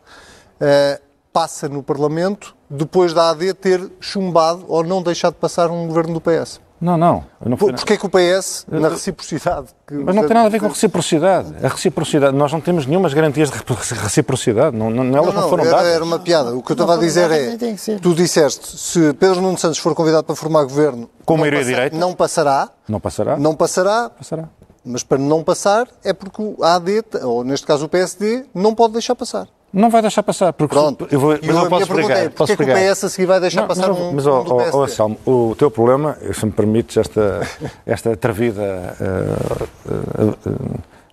eh, 0.61 1.01
passa 1.33 1.69
no 1.69 1.83
Parlamento 1.83 2.55
depois 2.69 3.15
da 3.15 3.31
AD 3.31 3.55
ter 3.55 3.81
chumbado 4.01 4.65
ou 4.69 4.85
não 4.85 5.03
deixado 5.03 5.35
passar 5.35 5.71
um 5.71 5.87
governo 5.87 6.13
do 6.15 6.21
PS? 6.21 6.61
Não, 6.83 6.97
não. 6.99 7.25
não 7.47 7.57
Por- 7.57 7.73
Porquê 7.75 7.97
que 7.97 8.05
o 8.05 8.09
PS, 8.11 8.67
na 8.69 8.89
reciprocidade... 8.89 9.69
que- 9.87 9.95
Mas 9.95 10.17
não 10.17 10.27
tem 10.27 10.35
nada 10.35 10.49
a 10.49 10.51
ver 10.51 10.59
com 10.59 10.67
reciprocidade. 10.67 11.55
A 11.65 11.69
reciprocidade, 11.69 12.37
nós 12.37 12.53
não 12.53 12.61
temos 12.61 12.87
nenhumas 12.87 13.15
garantias 13.15 13.51
de 13.51 13.57
reciprocidade. 14.03 14.77
Não, 14.77 14.91
não, 14.91 15.05
elas 15.17 15.33
não, 15.33 15.43
Não, 15.43 15.49
foram 15.49 15.63
era, 15.65 15.77
dadas. 15.77 15.93
era 15.93 16.03
uma 16.05 16.19
piada. 16.19 16.57
O 16.57 16.61
que 16.61 16.73
eu 16.73 16.75
estava 16.75 16.95
a 16.95 16.99
dizer 16.99 17.31
é, 17.31 17.57
tu 18.01 18.13
disseste, 18.15 18.77
se 18.77 19.13
Pedro 19.15 19.41
Nuno 19.41 19.57
Santos 19.57 19.79
for 19.79 19.95
convidado 19.95 20.25
para 20.25 20.35
formar 20.35 20.65
governo, 20.65 21.09
Com 21.25 21.35
não 21.35 21.41
maioria 21.43 21.61
passa- 21.61 21.71
direita? 21.71 21.97
não 21.97 22.15
passará, 22.15 22.69
Não 22.89 22.99
passará? 22.99 23.37
não 23.37 23.55
passará, 23.55 24.11
passará. 24.11 24.49
mas 24.85 25.05
para 25.05 25.19
não 25.19 25.45
passar 25.45 25.87
é 26.03 26.13
porque 26.13 26.43
o 26.43 26.65
AD, 26.65 27.05
ou 27.23 27.45
neste 27.45 27.65
caso 27.65 27.85
o 27.85 27.89
PSD, 27.89 28.45
não 28.53 28.75
pode 28.75 28.95
deixar 28.95 29.15
passar. 29.15 29.47
Não 29.73 29.89
vai 29.89 30.03
deixar 30.03 30.23
passar, 30.23 30.53
porque 30.53 30.75
Pronto. 30.75 31.09
eu 31.11 31.19
vou, 31.19 31.31
mas 31.31 31.43
eu 31.43 31.51
a 31.51 31.57
minha 31.61 31.71
posso 31.71 31.83
explicar. 31.85 32.17
é, 32.19 32.29
posso 32.29 32.37
porquê 32.53 32.57
que 32.57 32.63
o 32.63 32.75
explicar. 32.75 32.93
PS 32.95 33.05
a 33.05 33.09
seguir 33.09 33.27
vai 33.27 33.41
deixar 33.41 33.61
Não, 33.63 33.69
passar 33.69 33.89
mas, 33.89 33.99
um- 33.99 34.13
mas 34.13 34.27
um 34.27 34.31
ó, 34.31 34.83
Anselmo, 34.85 35.19
o 35.25 35.55
teu 35.57 35.71
problema, 35.71 36.17
se 36.33 36.45
me 36.45 36.53
permites 36.53 36.97
esta, 36.99 37.41
esta 37.87 38.13
atrevida 38.13 38.63
eh, 39.01 39.65
eh, 39.89 40.35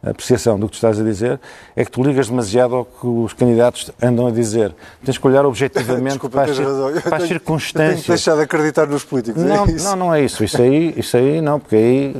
eh, 0.04 0.10
apreciação 0.12 0.60
do 0.60 0.66
que 0.68 0.74
tu 0.74 0.76
estás 0.76 1.00
a 1.00 1.04
dizer, 1.04 1.40
é 1.76 1.84
que 1.86 1.92
tu 1.92 2.04
ligas 2.04 2.28
demasiado 2.30 2.76
ao 2.76 2.86
que 2.86 3.06
os 3.08 3.32
candidatos 3.34 3.92
andam 4.02 4.28
a 4.28 4.32
dizer. 4.32 4.74
Tens 5.06 5.18
que 5.18 5.28
olhar 5.28 5.46
objetivamente 5.46 6.12
Desculpa, 6.20 6.38
para, 6.38 6.46
tens. 6.48 6.60
Eu 6.60 6.66
para 6.66 6.78
as 6.78 6.94
Eu 6.96 7.02
tenho 7.02 7.22
que 7.22 7.28
circunstâncias. 7.28 8.06
deixar 8.08 8.36
de 8.36 8.42
acreditar 8.42 8.88
nos 8.88 9.04
políticos. 9.06 9.42
Não, 9.42 9.66
é 9.66 9.72
não, 9.72 9.96
não 9.96 10.14
é 10.14 10.22
isso. 10.22 10.44
Isso 10.44 10.62
aí, 10.62 10.94
isso 10.98 11.16
aí 11.16 11.40
não, 11.42 11.60
porque 11.62 11.76
aí 11.76 12.16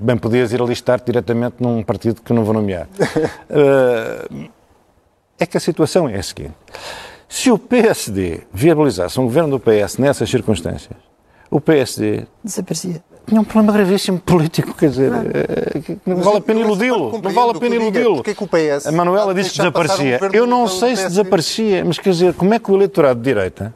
bem 0.00 0.16
podias 0.18 0.52
ir 0.52 0.60
alistar 0.60 1.00
diretamente 1.04 1.56
num 1.60 1.82
partido 1.82 2.20
que 2.22 2.32
eu 2.32 2.36
não 2.36 2.44
vou 2.44 2.52
nomear. 2.54 2.86
Eh, 5.40 5.44
é 5.44 5.46
que 5.46 5.56
a 5.56 5.60
situação 5.60 6.08
é 6.08 6.18
a 6.18 6.22
seguinte. 6.22 6.54
Se 7.28 7.50
o 7.50 7.58
PSD 7.58 8.42
viabilizasse 8.52 9.18
um 9.18 9.24
governo 9.24 9.58
do 9.58 9.60
PS 9.60 9.98
nessas 9.98 10.28
circunstâncias, 10.28 10.96
o 11.50 11.60
PSD 11.60 12.26
Desaparecia. 12.42 13.02
tinha 13.26 13.40
um 13.40 13.44
problema 13.44 13.72
gravíssimo 13.72 14.18
político, 14.18 14.74
quer 14.74 14.90
dizer, 14.90 15.12
eh, 15.12 15.80
que 15.80 15.98
não 16.06 16.16
vale 16.16 16.38
a 16.38 16.40
pena 16.40 16.60
iludi-lo, 16.60 17.20
não 17.22 17.30
vale 17.32 17.50
a 17.56 17.60
pena 17.60 17.76
iludi-lo. 17.76 18.16
Porquê 18.16 18.34
que 18.34 18.44
o 18.44 18.48
PS 18.48 18.86
A 18.86 18.92
Manuela 18.92 19.32
disse 19.34 19.50
que 19.50 19.60
um 19.60 19.64
desaparecia. 19.64 20.18
governo 20.18 20.36
Eu 20.36 20.46
não 20.46 20.66
sei 20.68 20.96
se 20.96 21.08
desaparecia, 21.08 21.84
mas 21.84 21.98
quer 21.98 22.10
dizer, 22.10 22.34
como 22.34 22.52
é 22.54 22.58
que 22.58 22.70
o 22.70 22.74
eleitorado 22.76 23.20
de 23.20 23.24
direita, 23.24 23.74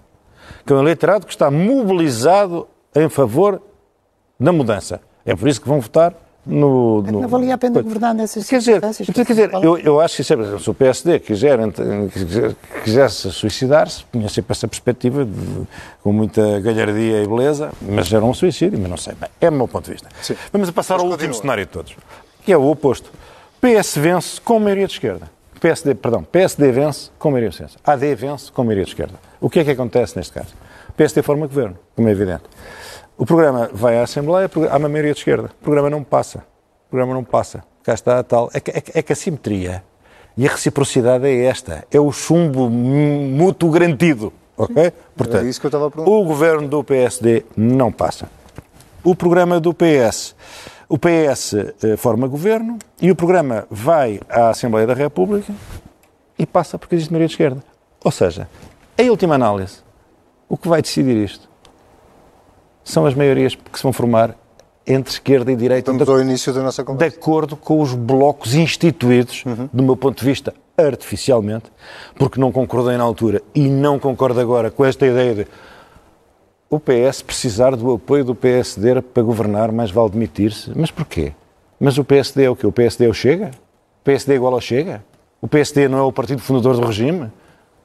que 0.67 0.73
é 0.73 0.77
um 0.77 0.81
eleitorado 0.81 1.27
que 1.27 1.33
está 1.33 1.51
mobilizado 1.51 2.67
em 2.95 3.09
favor 3.09 3.61
da 4.39 4.53
mudança, 4.53 5.01
é 5.25 5.35
por 5.35 5.49
isso 5.49 5.61
que 5.61 5.69
vão 5.69 5.81
votar 5.81 6.13
no... 6.47 7.03
no 7.03 7.21
Não 7.23 7.29
valia 7.29 7.55
a 7.55 7.59
pena 7.59 7.81
governar 7.83 8.15
nessas 8.15 8.49
Quer 8.49 8.59
dizer, 8.59 8.73
circunstâncias. 8.81 9.09
quer 9.17 9.25
dizer 9.27 9.51
eu, 9.63 9.79
eu 9.79 10.01
acho 10.01 10.17
que 10.17 10.25
sempre, 10.25 10.59
se 10.59 10.71
o 10.71 10.75
PSD 10.75 11.19
quiser, 11.21 11.59
quisesse 12.83 13.31
suicidar-se, 13.33 14.05
tinha 14.13 14.29
sempre 14.29 14.53
essa 14.53 14.67
perspectiva, 14.69 15.25
de- 15.25 15.33
com 16.03 16.13
muita 16.13 16.61
galhardia 16.61 17.23
e 17.23 17.27
beleza, 17.27 17.71
mas 17.83 18.13
era 18.13 18.25
um 18.25 18.35
suicídio, 18.35 18.79
mas 18.79 18.91
não 18.91 18.97
sei. 18.97 19.15
Bem, 19.15 19.29
é 19.41 19.49
o 19.49 19.53
meu 19.53 19.69
ponto 19.69 19.85
de 19.87 19.93
vista. 19.93 20.09
Sim. 20.23 20.37
Vamos 20.53 20.69
a 20.69 20.73
passar 20.73 20.95
Mas 20.95 21.03
ao 21.05 21.11
último 21.11 21.29
continua. 21.29 21.41
cenário 21.43 21.67
de 21.67 21.71
todos, 21.73 21.97
que 22.45 22.53
é 22.53 22.57
o 22.57 22.71
oposto. 22.71 23.11
PS 23.61 23.97
vence 23.99 24.41
com 24.41 24.59
maioria 24.59 24.87
de 24.87 24.93
esquerda. 24.93 25.31
PSD, 25.61 25.95
perdão, 25.95 26.23
PSD 26.25 26.71
vence 26.73 27.11
com 27.19 27.31
maioria 27.31 27.49
de 27.49 27.57
esquerda. 27.57 27.79
AD 27.85 28.15
vence 28.15 28.53
com 28.53 28.63
maioria 28.65 28.85
de 28.85 28.91
esquerda. 28.91 29.15
O 29.41 29.49
que 29.49 29.61
é 29.61 29.65
que 29.65 29.71
acontece 29.71 30.15
neste 30.17 30.33
caso? 30.35 30.49
O 30.91 30.93
PSD 30.93 31.23
forma 31.23 31.47
governo, 31.47 31.79
como 31.97 32.07
é 32.09 32.11
evidente. 32.13 32.43
O 33.17 33.25
programa 33.25 33.71
vai 33.73 33.99
à 33.99 34.03
Assembleia, 34.03 34.51
há 34.71 34.77
uma 34.77 34.89
maioria 34.89 35.13
de 35.13 35.19
esquerda. 35.21 35.51
O 35.61 35.65
programa 35.65 35.89
não 35.89 36.03
passa. 36.03 36.39
O 36.87 36.91
programa 36.91 37.15
não 37.15 37.23
passa. 37.23 37.63
Cá 37.83 37.95
está 37.95 38.19
a 38.19 38.25
tal. 38.25 38.51
É 38.53 38.61
que, 38.61 38.71
é 38.71 38.83
é 38.95 39.03
que 39.03 39.13
a 39.13 39.17
simetria 39.17 39.85
e 40.37 40.47
a 40.47 40.51
reciprocidade 40.51 41.27
é 41.27 41.45
esta. 41.45 41.85
É 41.93 42.01
o 42.01 42.11
chumbo 42.11 42.69
mútuo 42.69 43.71
garantido. 43.71 44.33
Ok? 44.57 44.93
Portanto, 45.17 45.45
É 45.45 45.49
isso 45.49 45.61
que 45.61 45.67
eu 45.67 45.69
estava 45.69 45.87
a 45.87 45.91
perguntar. 45.91 46.11
o 46.11 46.25
governo 46.25 46.69
do 46.69 46.83
PSD 46.83 47.45
não 47.57 47.93
passa. 47.93 48.29
O 49.03 49.15
programa 49.15 49.61
do 49.61 49.73
PS. 49.75 50.35
O 50.89 50.99
PS 50.99 51.55
eh, 51.83 51.97
forma 51.97 52.27
governo 52.29 52.79
e 53.01 53.11
o 53.11 53.17
programa 53.17 53.67
vai 53.71 54.21
à 54.29 54.51
Assembleia 54.51 54.87
da 54.87 54.95
República 54.95 55.53
e 56.39 56.47
passa 56.47 56.79
porque 56.79 56.95
existe 56.95 57.11
maioria 57.13 57.27
de 57.29 57.33
esquerda. 57.35 57.63
Ou 58.05 58.11
seja, 58.11 58.49
em 58.99 59.09
última 59.11 59.35
análise, 59.35 59.79
o 60.49 60.57
que 60.57 60.69
vai 60.69 60.83
decidir 60.83 61.17
isto 61.17 61.49
são 62.85 63.07
as 63.07 63.15
maiorias 63.15 63.55
que 63.55 63.77
se 63.77 63.83
vão 63.83 63.93
formar 63.93 64.37
entre 64.87 65.11
esquerda 65.13 65.51
e 65.51 65.57
direita 65.57 65.91
Vamos 65.91 66.07
de, 66.07 66.13
ao 66.13 66.21
início 66.21 66.53
da 66.53 66.63
nossa 66.63 66.83
de 66.83 66.87
conversa. 66.87 67.17
acordo 67.17 67.57
com 67.57 67.81
os 67.81 67.95
blocos 67.95 68.55
instituídos, 68.55 69.43
do 69.73 69.83
meu 69.83 69.97
ponto 69.97 70.19
de 70.19 70.25
vista, 70.25 70.53
artificialmente, 70.77 71.73
porque 72.17 72.39
não 72.39 72.53
concordei 72.53 72.97
na 72.97 73.05
altura 73.05 73.43
e 73.55 73.69
não 73.69 73.99
concordo 73.99 74.39
agora 74.41 74.71
com 74.71 74.85
esta 74.85 75.07
ideia 75.07 75.35
de 75.35 75.47
o 76.69 76.81
PS 76.81 77.23
precisar 77.23 77.77
do 77.77 77.93
apoio 77.93 78.25
do 78.25 78.35
PSD 78.35 79.01
para 79.01 79.23
governar, 79.23 79.71
mais 79.71 79.91
vale 79.91 80.11
demitir-se. 80.11 80.73
Mas 80.75 80.91
porquê? 80.91 81.33
Mas 81.79 81.99
o 81.99 82.05
PSD 82.05 82.45
é 82.45 82.51
o 82.51 82.57
quê? 82.57 82.67
O 82.67 82.73
PSD 82.73 83.07
é 83.07 83.09
o 83.09 83.15
Chega? 83.15 83.53
O 84.01 84.05
PSD 84.05 84.33
é 84.33 84.37
igual 84.37 84.55
ao 84.55 84.61
Chega? 84.61 85.05
O 85.41 85.47
PSD 85.47 85.89
não 85.89 85.99
é 85.99 86.03
o 86.03 86.13
partido 86.13 86.41
fundador 86.41 86.75
do 86.77 86.87
regime? 86.87 87.31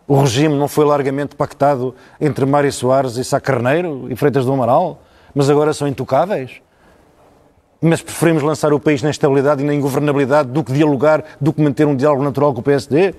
O 0.09 0.21
regime 0.21 0.55
não 0.55 0.67
foi 0.67 0.85
largamente 0.85 1.35
pactado 1.35 1.93
entre 2.19 2.43
Mário 2.43 2.73
Soares 2.73 3.15
e 3.17 3.23
Sá 3.23 3.39
Carneiro 3.39 4.07
e 4.09 4.15
Freitas 4.15 4.43
do 4.43 4.51
Amaral? 4.51 5.03
Mas 5.35 5.51
agora 5.51 5.71
são 5.71 5.87
intocáveis? 5.87 6.63
Mas 7.79 8.01
preferimos 8.01 8.41
lançar 8.41 8.73
o 8.73 8.79
país 8.79 9.03
na 9.03 9.11
instabilidade 9.11 9.61
e 9.61 9.65
na 9.67 9.71
ingovernabilidade 9.71 10.49
do 10.49 10.63
que 10.63 10.73
dialogar, 10.73 11.23
do 11.39 11.53
que 11.53 11.61
manter 11.61 11.85
um 11.85 11.95
diálogo 11.95 12.23
natural 12.23 12.55
com 12.55 12.59
o 12.59 12.63
PSD? 12.63 13.13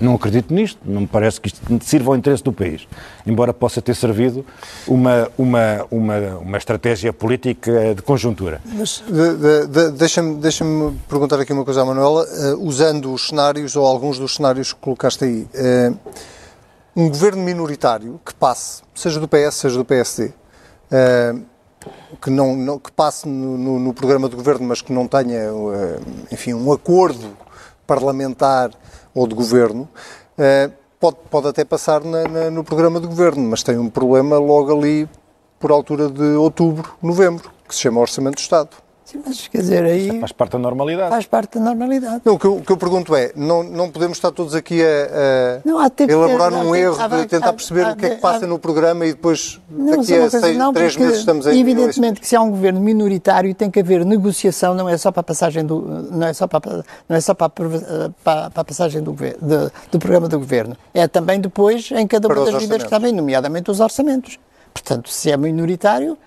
Não 0.00 0.14
acredito 0.14 0.52
nisto, 0.52 0.78
não 0.84 1.02
me 1.02 1.06
parece 1.06 1.40
que 1.40 1.48
isto 1.48 1.60
sirva 1.80 2.10
ao 2.10 2.16
interesse 2.16 2.42
do 2.42 2.52
país, 2.52 2.86
embora 3.26 3.52
possa 3.54 3.80
ter 3.80 3.94
servido 3.94 4.44
uma, 4.86 5.28
uma, 5.38 5.86
uma, 5.90 6.18
uma 6.38 6.58
estratégia 6.58 7.12
política 7.12 7.94
de 7.94 8.02
conjuntura. 8.02 8.60
Mas 8.64 9.02
de, 9.06 9.36
de, 9.36 9.66
de, 9.66 9.90
deixa-me 9.92 10.36
deixa 10.36 10.64
perguntar 11.08 11.40
aqui 11.40 11.52
uma 11.52 11.64
coisa 11.64 11.82
à 11.82 11.84
Manuela, 11.84 12.24
uh, 12.24 12.66
usando 12.66 13.12
os 13.12 13.28
cenários 13.28 13.74
ou 13.74 13.86
alguns 13.86 14.18
dos 14.18 14.34
cenários 14.36 14.72
que 14.72 14.80
colocaste 14.80 15.24
aí. 15.24 15.46
Uh, 15.54 15.98
um 16.94 17.08
governo 17.08 17.42
minoritário 17.42 18.20
que 18.24 18.34
passe, 18.34 18.82
seja 18.94 19.20
do 19.20 19.28
PS, 19.28 19.54
seja 19.54 19.76
do 19.76 19.84
PSD, 19.84 20.26
uh, 20.26 21.42
que, 22.20 22.30
não, 22.30 22.56
não, 22.56 22.78
que 22.78 22.90
passe 22.90 23.28
no, 23.28 23.58
no, 23.58 23.78
no, 23.78 23.94
programa 23.94 24.28
de 24.28 24.36
governo, 24.36 24.66
mas 24.66 24.80
que 24.80 24.92
não 24.92 25.06
tenha, 25.06 25.50
enfim, 26.32 26.54
um 26.54 26.72
acordo 26.72 27.36
parlamentar 27.86 28.70
ou 29.16 29.26
de 29.26 29.34
governo, 29.34 29.88
eh, 30.36 30.70
pode, 31.00 31.16
pode 31.30 31.48
até 31.48 31.64
passar 31.64 32.04
na, 32.04 32.24
na, 32.24 32.50
no 32.50 32.62
programa 32.62 33.00
de 33.00 33.06
governo, 33.06 33.42
mas 33.48 33.62
tem 33.62 33.78
um 33.78 33.88
problema 33.88 34.38
logo 34.38 34.78
ali 34.78 35.08
por 35.58 35.70
altura 35.70 36.10
de 36.10 36.36
outubro, 36.36 36.94
novembro, 37.02 37.50
que 37.66 37.74
se 37.74 37.80
chama 37.80 38.00
Orçamento 38.00 38.34
do 38.34 38.40
Estado. 38.40 38.68
Sim, 39.06 39.22
mas 39.24 39.46
quer 39.46 39.58
dizer, 39.58 39.84
aí. 39.84 40.18
Faz 40.18 40.32
parte 40.32 40.52
da 40.54 40.58
normalidade. 40.58 41.10
Faz 41.10 41.26
parte 41.26 41.60
da 41.60 41.64
normalidade. 41.64 42.22
Não, 42.24 42.34
o, 42.34 42.38
que 42.40 42.44
eu, 42.44 42.56
o 42.56 42.60
que 42.60 42.72
eu 42.72 42.76
pergunto 42.76 43.14
é: 43.14 43.30
não, 43.36 43.62
não 43.62 43.88
podemos 43.88 44.18
estar 44.18 44.32
todos 44.32 44.52
aqui 44.52 44.82
a, 44.82 44.86
a 44.86 45.60
não, 45.64 45.78
elaborar 46.08 46.52
um 46.52 46.74
erro 46.74 46.96
de 47.08 47.26
tentar 47.26 47.52
perceber 47.52 47.86
o 47.86 47.94
que 47.94 48.04
é 48.04 48.10
que 48.16 48.20
passa 48.20 48.48
no 48.48 48.58
programa 48.58 49.06
e 49.06 49.12
depois 49.12 49.60
não, 49.70 49.98
daqui 49.98 50.12
a 50.12 50.28
seis, 50.28 50.56
não, 50.56 50.72
três 50.72 50.96
meses 50.96 51.20
estamos 51.20 51.46
aí. 51.46 51.60
Evidentemente 51.60 52.20
que 52.20 52.26
se 52.26 52.34
há 52.34 52.42
um 52.42 52.50
governo 52.50 52.80
minoritário 52.80 53.54
tem 53.54 53.70
que 53.70 53.78
haver 53.78 54.04
negociação, 54.04 54.74
não 54.74 54.88
é 54.88 54.98
só 54.98 55.12
para 55.12 55.20
a 55.20 55.24
passagem 55.24 55.64
do. 55.64 55.82
não 56.10 56.26
é 56.26 56.32
só 56.32 56.48
para, 56.48 56.84
não 57.08 57.16
é 57.16 57.20
só 57.20 57.32
para, 57.32 57.46
a, 57.46 57.50
para, 58.24 58.50
para 58.50 58.60
a 58.60 58.64
passagem 58.64 59.04
do, 59.04 59.12
do, 59.12 59.72
do, 59.92 59.98
programa 60.00 60.26
do 60.26 60.36
governo. 60.36 60.76
É 60.92 61.06
também 61.06 61.40
depois 61.40 61.92
em 61.92 62.08
cada 62.08 62.26
uma 62.26 62.44
das 62.44 62.60
vidas 62.60 62.78
que 62.78 62.86
está 62.86 62.98
bem, 62.98 63.12
nomeadamente 63.12 63.70
os 63.70 63.78
orçamentos. 63.78 64.36
Portanto, 64.74 65.10
se 65.10 65.30
é 65.30 65.36
minoritário 65.36 66.18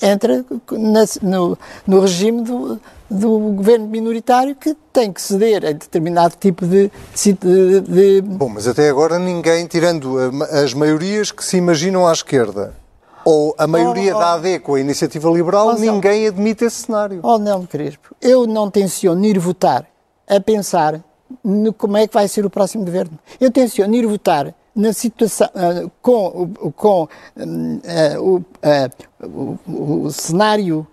entra 0.00 0.44
na, 0.70 1.04
no, 1.20 1.58
no, 1.86 2.00
regime 2.00 2.42
do, 2.42 2.80
do, 3.10 3.38
governo 3.54 3.86
minoritário 3.86 4.54
que 4.56 4.74
tem 4.92 5.12
que 5.12 5.20
ceder 5.20 5.64
a 5.64 5.72
determinado 5.72 6.36
tipo 6.40 6.66
de, 6.66 6.90
de, 7.14 7.80
de... 7.80 8.22
Bom, 8.22 8.48
mas 8.48 8.66
até 8.66 8.88
agora 8.88 9.18
ninguém, 9.18 9.66
tirando 9.66 10.16
as 10.50 10.72
maiorias 10.72 11.30
que 11.30 11.44
se 11.44 11.56
imaginam 11.56 12.06
à 12.06 12.12
esquerda, 12.12 12.74
ou 13.24 13.54
a 13.58 13.66
maioria 13.66 14.14
oh, 14.14 14.16
oh, 14.16 14.20
da 14.20 14.32
AD 14.34 14.58
com 14.60 14.74
a 14.74 14.80
iniciativa 14.80 15.30
liberal, 15.30 15.68
oh, 15.68 15.78
ninguém 15.78 16.26
admite 16.26 16.64
esse 16.64 16.84
cenário. 16.84 17.20
Oh, 17.22 17.38
Nelmo 17.38 17.66
Crespo, 17.66 18.16
eu 18.20 18.46
não 18.46 18.70
tenciono 18.70 19.24
ir 19.24 19.38
votar 19.38 19.86
a 20.28 20.40
pensar 20.40 21.00
no 21.44 21.72
como 21.72 21.96
é 21.96 22.06
que 22.06 22.14
vai 22.14 22.26
ser 22.28 22.44
o 22.44 22.50
próximo 22.50 22.84
governo. 22.84 23.18
Eu 23.40 23.50
tenciono 23.50 23.94
ir 23.94 24.06
votar 24.06 24.54
na 24.74 24.92
situação, 24.92 25.48
uh, 25.48 25.90
com, 26.00 26.48
com 26.74 27.02
uh, 27.02 28.36
uh, 28.36 28.44
o, 29.22 29.58
o, 30.04 30.10
cenário 30.10 30.86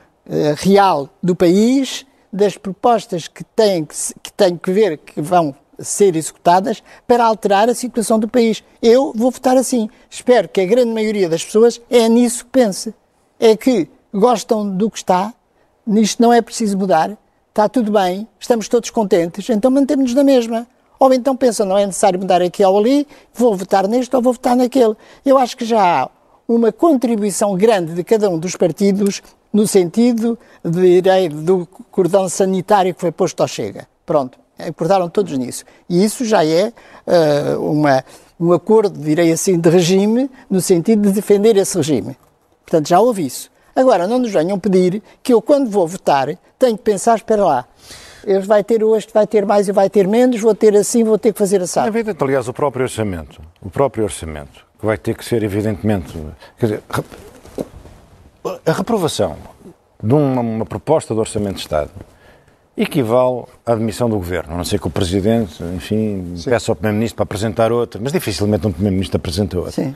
real 0.57 1.09
do 1.23 1.35
país, 1.35 2.05
das 2.31 2.55
propostas 2.57 3.27
que 3.27 3.43
têm 3.43 3.83
que, 3.83 3.95
que 4.21 4.31
têm 4.33 4.55
que 4.55 4.71
ver 4.71 4.97
que 4.99 5.21
vão 5.21 5.55
ser 5.79 6.15
executadas 6.15 6.83
para 7.07 7.25
alterar 7.25 7.69
a 7.69 7.73
situação 7.73 8.19
do 8.19 8.27
país. 8.27 8.63
Eu 8.81 9.13
vou 9.15 9.31
votar 9.31 9.57
assim. 9.57 9.89
Espero 10.09 10.47
que 10.47 10.61
a 10.61 10.65
grande 10.65 10.91
maioria 10.91 11.29
das 11.29 11.43
pessoas 11.43 11.81
é 11.89 12.07
nisso 12.07 12.45
que 12.45 12.51
pense. 12.51 12.93
É 13.39 13.55
que 13.55 13.87
gostam 14.13 14.69
do 14.69 14.89
que 14.89 14.97
está, 14.97 15.33
nisto 15.85 16.21
não 16.21 16.33
é 16.33 16.41
preciso 16.41 16.77
mudar, 16.77 17.17
está 17.49 17.69
tudo 17.69 17.91
bem, 17.91 18.27
estamos 18.39 18.67
todos 18.67 18.89
contentes, 18.89 19.49
então 19.49 19.71
mantemos-nos 19.71 20.13
na 20.13 20.23
mesma. 20.23 20.67
Ou 20.99 21.13
então 21.13 21.35
pensam, 21.35 21.65
não 21.65 21.77
é 21.77 21.85
necessário 21.85 22.19
mudar 22.19 22.41
aqui 22.41 22.63
ou 22.63 22.77
ali, 22.77 23.07
vou 23.33 23.55
votar 23.55 23.87
neste 23.87 24.13
ou 24.13 24.21
vou 24.21 24.33
votar 24.33 24.55
naquele. 24.55 24.95
Eu 25.25 25.37
acho 25.37 25.55
que 25.55 25.63
já 25.63 26.03
há 26.03 26.09
uma 26.49 26.71
contribuição 26.71 27.55
grande 27.55 27.93
de 27.93 28.03
cada 28.03 28.27
um 28.27 28.39
dos 28.39 28.55
partidos 28.55 29.21
no 29.53 29.67
sentido 29.67 30.37
de, 30.65 31.29
do 31.29 31.67
cordão 31.91 32.27
sanitário 32.27 32.93
que 32.95 32.99
foi 32.99 33.11
posto 33.11 33.41
ao 33.41 33.47
Chega. 33.47 33.87
Pronto, 34.03 34.39
acordaram 34.57 35.07
todos 35.07 35.37
nisso. 35.37 35.63
E 35.87 36.03
isso 36.03 36.25
já 36.25 36.43
é 36.43 36.73
uh, 37.05 37.61
uma, 37.61 38.03
um 38.39 38.51
acordo, 38.51 38.99
direi 38.99 39.31
assim, 39.31 39.59
de 39.59 39.69
regime, 39.69 40.27
no 40.49 40.59
sentido 40.59 41.07
de 41.07 41.13
defender 41.13 41.55
esse 41.55 41.77
regime. 41.77 42.17
Portanto, 42.65 42.87
já 42.87 42.99
houve 42.99 43.27
isso. 43.27 43.51
Agora, 43.75 44.07
não 44.07 44.17
nos 44.17 44.31
venham 44.31 44.59
pedir 44.59 45.03
que 45.21 45.31
eu, 45.31 45.43
quando 45.43 45.69
vou 45.69 45.87
votar, 45.87 46.35
tenho 46.57 46.75
que 46.75 46.83
pensar, 46.83 47.15
espera 47.15 47.45
lá, 47.45 47.67
este 48.25 48.47
vai 48.47 48.63
ter 48.63 48.83
hoje, 48.83 49.07
vai 49.13 49.27
ter 49.27 49.45
mais 49.45 49.67
e 49.67 49.71
vai 49.71 49.87
ter 49.87 50.07
menos, 50.07 50.41
vou 50.41 50.55
ter 50.55 50.75
assim, 50.75 51.03
vou 51.03 51.17
ter 51.17 51.31
que 51.31 51.37
fazer 51.37 51.61
assim. 51.61 51.79
Evidente, 51.85 52.23
aliás, 52.23 52.47
o 52.47 52.53
próprio 52.53 52.83
orçamento, 52.83 53.39
o 53.61 53.69
próprio 53.69 54.03
orçamento, 54.03 54.68
que 54.79 54.85
vai 54.85 54.97
ter 54.97 55.15
que 55.15 55.25
ser, 55.25 55.43
evidentemente, 55.43 56.17
quer 56.57 56.65
dizer, 56.65 56.83
a 58.65 58.71
reprovação 58.71 59.35
de 60.01 60.13
uma, 60.13 60.41
uma 60.41 60.65
proposta 60.65 61.13
de 61.13 61.19
orçamento 61.19 61.55
de 61.55 61.61
Estado 61.61 61.91
equivale 62.77 63.43
à 63.65 63.73
admissão 63.73 64.09
do 64.09 64.15
governo. 64.15 64.53
A 64.53 64.57
não 64.57 64.63
ser 64.63 64.79
que 64.79 64.87
o 64.87 64.89
Presidente, 64.89 65.61
enfim, 65.75 66.33
Sim. 66.37 66.49
peça 66.49 66.71
ao 66.71 66.75
Primeiro-Ministro 66.77 67.17
para 67.17 67.23
apresentar 67.23 67.73
outra, 67.73 67.99
mas 68.01 68.13
dificilmente 68.13 68.65
um 68.65 68.71
Primeiro-Ministro 68.71 69.17
apresenta 69.17 69.57
outra. 69.57 69.73
Sim. 69.73 69.93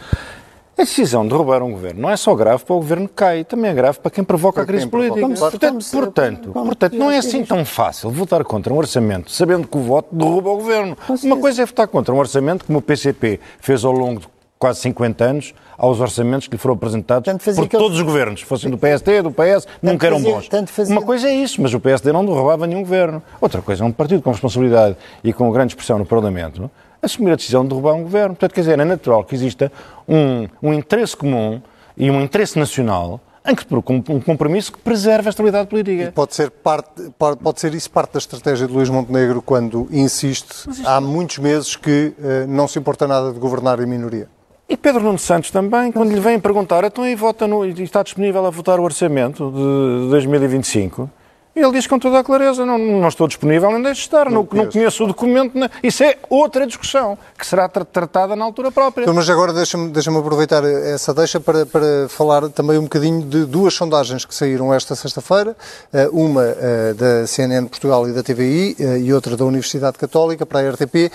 A 0.76 0.82
decisão 0.82 1.22
de 1.22 1.30
derrubar 1.30 1.62
um 1.62 1.72
governo 1.72 2.02
não 2.02 2.10
é 2.10 2.18
só 2.18 2.34
grave 2.34 2.66
para 2.66 2.76
o 2.76 2.80
governo 2.80 3.08
que 3.08 3.14
cai, 3.14 3.44
também 3.44 3.70
é 3.70 3.74
grave 3.76 4.00
para 4.00 4.10
quem 4.10 4.24
provoca 4.24 4.56
para 4.56 4.64
a 4.64 4.66
crise 4.66 4.88
política. 4.88 5.22
Portanto, 5.22 5.86
portanto, 5.92 6.52
portanto, 6.52 6.96
não 6.98 7.12
é 7.12 7.20
assim 7.20 7.46
tão 7.46 7.64
fácil 7.64 8.10
votar 8.10 8.44
contra 8.44 8.74
um 8.74 8.78
orçamento 8.78 9.32
sabendo 9.32 9.68
que 9.68 9.78
o 9.78 9.82
voto 9.82 10.10
derruba 10.12 10.50
o 10.50 10.58
governo. 10.58 10.98
Uma 11.24 11.38
coisa 11.38 11.62
é 11.62 11.66
votar 11.66 11.88
contra 11.88 12.14
um 12.14 12.18
orçamento, 12.18 12.66
como 12.66 12.80
o 12.80 12.82
PCP 12.82 13.40
fez 13.60 13.86
ao 13.86 13.92
longo 13.92 14.22
de 14.22 14.28
quase 14.64 14.80
50 14.80 15.26
anos, 15.26 15.54
aos 15.78 16.00
orçamentos 16.00 16.48
que 16.48 16.54
lhe 16.54 16.58
foram 16.58 16.76
apresentados 16.76 17.30
por 17.44 17.68
todos 17.68 17.98
os 17.98 18.02
governos, 18.02 18.40
fossem 18.44 18.72
do 18.72 18.78
PSD, 18.78 19.22
do 19.22 19.30
PS, 19.30 19.68
nunca 19.82 20.08
eram 20.08 20.22
bons. 20.22 20.48
Uma 20.88 21.02
coisa 21.02 21.28
é 21.28 21.36
isso, 21.36 21.62
mas 21.62 21.74
o 21.74 21.82
PSD 21.82 22.14
não 22.14 22.24
derrubava 22.24 22.66
nenhum 22.66 22.80
governo. 22.80 23.22
Outra 23.42 23.62
coisa 23.62 23.84
é 23.84 23.86
um 23.86 23.92
partido 23.92 24.22
com 24.22 24.32
responsabilidade 24.32 24.96
e 25.22 25.34
com 25.34 25.52
grande 25.52 25.74
expressão 25.74 25.98
no 25.98 26.06
Parlamento 26.06 26.72
assumir 27.02 27.34
a 27.34 27.36
decisão 27.36 27.64
de 27.64 27.70
derrubar 27.72 27.96
um 27.96 28.04
governo. 28.04 28.30
Portanto, 28.30 28.54
quer 28.54 28.62
dizer, 28.62 28.80
é 28.80 28.86
natural 28.86 29.26
que 29.26 29.36
exista 29.36 29.70
um, 30.08 30.48
um 30.62 30.74
interesse 30.74 31.18
comum 31.18 31.62
e 31.98 32.10
um 32.10 32.22
interesse 32.22 32.58
nacional 32.58 33.20
em 33.46 33.54
que 33.54 33.66
um 33.76 34.22
compromisso 34.22 34.72
que 34.72 34.80
preserve 34.80 35.28
a 35.28 35.32
estabilidade 35.32 35.68
política. 35.68 36.04
E 36.04 36.12
pode 36.12 36.34
ser, 36.34 36.50
parte, 36.50 37.12
pode 37.20 37.60
ser 37.60 37.74
isso 37.74 37.92
parte 37.92 38.14
da 38.14 38.20
estratégia 38.20 38.66
de 38.66 38.72
Luís 38.72 38.88
Montenegro 38.88 39.42
quando 39.42 39.90
insiste 39.92 40.70
há 40.86 41.02
muitos 41.02 41.40
meses 41.40 41.76
que 41.76 42.14
uh, 42.18 42.48
não 42.48 42.66
se 42.66 42.80
importa 42.80 43.06
nada 43.06 43.34
de 43.34 43.40
governar 43.40 43.82
em 43.82 43.86
minoria. 43.86 44.30
E 44.68 44.78
Pedro 44.78 45.04
Nuno 45.04 45.20
Santos 45.20 45.52
também, 45.52 45.92
quando 45.92 46.12
lhe 46.12 46.20
vêm 46.20 46.40
perguntar, 46.40 46.84
então 46.84 47.04
vota 47.16 47.46
no, 47.48 47.66
está 47.66 48.02
disponível 48.02 48.46
a 48.46 48.50
votar 48.50 48.80
o 48.80 48.84
orçamento 48.84 49.52
de 49.52 50.10
2025? 50.10 51.10
Ele 51.56 51.72
diz 51.72 51.86
com 51.86 52.00
toda 52.00 52.18
a 52.18 52.24
clareza, 52.24 52.66
não, 52.66 52.80
não 52.80 53.08
estou 53.08 53.28
disponível, 53.28 53.72
nem 53.72 53.84
deixo 53.84 54.02
estar, 54.02 54.26
não, 54.26 54.48
não, 54.52 54.64
não 54.64 54.72
conheço 54.72 55.04
o 55.04 55.08
documento. 55.08 55.56
Não. 55.56 55.70
Isso 55.84 56.04
é 56.04 56.18
outra 56.28 56.66
discussão, 56.66 57.16
que 57.38 57.46
será 57.46 57.70
tratada 57.70 58.36
na 58.36 58.44
altura 58.44 58.72
própria. 58.72 59.04
Então, 59.04 59.14
mas 59.14 59.30
agora 59.30 59.54
deixa-me 59.54 59.90
deixa 59.90 60.10
aproveitar 60.18 60.64
essa 60.64 61.14
deixa 61.14 61.40
para, 61.40 61.64
para 61.64 62.10
falar 62.10 62.50
também 62.50 62.80
um 62.80 62.84
bocadinho 62.84 63.22
de 63.22 63.46
duas 63.46 63.76
sondagens 63.76 64.26
que 64.26 64.34
saíram 64.34 64.74
esta 64.74 64.96
sexta-feira, 64.96 65.56
eh, 65.94 66.10
uma 66.12 66.44
eh, 66.44 66.94
da 66.96 67.28
CNN 67.28 67.68
Portugal 67.68 68.10
e 68.10 68.14
da 68.14 68.24
TVI 68.24 68.76
eh, 68.80 69.00
e 69.02 69.14
outra 69.14 69.38
da 69.38 69.46
Universidade 69.46 70.00
Católica 70.00 70.48
para 70.48 70.60
a 70.60 70.72
RTP, 70.72 71.12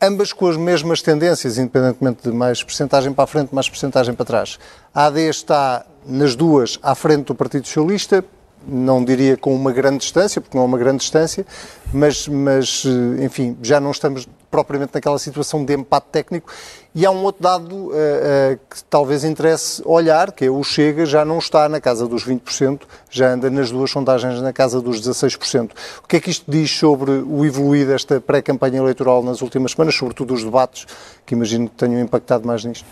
ambas 0.00 0.32
com 0.32 0.48
as 0.48 0.56
mesmas 0.56 1.02
tendências, 1.02 1.56
independentemente 1.56 2.22
de 2.24 2.32
mais 2.32 2.64
percentagem 2.64 3.12
para 3.12 3.24
a 3.24 3.26
frente, 3.28 3.54
mais 3.54 3.68
percentagem 3.68 4.12
para 4.12 4.24
trás. 4.24 4.58
A 4.92 5.06
AD 5.06 5.20
está 5.28 5.86
nas 6.04 6.34
duas 6.34 6.80
à 6.82 6.96
frente 6.96 7.26
do 7.26 7.34
Partido 7.34 7.66
Socialista, 7.66 8.24
não 8.66 9.04
diria 9.04 9.36
com 9.36 9.54
uma 9.54 9.72
grande 9.72 9.98
distância, 9.98 10.40
porque 10.40 10.56
não 10.56 10.64
é 10.64 10.66
uma 10.66 10.78
grande 10.78 10.98
distância, 10.98 11.46
mas, 11.92 12.26
mas 12.28 12.84
eh, 12.86 13.24
enfim, 13.24 13.56
já 13.62 13.80
não 13.80 13.90
estamos 13.90 14.28
propriamente 14.50 14.92
naquela 14.92 15.18
situação 15.18 15.64
de 15.64 15.74
empate 15.74 16.08
técnico. 16.12 16.52
E 16.94 17.06
há 17.06 17.10
um 17.10 17.24
outro 17.24 17.42
dado 17.42 17.74
uh, 17.74 17.88
uh, 17.88 18.58
que 18.68 18.84
talvez 18.90 19.24
interesse 19.24 19.82
olhar, 19.86 20.30
que 20.30 20.44
é 20.44 20.50
o 20.50 20.62
Chega 20.62 21.06
já 21.06 21.24
não 21.24 21.38
está 21.38 21.66
na 21.70 21.80
casa 21.80 22.06
dos 22.06 22.26
20%, 22.26 22.82
já 23.10 23.32
anda 23.32 23.48
nas 23.48 23.70
duas 23.70 23.90
sondagens 23.90 24.42
na 24.42 24.52
casa 24.52 24.78
dos 24.78 25.00
16%. 25.00 25.70
O 26.04 26.06
que 26.06 26.16
é 26.16 26.20
que 26.20 26.28
isto 26.30 26.50
diz 26.50 26.70
sobre 26.70 27.10
o 27.12 27.46
evoluir 27.46 27.86
desta 27.86 28.20
pré-campanha 28.20 28.76
eleitoral 28.76 29.22
nas 29.22 29.40
últimas 29.40 29.72
semanas, 29.72 29.94
sobretudo 29.94 30.34
os 30.34 30.44
debates, 30.44 30.86
que 31.24 31.34
imagino 31.34 31.66
que 31.66 31.76
tenham 31.76 31.98
impactado 31.98 32.46
mais 32.46 32.62
nisto? 32.62 32.84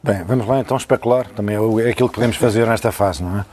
Bem, 0.00 0.22
vamos 0.22 0.46
lá 0.46 0.60
então 0.60 0.76
especular, 0.76 1.26
também 1.34 1.56
é 1.56 1.90
aquilo 1.90 2.08
que 2.08 2.14
podemos 2.14 2.36
fazer 2.36 2.66
nesta 2.66 2.92
fase, 2.92 3.24
não 3.24 3.38
é? 3.38 3.44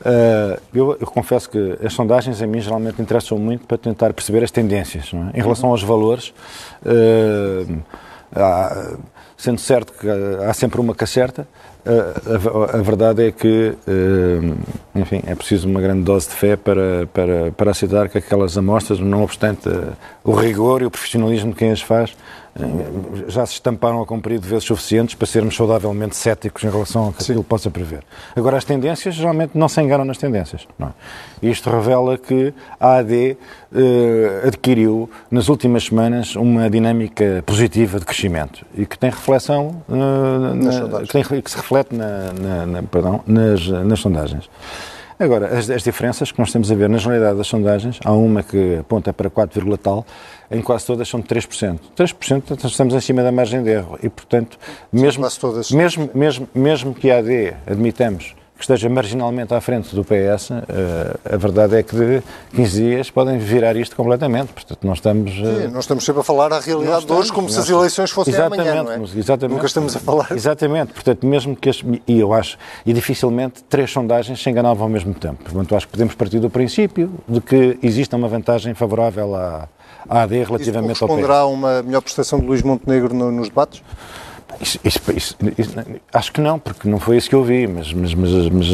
Uh, 0.00 0.60
eu, 0.74 0.96
eu, 1.00 1.06
confesso 1.06 1.48
que 1.48 1.78
as 1.82 1.92
sondagens 1.92 2.42
a 2.42 2.46
mim 2.46 2.60
geralmente 2.60 3.00
interessam 3.00 3.38
muito 3.38 3.66
para 3.66 3.78
tentar 3.78 4.12
perceber 4.12 4.44
as 4.44 4.50
tendências. 4.50 5.10
É? 5.12 5.38
Em 5.38 5.42
relação 5.42 5.70
aos 5.70 5.82
valores, 5.82 6.34
uh, 6.84 7.78
há, 8.34 8.96
sendo 9.36 9.58
certo 9.58 9.92
que 9.94 10.06
há 10.46 10.52
sempre 10.52 10.80
uma 10.80 10.94
que 10.94 11.02
acerta, 11.02 11.48
a, 11.86 12.74
a, 12.74 12.78
a, 12.78 12.82
verdade 12.82 13.28
é 13.28 13.30
que, 13.30 13.72
enfim, 14.92 15.22
é 15.24 15.36
preciso 15.36 15.68
uma 15.68 15.80
grande 15.80 16.02
dose 16.02 16.28
de 16.28 16.34
fé 16.34 16.56
para, 16.56 17.06
para, 17.12 17.52
para 17.52 17.70
aceitar 17.70 18.08
que 18.08 18.18
aquelas 18.18 18.58
amostras, 18.58 18.98
não 18.98 19.22
obstante 19.22 19.68
o 20.24 20.32
rigor 20.32 20.82
e 20.82 20.86
o 20.86 20.90
profissionalismo 20.90 21.52
de 21.52 21.56
quem 21.56 21.70
as 21.70 21.80
faz, 21.80 22.12
já 23.28 23.44
se 23.44 23.54
estamparam 23.54 24.00
a 24.00 24.06
cumprir 24.06 24.38
de 24.38 24.48
vezes 24.48 24.64
suficientes 24.64 25.14
para 25.14 25.26
sermos 25.26 25.54
saudavelmente 25.54 26.16
céticos 26.16 26.64
em 26.64 26.70
relação 26.70 27.08
a 27.08 27.12
que 27.12 27.22
aquilo 27.22 27.44
possa 27.44 27.70
prever. 27.70 28.02
Agora, 28.34 28.56
as 28.56 28.64
tendências 28.64 29.14
geralmente 29.14 29.52
não 29.54 29.68
se 29.68 29.80
enganam 29.80 30.04
nas 30.04 30.18
tendências. 30.18 30.66
Não 30.78 30.88
é? 30.88 30.92
Isto 31.42 31.70
revela 31.70 32.16
que 32.16 32.54
a 32.80 32.96
AD 32.96 33.36
eh, 33.74 34.42
adquiriu 34.46 35.10
nas 35.30 35.48
últimas 35.48 35.84
semanas 35.84 36.34
uma 36.34 36.70
dinâmica 36.70 37.42
positiva 37.44 37.98
de 37.98 38.06
crescimento 38.06 38.64
e 38.74 38.86
que 38.86 38.98
tem 38.98 39.10
reflexão 39.10 39.82
eh, 39.88 40.54
na, 40.54 41.00
que, 41.02 41.12
tem, 41.12 41.42
que, 41.42 41.50
se 41.50 41.56
reflete 41.56 41.94
na, 41.94 42.32
na, 42.32 42.66
na 42.66 42.82
perdão, 42.82 43.22
nas, 43.26 43.66
nas 43.66 44.00
sondagens. 44.00 44.48
Agora, 45.18 45.46
as, 45.58 45.70
as, 45.70 45.82
diferenças 45.82 46.30
que 46.30 46.38
nós 46.38 46.52
temos 46.52 46.70
a 46.70 46.74
ver 46.74 46.90
na 46.90 46.98
generalidade 46.98 47.38
das 47.38 47.46
sondagens, 47.46 47.98
há 48.04 48.12
uma 48.12 48.42
que 48.42 48.76
aponta 48.80 49.14
para 49.14 49.30
4, 49.30 49.78
tal, 49.78 50.04
em 50.50 50.60
quase 50.60 50.86
todas 50.86 51.08
são 51.08 51.20
de 51.20 51.26
3%. 51.26 51.78
3% 51.96 52.64
estamos 52.64 52.94
acima 52.94 53.22
da 53.22 53.32
margem 53.32 53.62
de 53.62 53.70
erro 53.70 53.98
e, 54.02 54.08
portanto, 54.08 54.58
mesmo, 54.92 55.26
mesmo, 55.72 56.10
mesmo, 56.14 56.48
mesmo 56.54 56.94
que 56.94 57.10
a 57.10 57.18
AD, 57.18 57.54
admitamos, 57.66 58.34
que 58.56 58.62
esteja 58.62 58.88
marginalmente 58.88 59.52
à 59.52 59.60
frente 59.60 59.94
do 59.94 60.02
PS, 60.02 60.50
eh, 60.50 61.34
a 61.34 61.36
verdade 61.36 61.76
é 61.76 61.82
que 61.82 61.94
de 61.94 62.22
15 62.54 62.82
dias 62.82 63.10
podem 63.10 63.38
virar 63.38 63.76
isto 63.76 63.94
completamente. 63.94 64.52
Portanto, 64.52 64.78
nós 64.82 64.98
estamos. 64.98 65.30
Eh, 65.32 65.66
Sim, 65.66 65.68
nós 65.68 65.84
estamos 65.84 66.04
sempre 66.04 66.22
a 66.22 66.24
falar 66.24 66.52
a 66.52 66.60
realidade 66.60 67.00
estamos, 67.00 67.04
de 67.04 67.12
hoje 67.12 67.32
como 67.32 67.50
se 67.50 67.58
as 67.58 67.68
eleições 67.68 68.10
fossem 68.10 68.32
exatamente, 68.32 68.68
amanhã, 68.68 68.82
não 68.82 68.92
é? 68.92 69.18
Exatamente. 69.18 69.54
Nunca 69.54 69.66
estamos 69.66 69.94
a 69.94 70.00
falar. 70.00 70.32
Exatamente. 70.32 70.92
Portanto, 70.94 71.26
mesmo 71.26 71.54
que. 71.54 71.68
As, 71.68 71.82
e 72.06 72.18
eu 72.18 72.32
acho. 72.32 72.56
E 72.86 72.94
dificilmente 72.94 73.62
três 73.64 73.90
sondagens 73.90 74.42
se 74.42 74.48
enganavam 74.48 74.84
ao 74.84 74.90
mesmo 74.90 75.12
tempo. 75.12 75.44
Portanto, 75.44 75.76
acho 75.76 75.86
que 75.86 75.92
podemos 75.92 76.14
partir 76.14 76.40
do 76.40 76.48
princípio 76.48 77.12
de 77.28 77.42
que 77.42 77.78
existe 77.82 78.14
uma 78.16 78.26
vantagem 78.26 78.72
favorável 78.72 79.34
à, 79.34 79.68
à 80.08 80.22
AD 80.22 80.44
relativamente 80.44 81.02
ao 81.02 81.08
PS. 81.08 81.14
Responderá 81.14 81.46
uma 81.46 81.82
melhor 81.82 82.00
prestação 82.00 82.40
de 82.40 82.46
Luís 82.46 82.62
Montenegro 82.62 83.14
no, 83.14 83.30
nos 83.30 83.48
debates? 83.48 83.82
Isso, 84.60 84.78
isso, 84.84 85.00
isso, 85.58 85.74
acho 86.12 86.32
que 86.32 86.40
não, 86.40 86.58
porque 86.58 86.88
não 86.88 86.98
foi 86.98 87.16
isso 87.16 87.28
que 87.28 87.34
eu 87.34 87.44
vi, 87.44 87.66
mas, 87.66 87.92
mas, 87.92 88.14
mas, 88.14 88.32
mas, 88.48 88.68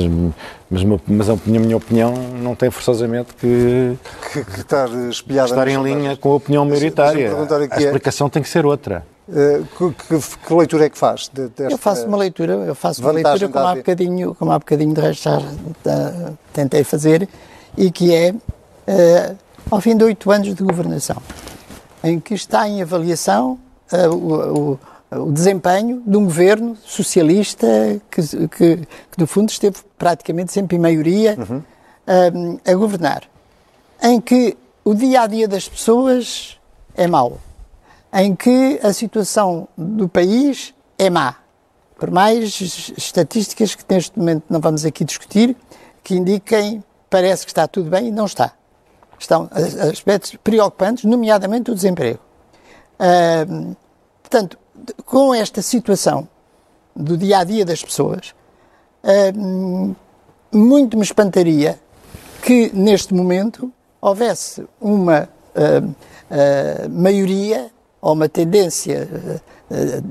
mas, 0.70 1.00
mas 1.06 1.30
a 1.30 1.37
minha, 1.44 1.61
minha 1.61 1.76
opinião 1.76 2.14
não 2.40 2.54
tem 2.54 2.70
forçosamente 2.70 3.35
que, 3.35 3.96
que, 4.32 4.44
que 4.44 4.61
estar 4.61 4.88
espelhada 5.08 5.48
estar 5.48 5.66
em 5.68 5.82
linha 5.82 6.16
com 6.16 6.32
a 6.32 6.35
opinião 6.37 6.64
maioritária. 6.64 7.32
A 7.35 7.80
é- 7.80 7.85
explicação 7.85 8.28
é, 8.28 8.30
tem 8.30 8.42
que 8.42 8.48
ser 8.48 8.64
outra. 8.64 9.04
Uh, 9.28 9.92
que, 9.92 10.46
que, 10.46 10.54
leitura 10.54 10.87
é 10.87 10.90
que 10.90 10.98
faz? 10.98 11.28
Desta... 11.28 11.64
Eu 11.64 11.78
faço 11.78 12.06
uma 12.06 12.16
leitura, 12.16 12.52
eu 12.52 12.74
faço 12.74 13.00
uma 13.00 13.12
leitura 13.12 13.48
como 13.48 13.66
há, 13.66 13.74
bocadinho, 13.74 14.35
como 14.35 14.52
há 14.52 14.58
bocadinho 14.58 14.94
de 14.94 15.00
resto 15.00 15.22
já 15.24 15.38
uh, 15.38 16.38
tentei 16.52 16.85
fazer, 16.85 17.28
e 17.76 17.90
que 17.90 18.14
é 18.14 18.32
uh, 18.32 19.37
ao 19.70 19.80
fim 19.80 19.96
de 19.96 20.04
oito 20.04 20.30
anos 20.30 20.54
de 20.54 20.62
governação, 20.62 21.16
em 22.04 22.20
que 22.20 22.35
está 22.35 22.68
em 22.68 22.82
avaliação 22.82 23.58
o, 24.11 24.70
o 24.70 24.78
o 25.18 25.31
desempenho 25.33 26.03
de 26.07 26.16
um 26.16 26.25
governo 26.25 26.77
socialista 26.77 27.66
que, 28.11 28.22
que, 28.48 28.77
que 28.77 29.18
no 29.18 29.27
fundo, 29.27 29.51
esteve 29.51 29.79
praticamente 29.98 30.53
sempre 30.53 30.77
em 30.77 30.81
maioria 30.81 31.37
uhum. 31.38 31.62
um, 32.35 32.59
a 32.64 32.75
governar, 32.75 33.22
em 34.03 34.20
que 34.20 34.57
o 34.85 34.94
dia 34.94 35.22
a 35.22 35.27
dia 35.27 35.46
das 35.46 35.68
pessoas 35.68 36.59
é 36.94 37.07
mau, 37.07 37.38
em 38.12 38.35
que 38.35 38.81
a 38.83 38.92
situação 38.92 39.68
do 39.77 40.09
país 40.09 40.75
é 40.98 41.09
má, 41.09 41.37
por 41.98 42.11
mais 42.11 42.61
estatísticas 42.96 43.75
que 43.75 43.85
neste 43.88 44.18
momento 44.18 44.44
não 44.48 44.61
vamos 44.61 44.85
aqui 44.85 45.05
discutir, 45.05 45.57
que 46.03 46.14
indiquem 46.14 46.83
parece 47.09 47.44
que 47.44 47.51
está 47.51 47.68
tudo 47.68 47.90
bem 47.90 48.09
e 48.09 48.11
não 48.11 48.25
está. 48.25 48.53
Estão 49.18 49.48
aspectos 49.88 50.35
preocupantes, 50.42 51.05
nomeadamente 51.05 51.70
o 51.70 51.75
desemprego. 51.75 52.18
Um, 53.48 53.77
portanto, 54.20 54.59
com 55.04 55.34
esta 55.34 55.62
situação 55.62 56.28
do 56.94 57.16
dia 57.16 57.38
a 57.38 57.44
dia 57.44 57.64
das 57.64 57.82
pessoas, 57.82 58.34
uh, 59.02 59.96
muito 60.52 60.96
me 60.96 61.02
espantaria 61.02 61.78
que 62.42 62.70
neste 62.74 63.14
momento 63.14 63.72
houvesse 64.00 64.66
uma 64.80 65.28
uh, 65.54 65.88
uh, 65.88 66.90
maioria 66.90 67.70
ou 68.00 68.14
uma 68.14 68.28
tendência 68.28 69.08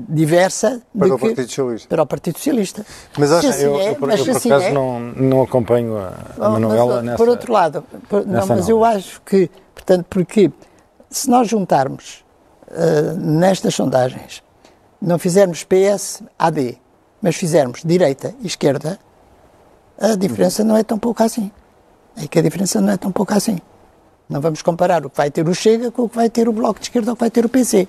diversa 0.08 0.80
para 0.98 1.14
o 1.14 1.18
que, 1.18 1.26
Partido 1.26 1.46
Socialista. 1.46 1.88
Para 1.88 2.02
o 2.02 2.06
Partido 2.06 2.38
Socialista. 2.38 2.86
Mas 3.18 3.30
acho, 3.30 3.48
assim 3.48 3.64
eu, 3.64 3.78
é, 3.78 3.90
eu, 3.90 3.94
por, 3.96 4.08
mas 4.08 4.18
eu, 4.18 4.26
por 4.26 4.36
assim 4.36 4.50
acaso 4.50 4.64
é, 4.64 4.72
não, 4.72 4.98
não 4.98 5.42
acompanho 5.42 5.98
a, 5.98 6.14
a 6.40 6.48
Manuela 6.48 6.96
mas, 6.96 7.04
nessa 7.04 7.16
Por 7.18 7.28
outro 7.28 7.52
lado, 7.52 7.84
por, 8.08 8.26
não, 8.26 8.46
mas 8.46 8.68
eu 8.68 8.82
acho 8.82 9.20
que, 9.20 9.50
portanto, 9.74 10.06
porque 10.08 10.50
se 11.10 11.28
nós 11.28 11.48
juntarmos 11.48 12.24
nestas 13.18 13.74
sondagens 13.74 14.42
não 15.02 15.18
fizermos 15.18 15.64
PS, 15.64 16.22
AD, 16.38 16.78
mas 17.20 17.34
fizermos 17.34 17.82
direita 17.84 18.32
e 18.40 18.46
esquerda, 18.46 18.98
a 19.98 20.14
diferença 20.14 20.62
não 20.62 20.76
é 20.76 20.84
tão 20.84 20.98
pouca 20.98 21.24
assim. 21.24 21.50
É 22.16 22.28
que 22.28 22.38
a 22.38 22.42
diferença 22.42 22.80
não 22.80 22.92
é 22.92 22.96
tão 22.96 23.10
pouca 23.10 23.34
assim. 23.34 23.58
Não 24.28 24.40
vamos 24.40 24.62
comparar 24.62 25.04
o 25.04 25.10
que 25.10 25.16
vai 25.16 25.30
ter 25.30 25.46
o 25.48 25.54
Chega 25.54 25.90
com 25.90 26.02
o 26.02 26.08
que 26.08 26.14
vai 26.14 26.30
ter 26.30 26.48
o 26.48 26.52
Bloco 26.52 26.78
de 26.78 26.86
Esquerda 26.86 27.10
ou 27.10 27.14
o 27.14 27.16
que 27.16 27.20
vai 27.20 27.30
ter 27.30 27.44
o 27.44 27.48
PC. 27.48 27.88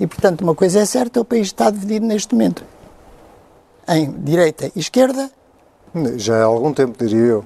E, 0.00 0.06
portanto, 0.06 0.40
uma 0.40 0.54
coisa 0.54 0.80
é 0.80 0.84
certa, 0.86 1.20
o 1.20 1.24
país 1.24 1.48
está 1.48 1.70
dividido 1.70 2.06
neste 2.06 2.34
momento 2.34 2.64
em 3.86 4.10
direita 4.10 4.70
e 4.74 4.80
esquerda. 4.80 5.30
Já 6.16 6.42
há 6.42 6.44
algum 6.44 6.72
tempo, 6.72 6.96
diria 6.98 7.26
eu. 7.26 7.44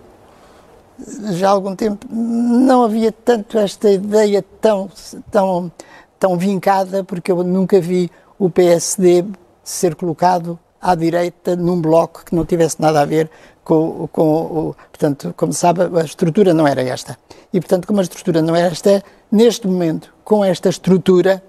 Já 1.32 1.48
há 1.48 1.50
algum 1.50 1.74
tempo. 1.74 2.06
Não 2.10 2.84
havia 2.84 3.12
tanto 3.12 3.58
esta 3.58 3.90
ideia 3.90 4.44
tão, 4.60 4.88
tão, 5.30 5.70
tão 6.18 6.38
vincada, 6.38 7.02
porque 7.04 7.32
eu 7.32 7.42
nunca 7.42 7.80
vi 7.80 8.10
o 8.38 8.48
PSD 8.48 9.24
ser 9.64 9.94
colocado 9.94 10.58
à 10.80 10.94
direita 10.94 11.56
num 11.56 11.80
bloco 11.80 12.24
que 12.24 12.34
não 12.34 12.44
tivesse 12.44 12.80
nada 12.80 13.00
a 13.00 13.04
ver 13.04 13.30
com, 13.64 14.08
com 14.10 14.22
o. 14.22 14.76
Portanto, 14.90 15.34
como 15.36 15.52
sabe, 15.52 15.82
a 15.82 16.04
estrutura 16.04 16.54
não 16.54 16.66
era 16.66 16.82
esta. 16.82 17.18
E, 17.52 17.60
portanto, 17.60 17.86
como 17.86 17.98
a 18.00 18.02
estrutura 18.02 18.40
não 18.40 18.56
era 18.56 18.68
esta, 18.68 19.02
neste 19.30 19.66
momento, 19.66 20.14
com 20.24 20.44
esta 20.44 20.68
estrutura, 20.68 21.42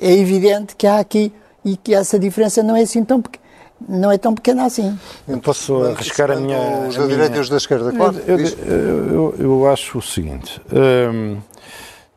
é 0.00 0.12
evidente 0.12 0.74
que 0.76 0.86
há 0.86 0.98
aqui 0.98 1.32
e 1.64 1.76
que 1.76 1.94
essa 1.94 2.18
diferença 2.18 2.62
não 2.62 2.76
é 2.76 2.82
assim 2.82 3.04
tão 3.04 3.20
pequena. 3.20 3.44
Não 3.86 4.10
é 4.10 4.16
tão 4.16 4.34
pequena 4.34 4.64
assim. 4.64 4.98
Eu 5.28 5.38
posso 5.38 5.82
arriscar 5.82 6.30
a 6.30 6.36
minha. 6.36 6.88
Os 6.88 6.96
da 6.96 7.06
direita 7.06 7.36
e 7.36 7.40
os 7.40 7.50
da 7.50 7.58
esquerda, 7.58 7.92
claro. 7.92 8.16
Eu, 8.26 8.38
eu, 8.38 9.12
eu, 9.12 9.34
eu 9.38 9.68
acho 9.68 9.98
o 9.98 10.02
seguinte. 10.02 10.58
Hum, 10.72 11.36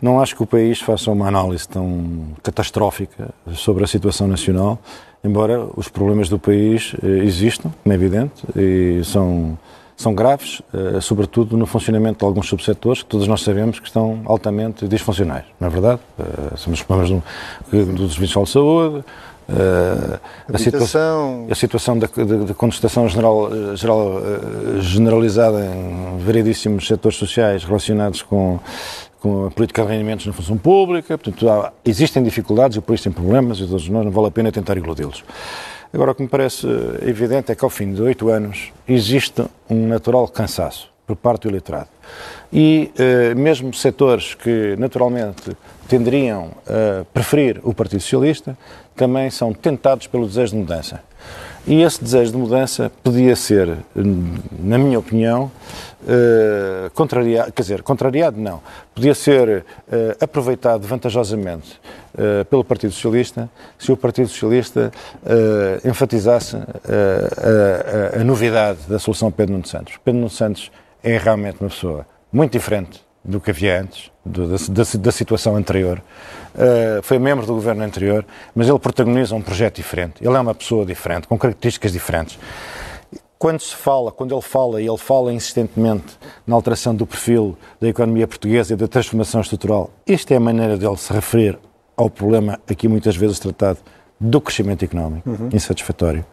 não 0.01 0.21
acho 0.21 0.35
que 0.35 0.43
o 0.43 0.45
país 0.45 0.79
faça 0.79 1.11
uma 1.11 1.27
análise 1.27 1.67
tão 1.67 2.27
catastrófica 2.41 3.29
sobre 3.53 3.83
a 3.83 3.87
situação 3.87 4.27
nacional, 4.27 4.79
embora 5.23 5.67
os 5.75 5.89
problemas 5.89 6.29
do 6.29 6.39
país 6.39 6.95
eh, 7.03 7.25
existam, 7.25 7.71
como 7.83 7.91
é 7.91 7.95
evidente, 7.95 8.43
e 8.55 9.01
são, 9.03 9.57
são 9.97 10.15
graves, 10.15 10.61
eh, 10.73 11.01
sobretudo 11.01 11.57
no 11.57 11.65
funcionamento 11.65 12.19
de 12.19 12.25
alguns 12.25 12.47
subsetores 12.47 13.03
que 13.03 13.09
todos 13.09 13.27
nós 13.27 13.41
sabemos 13.41 13.79
que 13.79 13.87
estão 13.87 14.21
altamente 14.25 14.87
disfuncionais, 14.87 15.43
não 15.59 15.67
é 15.67 15.71
verdade? 15.71 15.99
Eh, 16.17 16.57
são 16.57 16.71
os 16.71 16.81
problemas 16.81 17.11
do, 17.11 17.93
do 17.93 18.09
Serviço 18.09 18.41
de 18.41 18.49
Saúde, 18.49 19.03
Uh, 19.49 20.19
a, 20.53 20.57
situação, 20.59 21.47
a 21.49 21.55
situação 21.55 21.97
da, 21.97 22.07
de, 22.07 22.45
de 22.45 22.53
contestação 22.53 23.09
geral, 23.09 23.49
geral, 23.75 24.21
generalizada 24.79 25.65
em 25.65 26.19
variedíssimos 26.23 26.85
setores 26.85 27.17
sociais 27.17 27.63
relacionados 27.63 28.21
com 28.21 28.59
com 29.19 29.47
a 29.47 29.51
política 29.51 29.83
de 29.83 29.89
rendimentos 29.89 30.25
na 30.25 30.33
função 30.33 30.57
pública, 30.57 31.17
portanto, 31.17 31.49
há, 31.49 31.73
existem 31.83 32.23
dificuldades, 32.23 32.77
o 32.77 32.81
país 32.81 33.01
tem 33.01 33.11
problemas 33.11 33.59
e 33.59 33.67
todos 33.67 33.87
nós 33.89 34.05
não 34.05 34.11
vale 34.11 34.27
a 34.27 34.31
pena 34.31 34.51
tentar 34.51 34.77
iludi-los. 34.77 35.23
Agora, 35.93 36.11
o 36.11 36.15
que 36.15 36.21
me 36.21 36.29
parece 36.29 36.67
evidente 37.01 37.51
é 37.51 37.55
que 37.55 37.63
ao 37.63 37.69
fim 37.69 37.93
de 37.93 38.01
oito 38.01 38.29
anos 38.29 38.71
existe 38.87 39.43
um 39.69 39.87
natural 39.87 40.27
cansaço 40.27 40.89
por 41.05 41.15
parte 41.15 41.43
do 41.43 41.49
eleitorado. 41.49 41.89
E 42.53 42.91
eh, 42.97 43.33
mesmo 43.33 43.73
setores 43.73 44.35
que 44.35 44.75
naturalmente 44.77 45.57
tenderiam 45.89 46.51
a 46.65 47.03
preferir 47.13 47.59
o 47.63 47.73
Partido 47.73 47.99
Socialista 47.99 48.57
também 48.95 49.29
são 49.29 49.53
tentados 49.53 50.07
pelo 50.07 50.27
desejo 50.27 50.51
de 50.51 50.57
mudança. 50.57 51.01
E 51.67 51.81
esse 51.81 52.03
desejo 52.03 52.31
de 52.31 52.37
mudança 52.37 52.91
podia 53.03 53.35
ser, 53.35 53.77
na 54.59 54.77
minha 54.77 54.97
opinião, 54.97 55.51
uh, 56.03 56.89
contrariado, 56.93 57.51
quer 57.51 57.61
dizer, 57.61 57.83
contrariado 57.83 58.39
não, 58.39 58.61
podia 58.95 59.13
ser 59.13 59.59
uh, 59.59 59.63
aproveitado 60.19 60.87
vantajosamente 60.87 61.79
uh, 62.13 62.45
pelo 62.45 62.63
Partido 62.63 62.91
Socialista 62.91 63.49
se 63.77 63.91
o 63.91 63.97
Partido 63.97 64.27
Socialista 64.29 64.91
enfatizasse 65.85 66.55
a, 66.57 68.19
a, 68.19 68.23
novidade 68.23 68.79
da 68.87 68.97
solução 68.99 69.31
Pedro 69.31 69.53
Nuno 69.53 69.67
Santos. 69.67 69.95
Pedro 70.03 70.19
Nuno 70.19 70.29
Santos 70.29 70.71
é 71.03 71.17
realmente 71.17 71.57
uma 71.61 71.69
pessoa 71.69 72.05
muito 72.31 72.53
diferente 72.53 73.08
do 73.23 73.39
que 73.39 73.51
havia 73.51 73.81
antes, 73.81 74.11
do, 74.25 74.47
da, 74.47 74.57
da, 74.69 74.83
da, 74.99 75.11
situação 75.11 75.55
anterior. 75.55 76.01
Uh, 76.55 77.01
foi 77.03 77.19
membro 77.19 77.45
do 77.45 77.53
governo 77.53 77.83
anterior, 77.83 78.25
mas 78.55 78.67
ele 78.67 78.79
protagoniza 78.79 79.35
um 79.35 79.41
projeto 79.41 79.75
diferente. 79.75 80.15
Ele 80.21 80.35
é 80.35 80.39
uma 80.39 80.55
pessoa 80.55 80.85
diferente, 80.85 81.27
com 81.27 81.37
características 81.37 81.91
diferentes. 81.91 82.39
Quando 83.37 83.61
se 83.61 83.75
fala, 83.75 84.11
quando 84.11 84.35
ele 84.35 84.41
fala, 84.41 84.81
e 84.81 84.87
ele 84.87 84.97
fala 84.97 85.31
insistentemente 85.31 86.17
na 86.45 86.55
alteração 86.55 86.93
do 86.93 87.05
perfil 87.05 87.57
da 87.79 87.87
economia 87.87 88.27
portuguesa 88.27 88.73
e 88.73 88.75
da 88.75 88.87
transformação 88.87 89.39
estrutural, 89.41 89.89
esta 90.05 90.33
é 90.33 90.37
a 90.37 90.41
maneira 90.41 90.77
dele 90.77 90.97
se 90.97 91.13
referir 91.13 91.57
ao 91.95 92.09
problema 92.09 92.59
aqui 92.69 92.87
muitas 92.87 93.15
vezes 93.15 93.39
tratado 93.39 93.79
do 94.19 94.41
crescimento 94.41 94.83
económico 94.83 95.29
uhum. 95.29 95.49
insatisfatório 95.53 96.25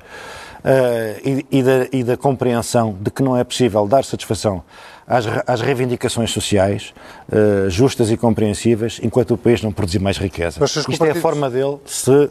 e, 1.25 1.47
e, 1.51 1.63
da, 1.63 1.87
e, 1.93 2.05
da, 2.05 2.17
compreensão 2.17 2.97
de 3.01 3.11
que 3.11 3.23
não 3.23 3.37
é 3.37 3.45
possível 3.45 3.87
dar 3.87 4.05
satisfação 4.05 4.63
às, 5.07 5.25
às 5.47 5.61
reivindicações 5.61 6.31
sociais 6.31 6.93
uh, 7.31 7.71
justas 7.71 8.11
e 8.11 8.17
compreensíveis 8.17 8.99
enquanto 9.03 9.35
o 9.35 9.39
país 9.39 9.63
não 9.63 9.73
produzir 9.73 10.01
mais 10.01 10.19
riqueza. 10.19 10.65
Isto 10.65 11.05
é 11.05 11.11
a 11.11 11.15
forma 11.15 11.49
dele 11.49 11.79
se 11.85 12.29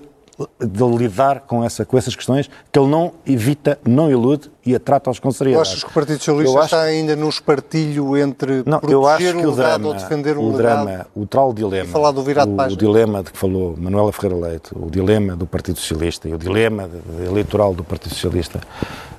de 0.60 0.84
lidar 0.98 1.42
com, 1.42 1.64
essa, 1.64 1.86
com 1.86 1.98
essas 1.98 2.14
questões 2.14 2.50
que 2.72 2.78
ele 2.78 2.90
não 2.90 3.14
evita, 3.26 3.80
não 3.86 4.12
ilude 4.12 4.52
e 4.66 4.76
a 4.76 4.80
trata 4.80 5.10
aos 5.10 5.18
com 5.18 5.32
seriedade. 5.32 5.70
Achas 5.70 5.84
que 5.84 5.90
o 5.90 5.94
Partido 5.94 6.18
Socialista 6.18 6.58
acho... 6.58 6.66
está 6.66 6.82
ainda 6.82 7.16
num 7.16 7.30
espartilho 7.30 8.18
entre 8.18 8.64
não, 8.66 8.80
proteger 8.80 8.94
eu 8.94 9.08
acho 9.08 9.24
que 9.24 9.46
um 9.46 9.50
o 9.50 9.56
drama, 9.56 9.88
ou 9.88 9.94
defender 9.94 10.38
um 10.38 10.50
o 10.50 10.58
drama, 10.58 11.08
o 11.16 11.26
tal 11.26 11.54
dilema, 11.54 11.90
falar 11.90 12.12
do 12.12 12.22
virado 12.22 12.52
o, 12.52 12.74
o 12.74 12.76
dilema 12.76 13.24
de 13.24 13.32
que 13.32 13.38
falou 13.38 13.76
Manuela 13.78 14.12
Ferreira 14.12 14.48
Leite, 14.48 14.72
o 14.76 14.90
dilema 14.90 15.38
do 15.38 15.48
Partido 15.48 15.80
Socialista 15.80 16.28
e 16.28 16.34
o 16.34 16.38
dilema 16.38 16.90
eleitoral 17.26 17.74
do 17.74 17.84
Partido 17.84 18.14
Socialista, 18.14 18.60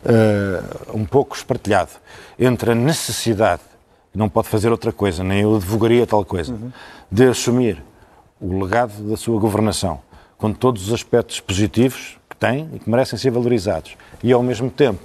uh, 0.05 0.97
um 0.97 1.07
pouco 1.07 1.35
espartilhado 1.35 1.93
entre 2.39 2.73
a 2.73 2.75
necessidade, 2.75 3.63
não 4.15 4.29
pode 4.29 4.49
fazer 4.49 4.71
outra 4.71 4.93
coisa, 4.93 5.25
nem 5.25 5.43
eu 5.43 5.57
advogaria 5.57 6.07
tal 6.07 6.25
coisa, 6.27 6.53
uhum. 6.53 6.71
de 7.11 7.25
assumir 7.25 7.83
o 8.39 8.63
legado 8.63 8.93
da 9.09 9.17
sua 9.17 9.41
governação 9.41 10.01
com 10.39 10.53
todos 10.53 10.89
os 10.89 10.93
aspectos 10.93 11.41
positivos 11.41 12.19
que 12.29 12.37
têm 12.37 12.69
e 12.75 12.79
que 12.79 12.91
merecem 12.91 13.19
ser 13.19 13.31
valorizados. 13.31 13.97
E, 14.23 14.33
ao 14.33 14.43
mesmo 14.43 14.71
tempo, 14.71 15.01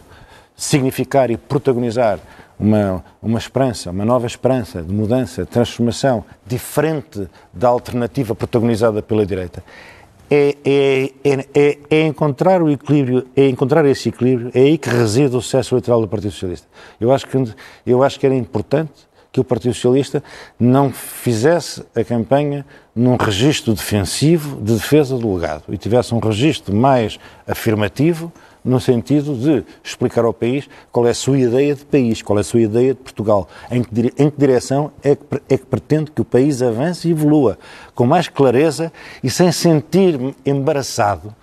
significar 0.55 1.32
e 1.32 1.38
protagonizar 1.38 2.19
uma, 2.59 3.03
uma 3.21 3.39
esperança, 3.39 3.89
uma 3.89 4.05
nova 4.05 4.27
esperança 4.27 4.84
de 4.84 4.93
mudança, 4.93 5.43
de 5.43 5.49
transformação, 5.49 6.23
diferente 6.45 7.27
da 7.51 7.69
alternativa 7.69 8.36
protagonizada 8.36 9.01
pela 9.01 9.25
direita. 9.25 9.63
É, 10.29 10.55
é, 10.63 11.11
é, 11.53 11.77
é, 11.89 12.07
encontrar 12.07 12.61
o 12.61 12.69
equilíbrio, 12.69 13.27
é 13.36 13.49
encontrar 13.49 13.84
esse 13.86 14.09
equilíbrio, 14.09 14.51
é 14.53 14.61
aí 14.61 14.77
que 14.77 14.89
reside 14.89 15.36
o 15.36 15.41
sucesso 15.41 15.73
eleitoral 15.73 15.99
do 15.99 16.07
Partido 16.07 16.32
Socialista. 16.32 16.67
Eu 17.01 17.11
acho 17.11 17.27
que, 17.27 17.38
eu 17.86 18.03
acho 18.03 18.19
que 18.19 18.25
era 18.25 18.36
importante 18.36 18.93
que 19.32 19.39
o 19.39 19.43
Partido 19.43 19.73
Socialista 19.73 20.21
não 20.59 20.91
fizesse 20.91 21.84
a 21.95 22.03
campanha 22.03 22.65
num 22.93 23.15
registro 23.15 23.73
defensivo 23.73 24.61
de 24.61 24.73
defesa 24.73 25.17
do 25.17 25.34
legado 25.34 25.63
e 25.69 25.77
tivesse 25.77 26.13
um 26.13 26.19
registro 26.19 26.75
mais 26.75 27.17
afirmativo 27.47 28.32
no 28.63 28.79
sentido 28.79 29.36
de 29.36 29.63
explicar 29.84 30.23
ao 30.23 30.34
país 30.34 30.69
qual 30.91 31.07
é 31.07 31.11
a 31.11 31.15
sua 31.15 31.39
ideia 31.39 31.73
de 31.73 31.84
país, 31.86 32.21
qual 32.21 32.38
é 32.38 32.41
a 32.41 32.43
sua 32.43 32.61
ideia 32.61 32.93
de 32.93 32.99
Portugal, 32.99 33.47
em 33.71 33.82
que, 33.82 34.13
em 34.17 34.29
que 34.29 34.38
direção 34.38 34.91
é 35.01 35.15
que, 35.15 35.23
é 35.49 35.57
que 35.57 35.65
pretende 35.65 36.11
que 36.11 36.21
o 36.21 36.25
país 36.25 36.61
avance 36.61 37.07
e 37.07 37.11
evolua, 37.11 37.57
com 37.95 38.05
mais 38.05 38.27
clareza 38.27 38.91
e 39.23 39.29
sem 39.29 39.51
sentir 39.51 40.19
embaraçado 40.45 41.34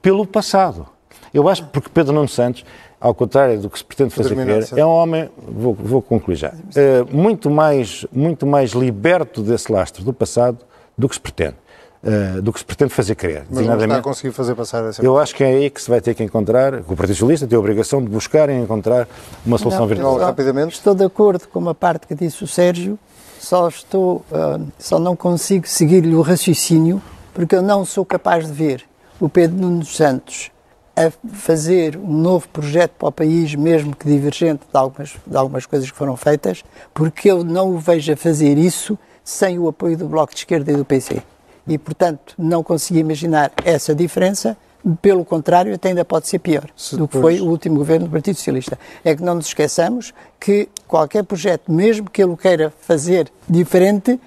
pelo 0.00 0.26
passado. 0.26 0.86
Eu 1.34 1.48
acho 1.48 1.64
porque 1.66 1.88
Pedro 1.92 2.12
Nuno 2.12 2.28
Santos 2.28 2.64
ao 3.02 3.12
contrário 3.12 3.58
do 3.58 3.68
que 3.68 3.78
se 3.78 3.84
pretende 3.84 4.14
fazer 4.14 4.36
crer, 4.36 4.68
é 4.76 4.86
um 4.86 4.88
homem, 4.88 5.28
vou, 5.36 5.74
vou 5.74 6.00
concluir 6.00 6.36
já, 6.36 6.54
é, 6.76 7.02
muito, 7.10 7.50
mais, 7.50 8.06
muito 8.12 8.46
mais 8.46 8.70
liberto 8.70 9.42
desse 9.42 9.72
lastro 9.72 10.04
do 10.04 10.12
passado 10.12 10.58
do 10.96 11.08
que 11.08 11.16
se 11.16 11.20
pretende. 11.20 11.56
Uh, 12.04 12.42
do 12.42 12.52
que 12.52 12.58
se 12.58 12.64
pretende 12.64 12.92
fazer 12.92 13.14
crer. 13.14 13.44
Mas 13.48 13.64
não 13.64 13.78
está 13.78 13.96
a 13.98 14.02
conseguir 14.02 14.32
fazer 14.32 14.56
passar 14.56 14.84
essa 14.88 15.04
Eu 15.04 15.16
acho 15.16 15.36
que 15.36 15.44
é 15.44 15.46
aí 15.46 15.70
que 15.70 15.80
se 15.80 15.88
vai 15.88 16.00
ter 16.00 16.14
que 16.14 16.24
encontrar, 16.24 16.74
o 16.74 16.96
Partido 16.96 17.14
Socialista 17.14 17.46
tem 17.46 17.56
a 17.56 17.60
obrigação 17.60 18.02
de 18.02 18.08
buscar 18.08 18.50
e 18.50 18.54
encontrar 18.54 19.06
uma 19.46 19.56
solução 19.56 19.86
virtuosa. 19.86 20.24
Rapidamente. 20.24 20.74
Estou 20.74 20.96
de 20.96 21.04
acordo 21.04 21.46
com 21.46 21.60
uma 21.60 21.76
parte 21.76 22.08
que 22.08 22.14
disse 22.16 22.42
o 22.42 22.46
Sérgio, 22.48 22.98
só 23.38 23.68
estou, 23.68 24.24
uh, 24.32 24.66
só 24.80 24.98
não 24.98 25.14
consigo 25.14 25.68
seguir-lhe 25.68 26.16
o 26.16 26.22
raciocínio, 26.22 27.00
porque 27.32 27.54
eu 27.54 27.62
não 27.62 27.84
sou 27.84 28.04
capaz 28.04 28.48
de 28.48 28.52
ver 28.52 28.82
o 29.20 29.28
Pedro 29.28 29.56
Nuno 29.58 29.84
Santos 29.84 30.50
a 30.96 31.10
fazer 31.28 31.96
um 31.96 32.12
novo 32.12 32.48
projeto 32.48 32.92
para 32.98 33.08
o 33.08 33.12
país, 33.12 33.54
mesmo 33.54 33.96
que 33.96 34.06
divergente 34.06 34.62
de 34.70 34.76
algumas, 34.76 35.14
de 35.26 35.36
algumas 35.36 35.66
coisas 35.66 35.90
que 35.90 35.96
foram 35.96 36.16
feitas, 36.16 36.62
porque 36.92 37.30
eu 37.30 37.42
não 37.42 37.70
o 37.74 37.78
vejo 37.78 38.12
a 38.12 38.16
fazer 38.16 38.58
isso 38.58 38.98
sem 39.24 39.58
o 39.58 39.68
apoio 39.68 39.96
do 39.96 40.06
Bloco 40.06 40.34
de 40.34 40.40
Esquerda 40.40 40.72
e 40.72 40.76
do 40.76 40.84
PC. 40.84 41.22
E, 41.66 41.78
portanto, 41.78 42.34
não 42.36 42.62
consigo 42.62 42.98
imaginar 42.98 43.52
essa 43.64 43.94
diferença, 43.94 44.56
pelo 45.00 45.24
contrário, 45.24 45.72
até 45.72 45.90
ainda 45.90 46.04
pode 46.04 46.26
ser 46.26 46.40
pior 46.40 46.68
Se 46.76 46.96
do 46.96 47.06
que 47.06 47.16
foi 47.16 47.40
o 47.40 47.46
último 47.46 47.76
governo 47.76 48.06
do 48.06 48.10
Partido 48.10 48.34
Socialista. 48.34 48.78
É 49.04 49.14
que 49.14 49.22
não 49.22 49.36
nos 49.36 49.46
esqueçamos 49.46 50.12
que 50.40 50.68
qualquer 50.88 51.22
projeto, 51.22 51.70
mesmo 51.70 52.10
que 52.10 52.22
ele 52.22 52.36
queira 52.36 52.72
fazer 52.80 53.30
diferente, 53.48 54.18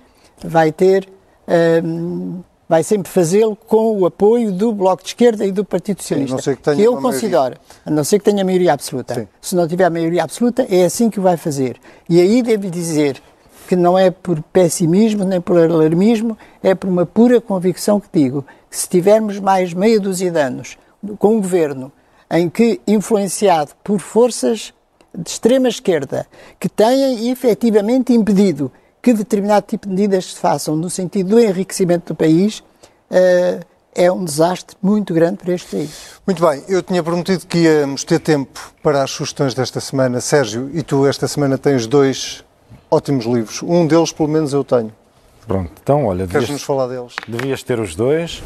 vai 0.44 0.72
ter. 0.72 1.10
Hum, 1.84 2.42
vai 2.68 2.84
sempre 2.84 3.12
fazê-lo 3.12 3.56
com 3.56 3.98
o 4.00 4.06
apoio 4.06 4.52
do 4.52 4.72
Bloco 4.72 5.04
de 5.04 5.10
Esquerda 5.10 5.46
e 5.46 5.52
do 5.52 5.64
Partido 5.64 6.02
Socialista. 6.02 6.42
Sim, 6.42 6.56
que, 6.56 6.76
que 6.76 6.82
eu 6.82 6.98
considero, 6.98 7.58
a 7.86 7.92
não 7.92 8.04
ser 8.04 8.20
que 8.20 8.26
tenha 8.26 8.44
maioria 8.44 8.74
absoluta. 8.74 9.14
Sim. 9.14 9.28
Se 9.42 9.56
não 9.56 9.68
tiver 9.68 9.90
maioria 9.90 10.24
absoluta, 10.24 10.66
é 10.70 10.86
assim 10.86 11.10
que 11.10 11.20
o 11.20 11.24
vai 11.24 11.38
fazer. 11.38 11.78
E 12.10 12.20
aí 12.20 12.42
devo 12.42 12.70
dizer 12.70 13.22
que 13.68 13.76
não 13.76 13.98
é 13.98 14.12
por 14.12 14.42
pessimismo 14.42 15.24
nem 15.24 15.42
por 15.42 15.58
alarmismo, 15.58 16.38
é 16.62 16.76
por 16.76 16.88
uma 16.90 17.06
pura 17.06 17.42
convicção 17.42 18.00
que 18.00 18.08
digo 18.12 18.46
que 18.70 18.78
se 18.78 18.88
tivermos 18.88 19.40
mais 19.40 19.74
meia 19.74 20.00
dúzia 20.00 20.32
de 20.32 20.40
anos 20.40 20.78
com 21.18 21.36
um 21.36 21.42
governo 21.42 21.92
em 22.30 22.50
que, 22.50 22.82
influenciado 22.88 23.72
por 23.84 24.00
forças 24.00 24.74
de 25.14 25.30
extrema 25.30 25.70
esquerda, 25.70 26.28
que 26.60 26.68
têm 26.68 27.30
efetivamente 27.30 28.14
impedido 28.14 28.72
que 29.06 29.14
determinado 29.14 29.68
tipo 29.68 29.88
de 29.88 29.94
medidas 29.94 30.34
se 30.34 30.40
façam 30.40 30.76
no 30.76 30.90
sentido 30.90 31.36
do 31.36 31.40
enriquecimento 31.40 32.12
do 32.12 32.18
país, 32.18 32.64
uh, 33.12 33.64
é 33.94 34.12
um 34.12 34.26
desastre 34.26 34.76
muito 34.82 35.14
grande 35.14 35.38
para 35.38 35.54
este 35.54 35.76
país. 35.76 36.20
Muito 36.26 36.44
bem, 36.44 36.64
eu 36.68 36.82
tinha 36.82 37.04
prometido 37.04 37.46
que 37.46 37.60
íamos 37.60 38.04
ter 38.04 38.18
tempo 38.18 38.74
para 38.82 39.04
as 39.04 39.12
sugestões 39.12 39.54
desta 39.54 39.80
semana. 39.80 40.20
Sérgio, 40.20 40.72
e 40.74 40.82
tu 40.82 41.06
esta 41.06 41.28
semana 41.28 41.56
tens 41.56 41.86
dois 41.86 42.44
ótimos 42.90 43.26
livros. 43.26 43.62
Um 43.62 43.86
deles, 43.86 44.12
pelo 44.12 44.28
menos, 44.28 44.54
eu 44.54 44.64
tenho. 44.64 44.92
Pronto, 45.46 45.72
então 45.84 46.08
olha. 46.08 46.26
Queres-nos 46.26 46.64
falar 46.64 46.88
deles? 46.88 47.14
Devias 47.28 47.62
ter 47.62 47.80
os 47.80 47.96
dois. 47.96 48.42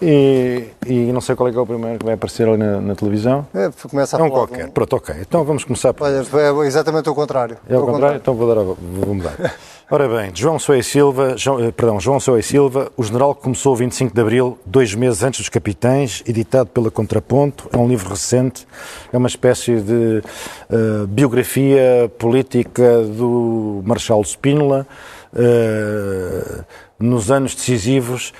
E, 0.00 0.68
e, 0.86 1.12
não 1.12 1.20
sei 1.20 1.34
qual 1.34 1.48
é 1.48 1.52
que 1.52 1.58
é 1.58 1.60
o 1.60 1.66
primeiro 1.66 1.98
que 1.98 2.04
vai 2.04 2.14
aparecer 2.14 2.48
ali 2.48 2.58
na, 2.58 2.80
na 2.80 2.94
televisão. 2.94 3.46
É, 3.54 3.70
começa 3.88 4.16
a 4.16 4.20
é 4.20 4.22
um 4.22 4.30
qualquer. 4.30 4.66
Um... 4.66 4.70
Pronto, 4.70 4.96
ok. 4.96 5.14
Então 5.20 5.44
vamos 5.44 5.64
começar 5.64 5.92
por. 5.92 6.06
Olha, 6.06 6.22
é 6.62 6.66
exatamente 6.66 7.08
o 7.08 7.14
contrário. 7.14 7.56
É 7.68 7.76
o 7.76 7.80
contrário? 7.80 7.92
contrário? 7.92 8.16
Então 8.18 8.34
vou, 8.34 8.54
dar, 8.54 8.62
vou 8.62 9.14
mudar. 9.14 9.34
Ora 9.94 10.08
bem, 10.08 10.32
João 10.34 10.58
Soei 10.58 10.82
Silva, 10.82 11.36
João, 11.36 11.64
eh, 11.64 11.70
perdão, 11.70 12.00
João 12.00 12.18
Soei 12.18 12.42
Silva, 12.42 12.90
o 12.96 13.04
general 13.04 13.32
que 13.32 13.42
começou 13.42 13.74
o 13.74 13.76
25 13.76 14.12
de 14.12 14.20
Abril, 14.20 14.58
dois 14.66 14.92
meses 14.92 15.22
antes 15.22 15.38
dos 15.38 15.48
Capitães, 15.48 16.20
editado 16.26 16.68
pela 16.70 16.90
Contraponto, 16.90 17.70
é 17.72 17.76
um 17.76 17.86
livro 17.86 18.08
recente, 18.08 18.66
é 19.12 19.16
uma 19.16 19.28
espécie 19.28 19.80
de 19.80 20.20
uh, 20.68 21.06
biografia 21.06 22.10
política 22.18 23.04
do 23.04 23.82
Marshal 23.84 24.20
Spínola, 24.24 24.84
uh, 25.32 26.64
nos 26.98 27.30
anos 27.30 27.54
decisivos 27.54 28.32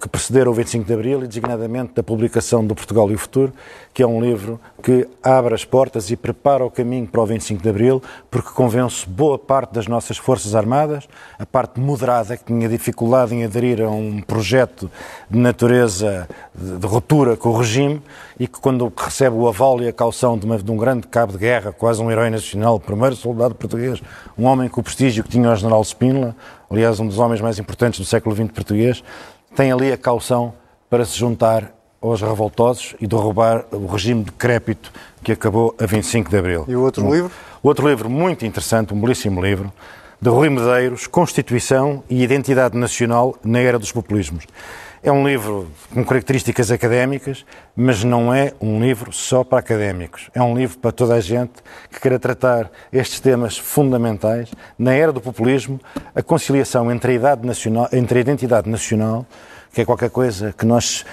que 0.00 0.08
precederam 0.08 0.52
o 0.52 0.54
25 0.54 0.84
de 0.84 0.92
Abril 0.92 1.24
e, 1.24 1.26
designadamente, 1.26 1.94
da 1.94 2.02
publicação 2.02 2.64
do 2.64 2.74
Portugal 2.74 3.10
e 3.10 3.14
o 3.14 3.18
Futuro, 3.18 3.52
que 3.92 4.02
é 4.02 4.06
um 4.06 4.20
livro 4.20 4.60
que 4.82 5.08
abre 5.22 5.54
as 5.54 5.64
portas 5.64 6.10
e 6.10 6.16
prepara 6.16 6.64
o 6.64 6.70
caminho 6.70 7.06
para 7.06 7.22
o 7.22 7.26
25 7.26 7.62
de 7.62 7.68
Abril, 7.68 8.02
porque 8.30 8.50
convence 8.50 9.08
boa 9.08 9.38
parte 9.38 9.72
das 9.72 9.86
nossas 9.86 10.18
Forças 10.18 10.54
Armadas, 10.54 11.08
a 11.38 11.46
parte 11.46 11.80
moderada 11.80 12.36
que 12.36 12.44
tinha 12.44 12.68
dificuldade 12.68 13.34
em 13.34 13.44
aderir 13.44 13.80
a 13.80 13.88
um 13.88 14.20
projeto 14.20 14.90
de 15.30 15.38
natureza 15.38 16.28
de, 16.54 16.78
de 16.78 16.86
ruptura 16.86 17.36
com 17.36 17.50
o 17.50 17.56
regime 17.56 18.02
e 18.38 18.46
que, 18.46 18.60
quando 18.60 18.92
recebe 18.94 19.36
o 19.36 19.48
aval 19.48 19.80
e 19.80 19.88
a 19.88 19.92
caução 19.92 20.36
de, 20.36 20.44
uma, 20.44 20.58
de 20.58 20.70
um 20.70 20.76
grande 20.76 21.06
cabo 21.06 21.32
de 21.32 21.38
guerra, 21.38 21.72
quase 21.72 22.02
um 22.02 22.10
herói 22.10 22.28
nacional, 22.30 22.76
o 22.76 22.80
primeiro 22.80 23.16
soldado 23.16 23.54
português, 23.54 24.02
um 24.36 24.44
homem 24.44 24.68
com 24.68 24.80
o 24.80 24.84
prestígio 24.84 25.22
que 25.24 25.30
tinha 25.30 25.50
o 25.50 25.56
general 25.56 25.82
Spínola, 25.82 26.34
aliás, 26.74 26.98
um 26.98 27.06
dos 27.06 27.18
homens 27.18 27.40
mais 27.40 27.58
importantes 27.58 28.00
do 28.00 28.04
século 28.04 28.34
XX 28.34 28.50
português, 28.50 29.04
tem 29.54 29.70
ali 29.70 29.92
a 29.92 29.96
caução 29.96 30.52
para 30.90 31.04
se 31.04 31.16
juntar 31.16 31.72
aos 32.02 32.20
revoltosos 32.20 32.96
e 33.00 33.06
derrubar 33.06 33.64
o 33.70 33.86
regime 33.86 34.24
decrépito 34.24 34.92
que 35.22 35.32
acabou 35.32 35.74
a 35.80 35.86
25 35.86 36.28
de 36.28 36.36
Abril. 36.36 36.64
E 36.68 36.74
o 36.74 36.82
outro 36.82 37.06
um, 37.06 37.14
livro? 37.14 37.30
O 37.62 37.68
outro 37.68 37.88
livro 37.88 38.10
muito 38.10 38.44
interessante, 38.44 38.92
um 38.92 39.00
belíssimo 39.00 39.40
livro, 39.40 39.72
de 40.20 40.28
Rui 40.28 40.50
Medeiros, 40.50 41.06
Constituição 41.06 42.02
e 42.10 42.22
Identidade 42.22 42.76
Nacional 42.76 43.36
na 43.44 43.60
Era 43.60 43.78
dos 43.78 43.92
Populismos. 43.92 44.44
É 45.04 45.12
um 45.12 45.28
livro 45.28 45.68
com 45.92 46.02
características 46.02 46.70
académicas, 46.70 47.44
mas 47.76 48.02
não 48.02 48.32
é 48.32 48.54
um 48.58 48.80
livro 48.80 49.12
só 49.12 49.44
para 49.44 49.58
académicos. 49.58 50.30
É 50.34 50.42
um 50.42 50.56
livro 50.56 50.78
para 50.78 50.90
toda 50.90 51.12
a 51.12 51.20
gente 51.20 51.52
que 51.92 52.00
queira 52.00 52.18
tratar 52.18 52.70
estes 52.90 53.20
temas 53.20 53.58
fundamentais. 53.58 54.50
Na 54.78 54.94
era 54.94 55.12
do 55.12 55.20
populismo, 55.20 55.78
a 56.14 56.22
conciliação 56.22 56.90
entre 56.90 57.12
a, 57.12 57.14
idade 57.16 57.46
nacional, 57.46 57.86
entre 57.92 58.16
a 58.16 58.22
identidade 58.22 58.66
nacional, 58.66 59.26
que 59.74 59.82
é 59.82 59.84
qualquer 59.84 60.08
coisa 60.08 60.54
que 60.56 60.64
nós 60.64 61.04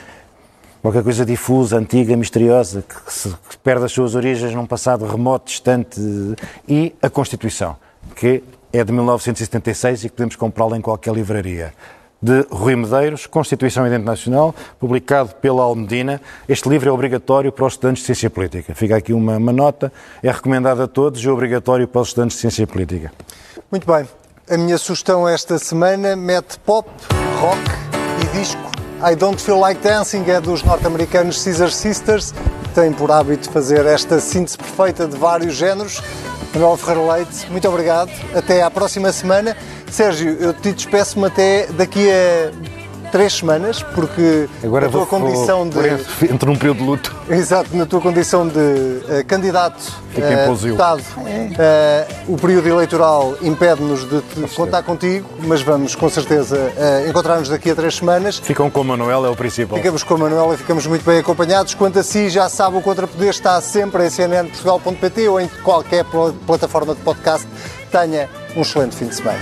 qualquer 0.81 1.03
coisa 1.03 1.25
difusa, 1.25 1.77
antiga, 1.77 2.15
misteriosa, 2.15 2.85
que, 2.87 3.13
se, 3.13 3.27
que 3.49 3.57
perde 3.57 3.83
as 3.83 3.91
suas 3.91 4.15
origens 4.15 4.55
num 4.55 4.65
passado 4.65 5.05
remoto, 5.05 5.47
distante, 5.47 5.99
e 6.65 6.95
a 7.01 7.09
Constituição, 7.09 7.75
que 8.15 8.41
é 8.71 8.85
de 8.85 8.91
1976 8.93 10.05
e 10.05 10.09
que 10.09 10.15
podemos 10.15 10.37
comprá-la 10.37 10.77
em 10.77 10.81
qualquer 10.81 11.13
livraria 11.13 11.73
de 12.21 12.45
Rui 12.51 12.75
Medeiros, 12.75 13.25
Constituição 13.25 13.83
e 13.83 13.87
Identidade 13.87 14.05
Nacional, 14.05 14.53
publicado 14.79 15.33
pela 15.35 15.63
Almedina. 15.63 16.21
Este 16.47 16.69
livro 16.69 16.89
é 16.89 16.91
obrigatório 16.91 17.51
para 17.51 17.65
os 17.65 17.73
estudantes 17.73 18.01
de 18.01 18.05
Ciência 18.07 18.29
Política. 18.29 18.75
Fica 18.75 18.95
aqui 18.95 19.11
uma, 19.11 19.37
uma 19.37 19.51
nota, 19.51 19.91
é 20.21 20.31
recomendado 20.31 20.81
a 20.81 20.87
todos 20.87 21.23
e 21.23 21.27
é 21.27 21.31
obrigatório 21.31 21.87
para 21.87 22.01
os 22.01 22.09
estudantes 22.09 22.35
de 22.37 22.41
Ciência 22.41 22.67
Política. 22.67 23.11
Muito 23.71 23.87
bem. 23.87 24.07
A 24.49 24.57
minha 24.57 24.77
sugestão 24.77 25.27
esta 25.27 25.57
semana 25.57 26.15
mete 26.15 26.59
pop, 26.59 26.89
rock 27.39 27.61
e 28.21 28.37
disco. 28.37 28.61
I 29.03 29.15
Don't 29.15 29.41
Feel 29.41 29.59
Like 29.59 29.81
Dancing 29.81 30.29
é 30.29 30.39
dos 30.39 30.61
norte-americanos 30.61 31.43
Caesar 31.43 31.71
Sisters, 31.71 32.33
que 32.63 32.69
têm 32.75 32.93
por 32.93 33.09
hábito 33.09 33.49
fazer 33.49 33.85
esta 33.85 34.19
síntese 34.19 34.57
perfeita 34.57 35.07
de 35.07 35.17
vários 35.17 35.55
géneros. 35.55 36.01
Manuel 36.53 36.77
Ferreira 36.77 37.13
Leite, 37.13 37.49
muito 37.49 37.67
obrigado. 37.67 38.11
Até 38.35 38.61
à 38.61 38.69
próxima 38.69 39.11
semana. 39.11 39.55
Sérgio, 39.89 40.37
eu 40.39 40.53
te 40.53 40.71
despeço-me 40.71 41.27
até 41.27 41.67
daqui 41.67 42.09
a 42.09 42.51
três 43.11 43.33
semanas, 43.33 43.83
porque 43.83 44.47
Agora 44.63 44.85
na 44.85 44.91
tua 44.91 45.05
condição 45.05 45.67
de. 45.67 45.77
Entre 46.31 46.45
num 46.49 46.55
período 46.55 46.77
de 46.77 46.83
luto. 46.83 47.15
Exato, 47.29 47.75
na 47.75 47.85
tua 47.85 48.01
condição 48.01 48.47
de 48.47 48.57
uh, 48.59 49.25
candidato 49.27 49.79
uh, 50.15 50.55
deputado, 50.55 51.01
uh, 51.01 52.33
o 52.33 52.37
período 52.37 52.67
eleitoral 52.69 53.35
impede-nos 53.41 54.07
de 54.09 54.21
contar 54.55 54.83
contigo, 54.83 55.27
mas 55.39 55.61
vamos 55.61 55.95
com 55.95 56.09
certeza 56.09 56.57
encontrar-nos 57.07 57.49
daqui 57.49 57.71
a 57.71 57.75
três 57.75 57.95
semanas. 57.95 58.37
Ficam 58.37 58.69
com 58.69 58.81
o 58.81 58.83
Manuel, 58.85 59.25
é 59.25 59.29
o 59.29 59.35
principal. 59.35 59.77
Ficamos 59.77 60.03
com 60.03 60.13
a 60.15 60.17
Manuela 60.17 60.53
e 60.53 60.57
ficamos 60.57 60.85
muito 60.87 61.03
bem 61.05 61.19
acompanhados. 61.19 61.73
Quanto 61.73 61.99
a 61.99 62.03
si, 62.03 62.29
já 62.29 62.47
sabe, 62.49 62.77
o 62.77 62.81
Contrapoder 62.81 63.29
está 63.29 63.59
sempre 63.61 64.05
em 64.05 64.09
cnnportugal.pt 64.09 65.27
ou 65.27 65.39
em 65.39 65.47
qualquer 65.63 66.03
pl- 66.05 66.33
plataforma 66.45 66.95
de 66.95 67.01
podcast. 67.01 67.47
Tenha 67.91 68.29
um 68.55 68.61
excelente 68.61 68.95
fim 68.95 69.07
de 69.07 69.15
semana. 69.15 69.39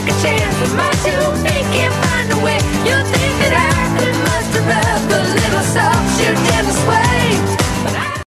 take 0.00 0.14
a 0.14 0.22
chance 0.22 0.60
with 0.60 0.76
my 0.76 0.90
two 1.02 1.37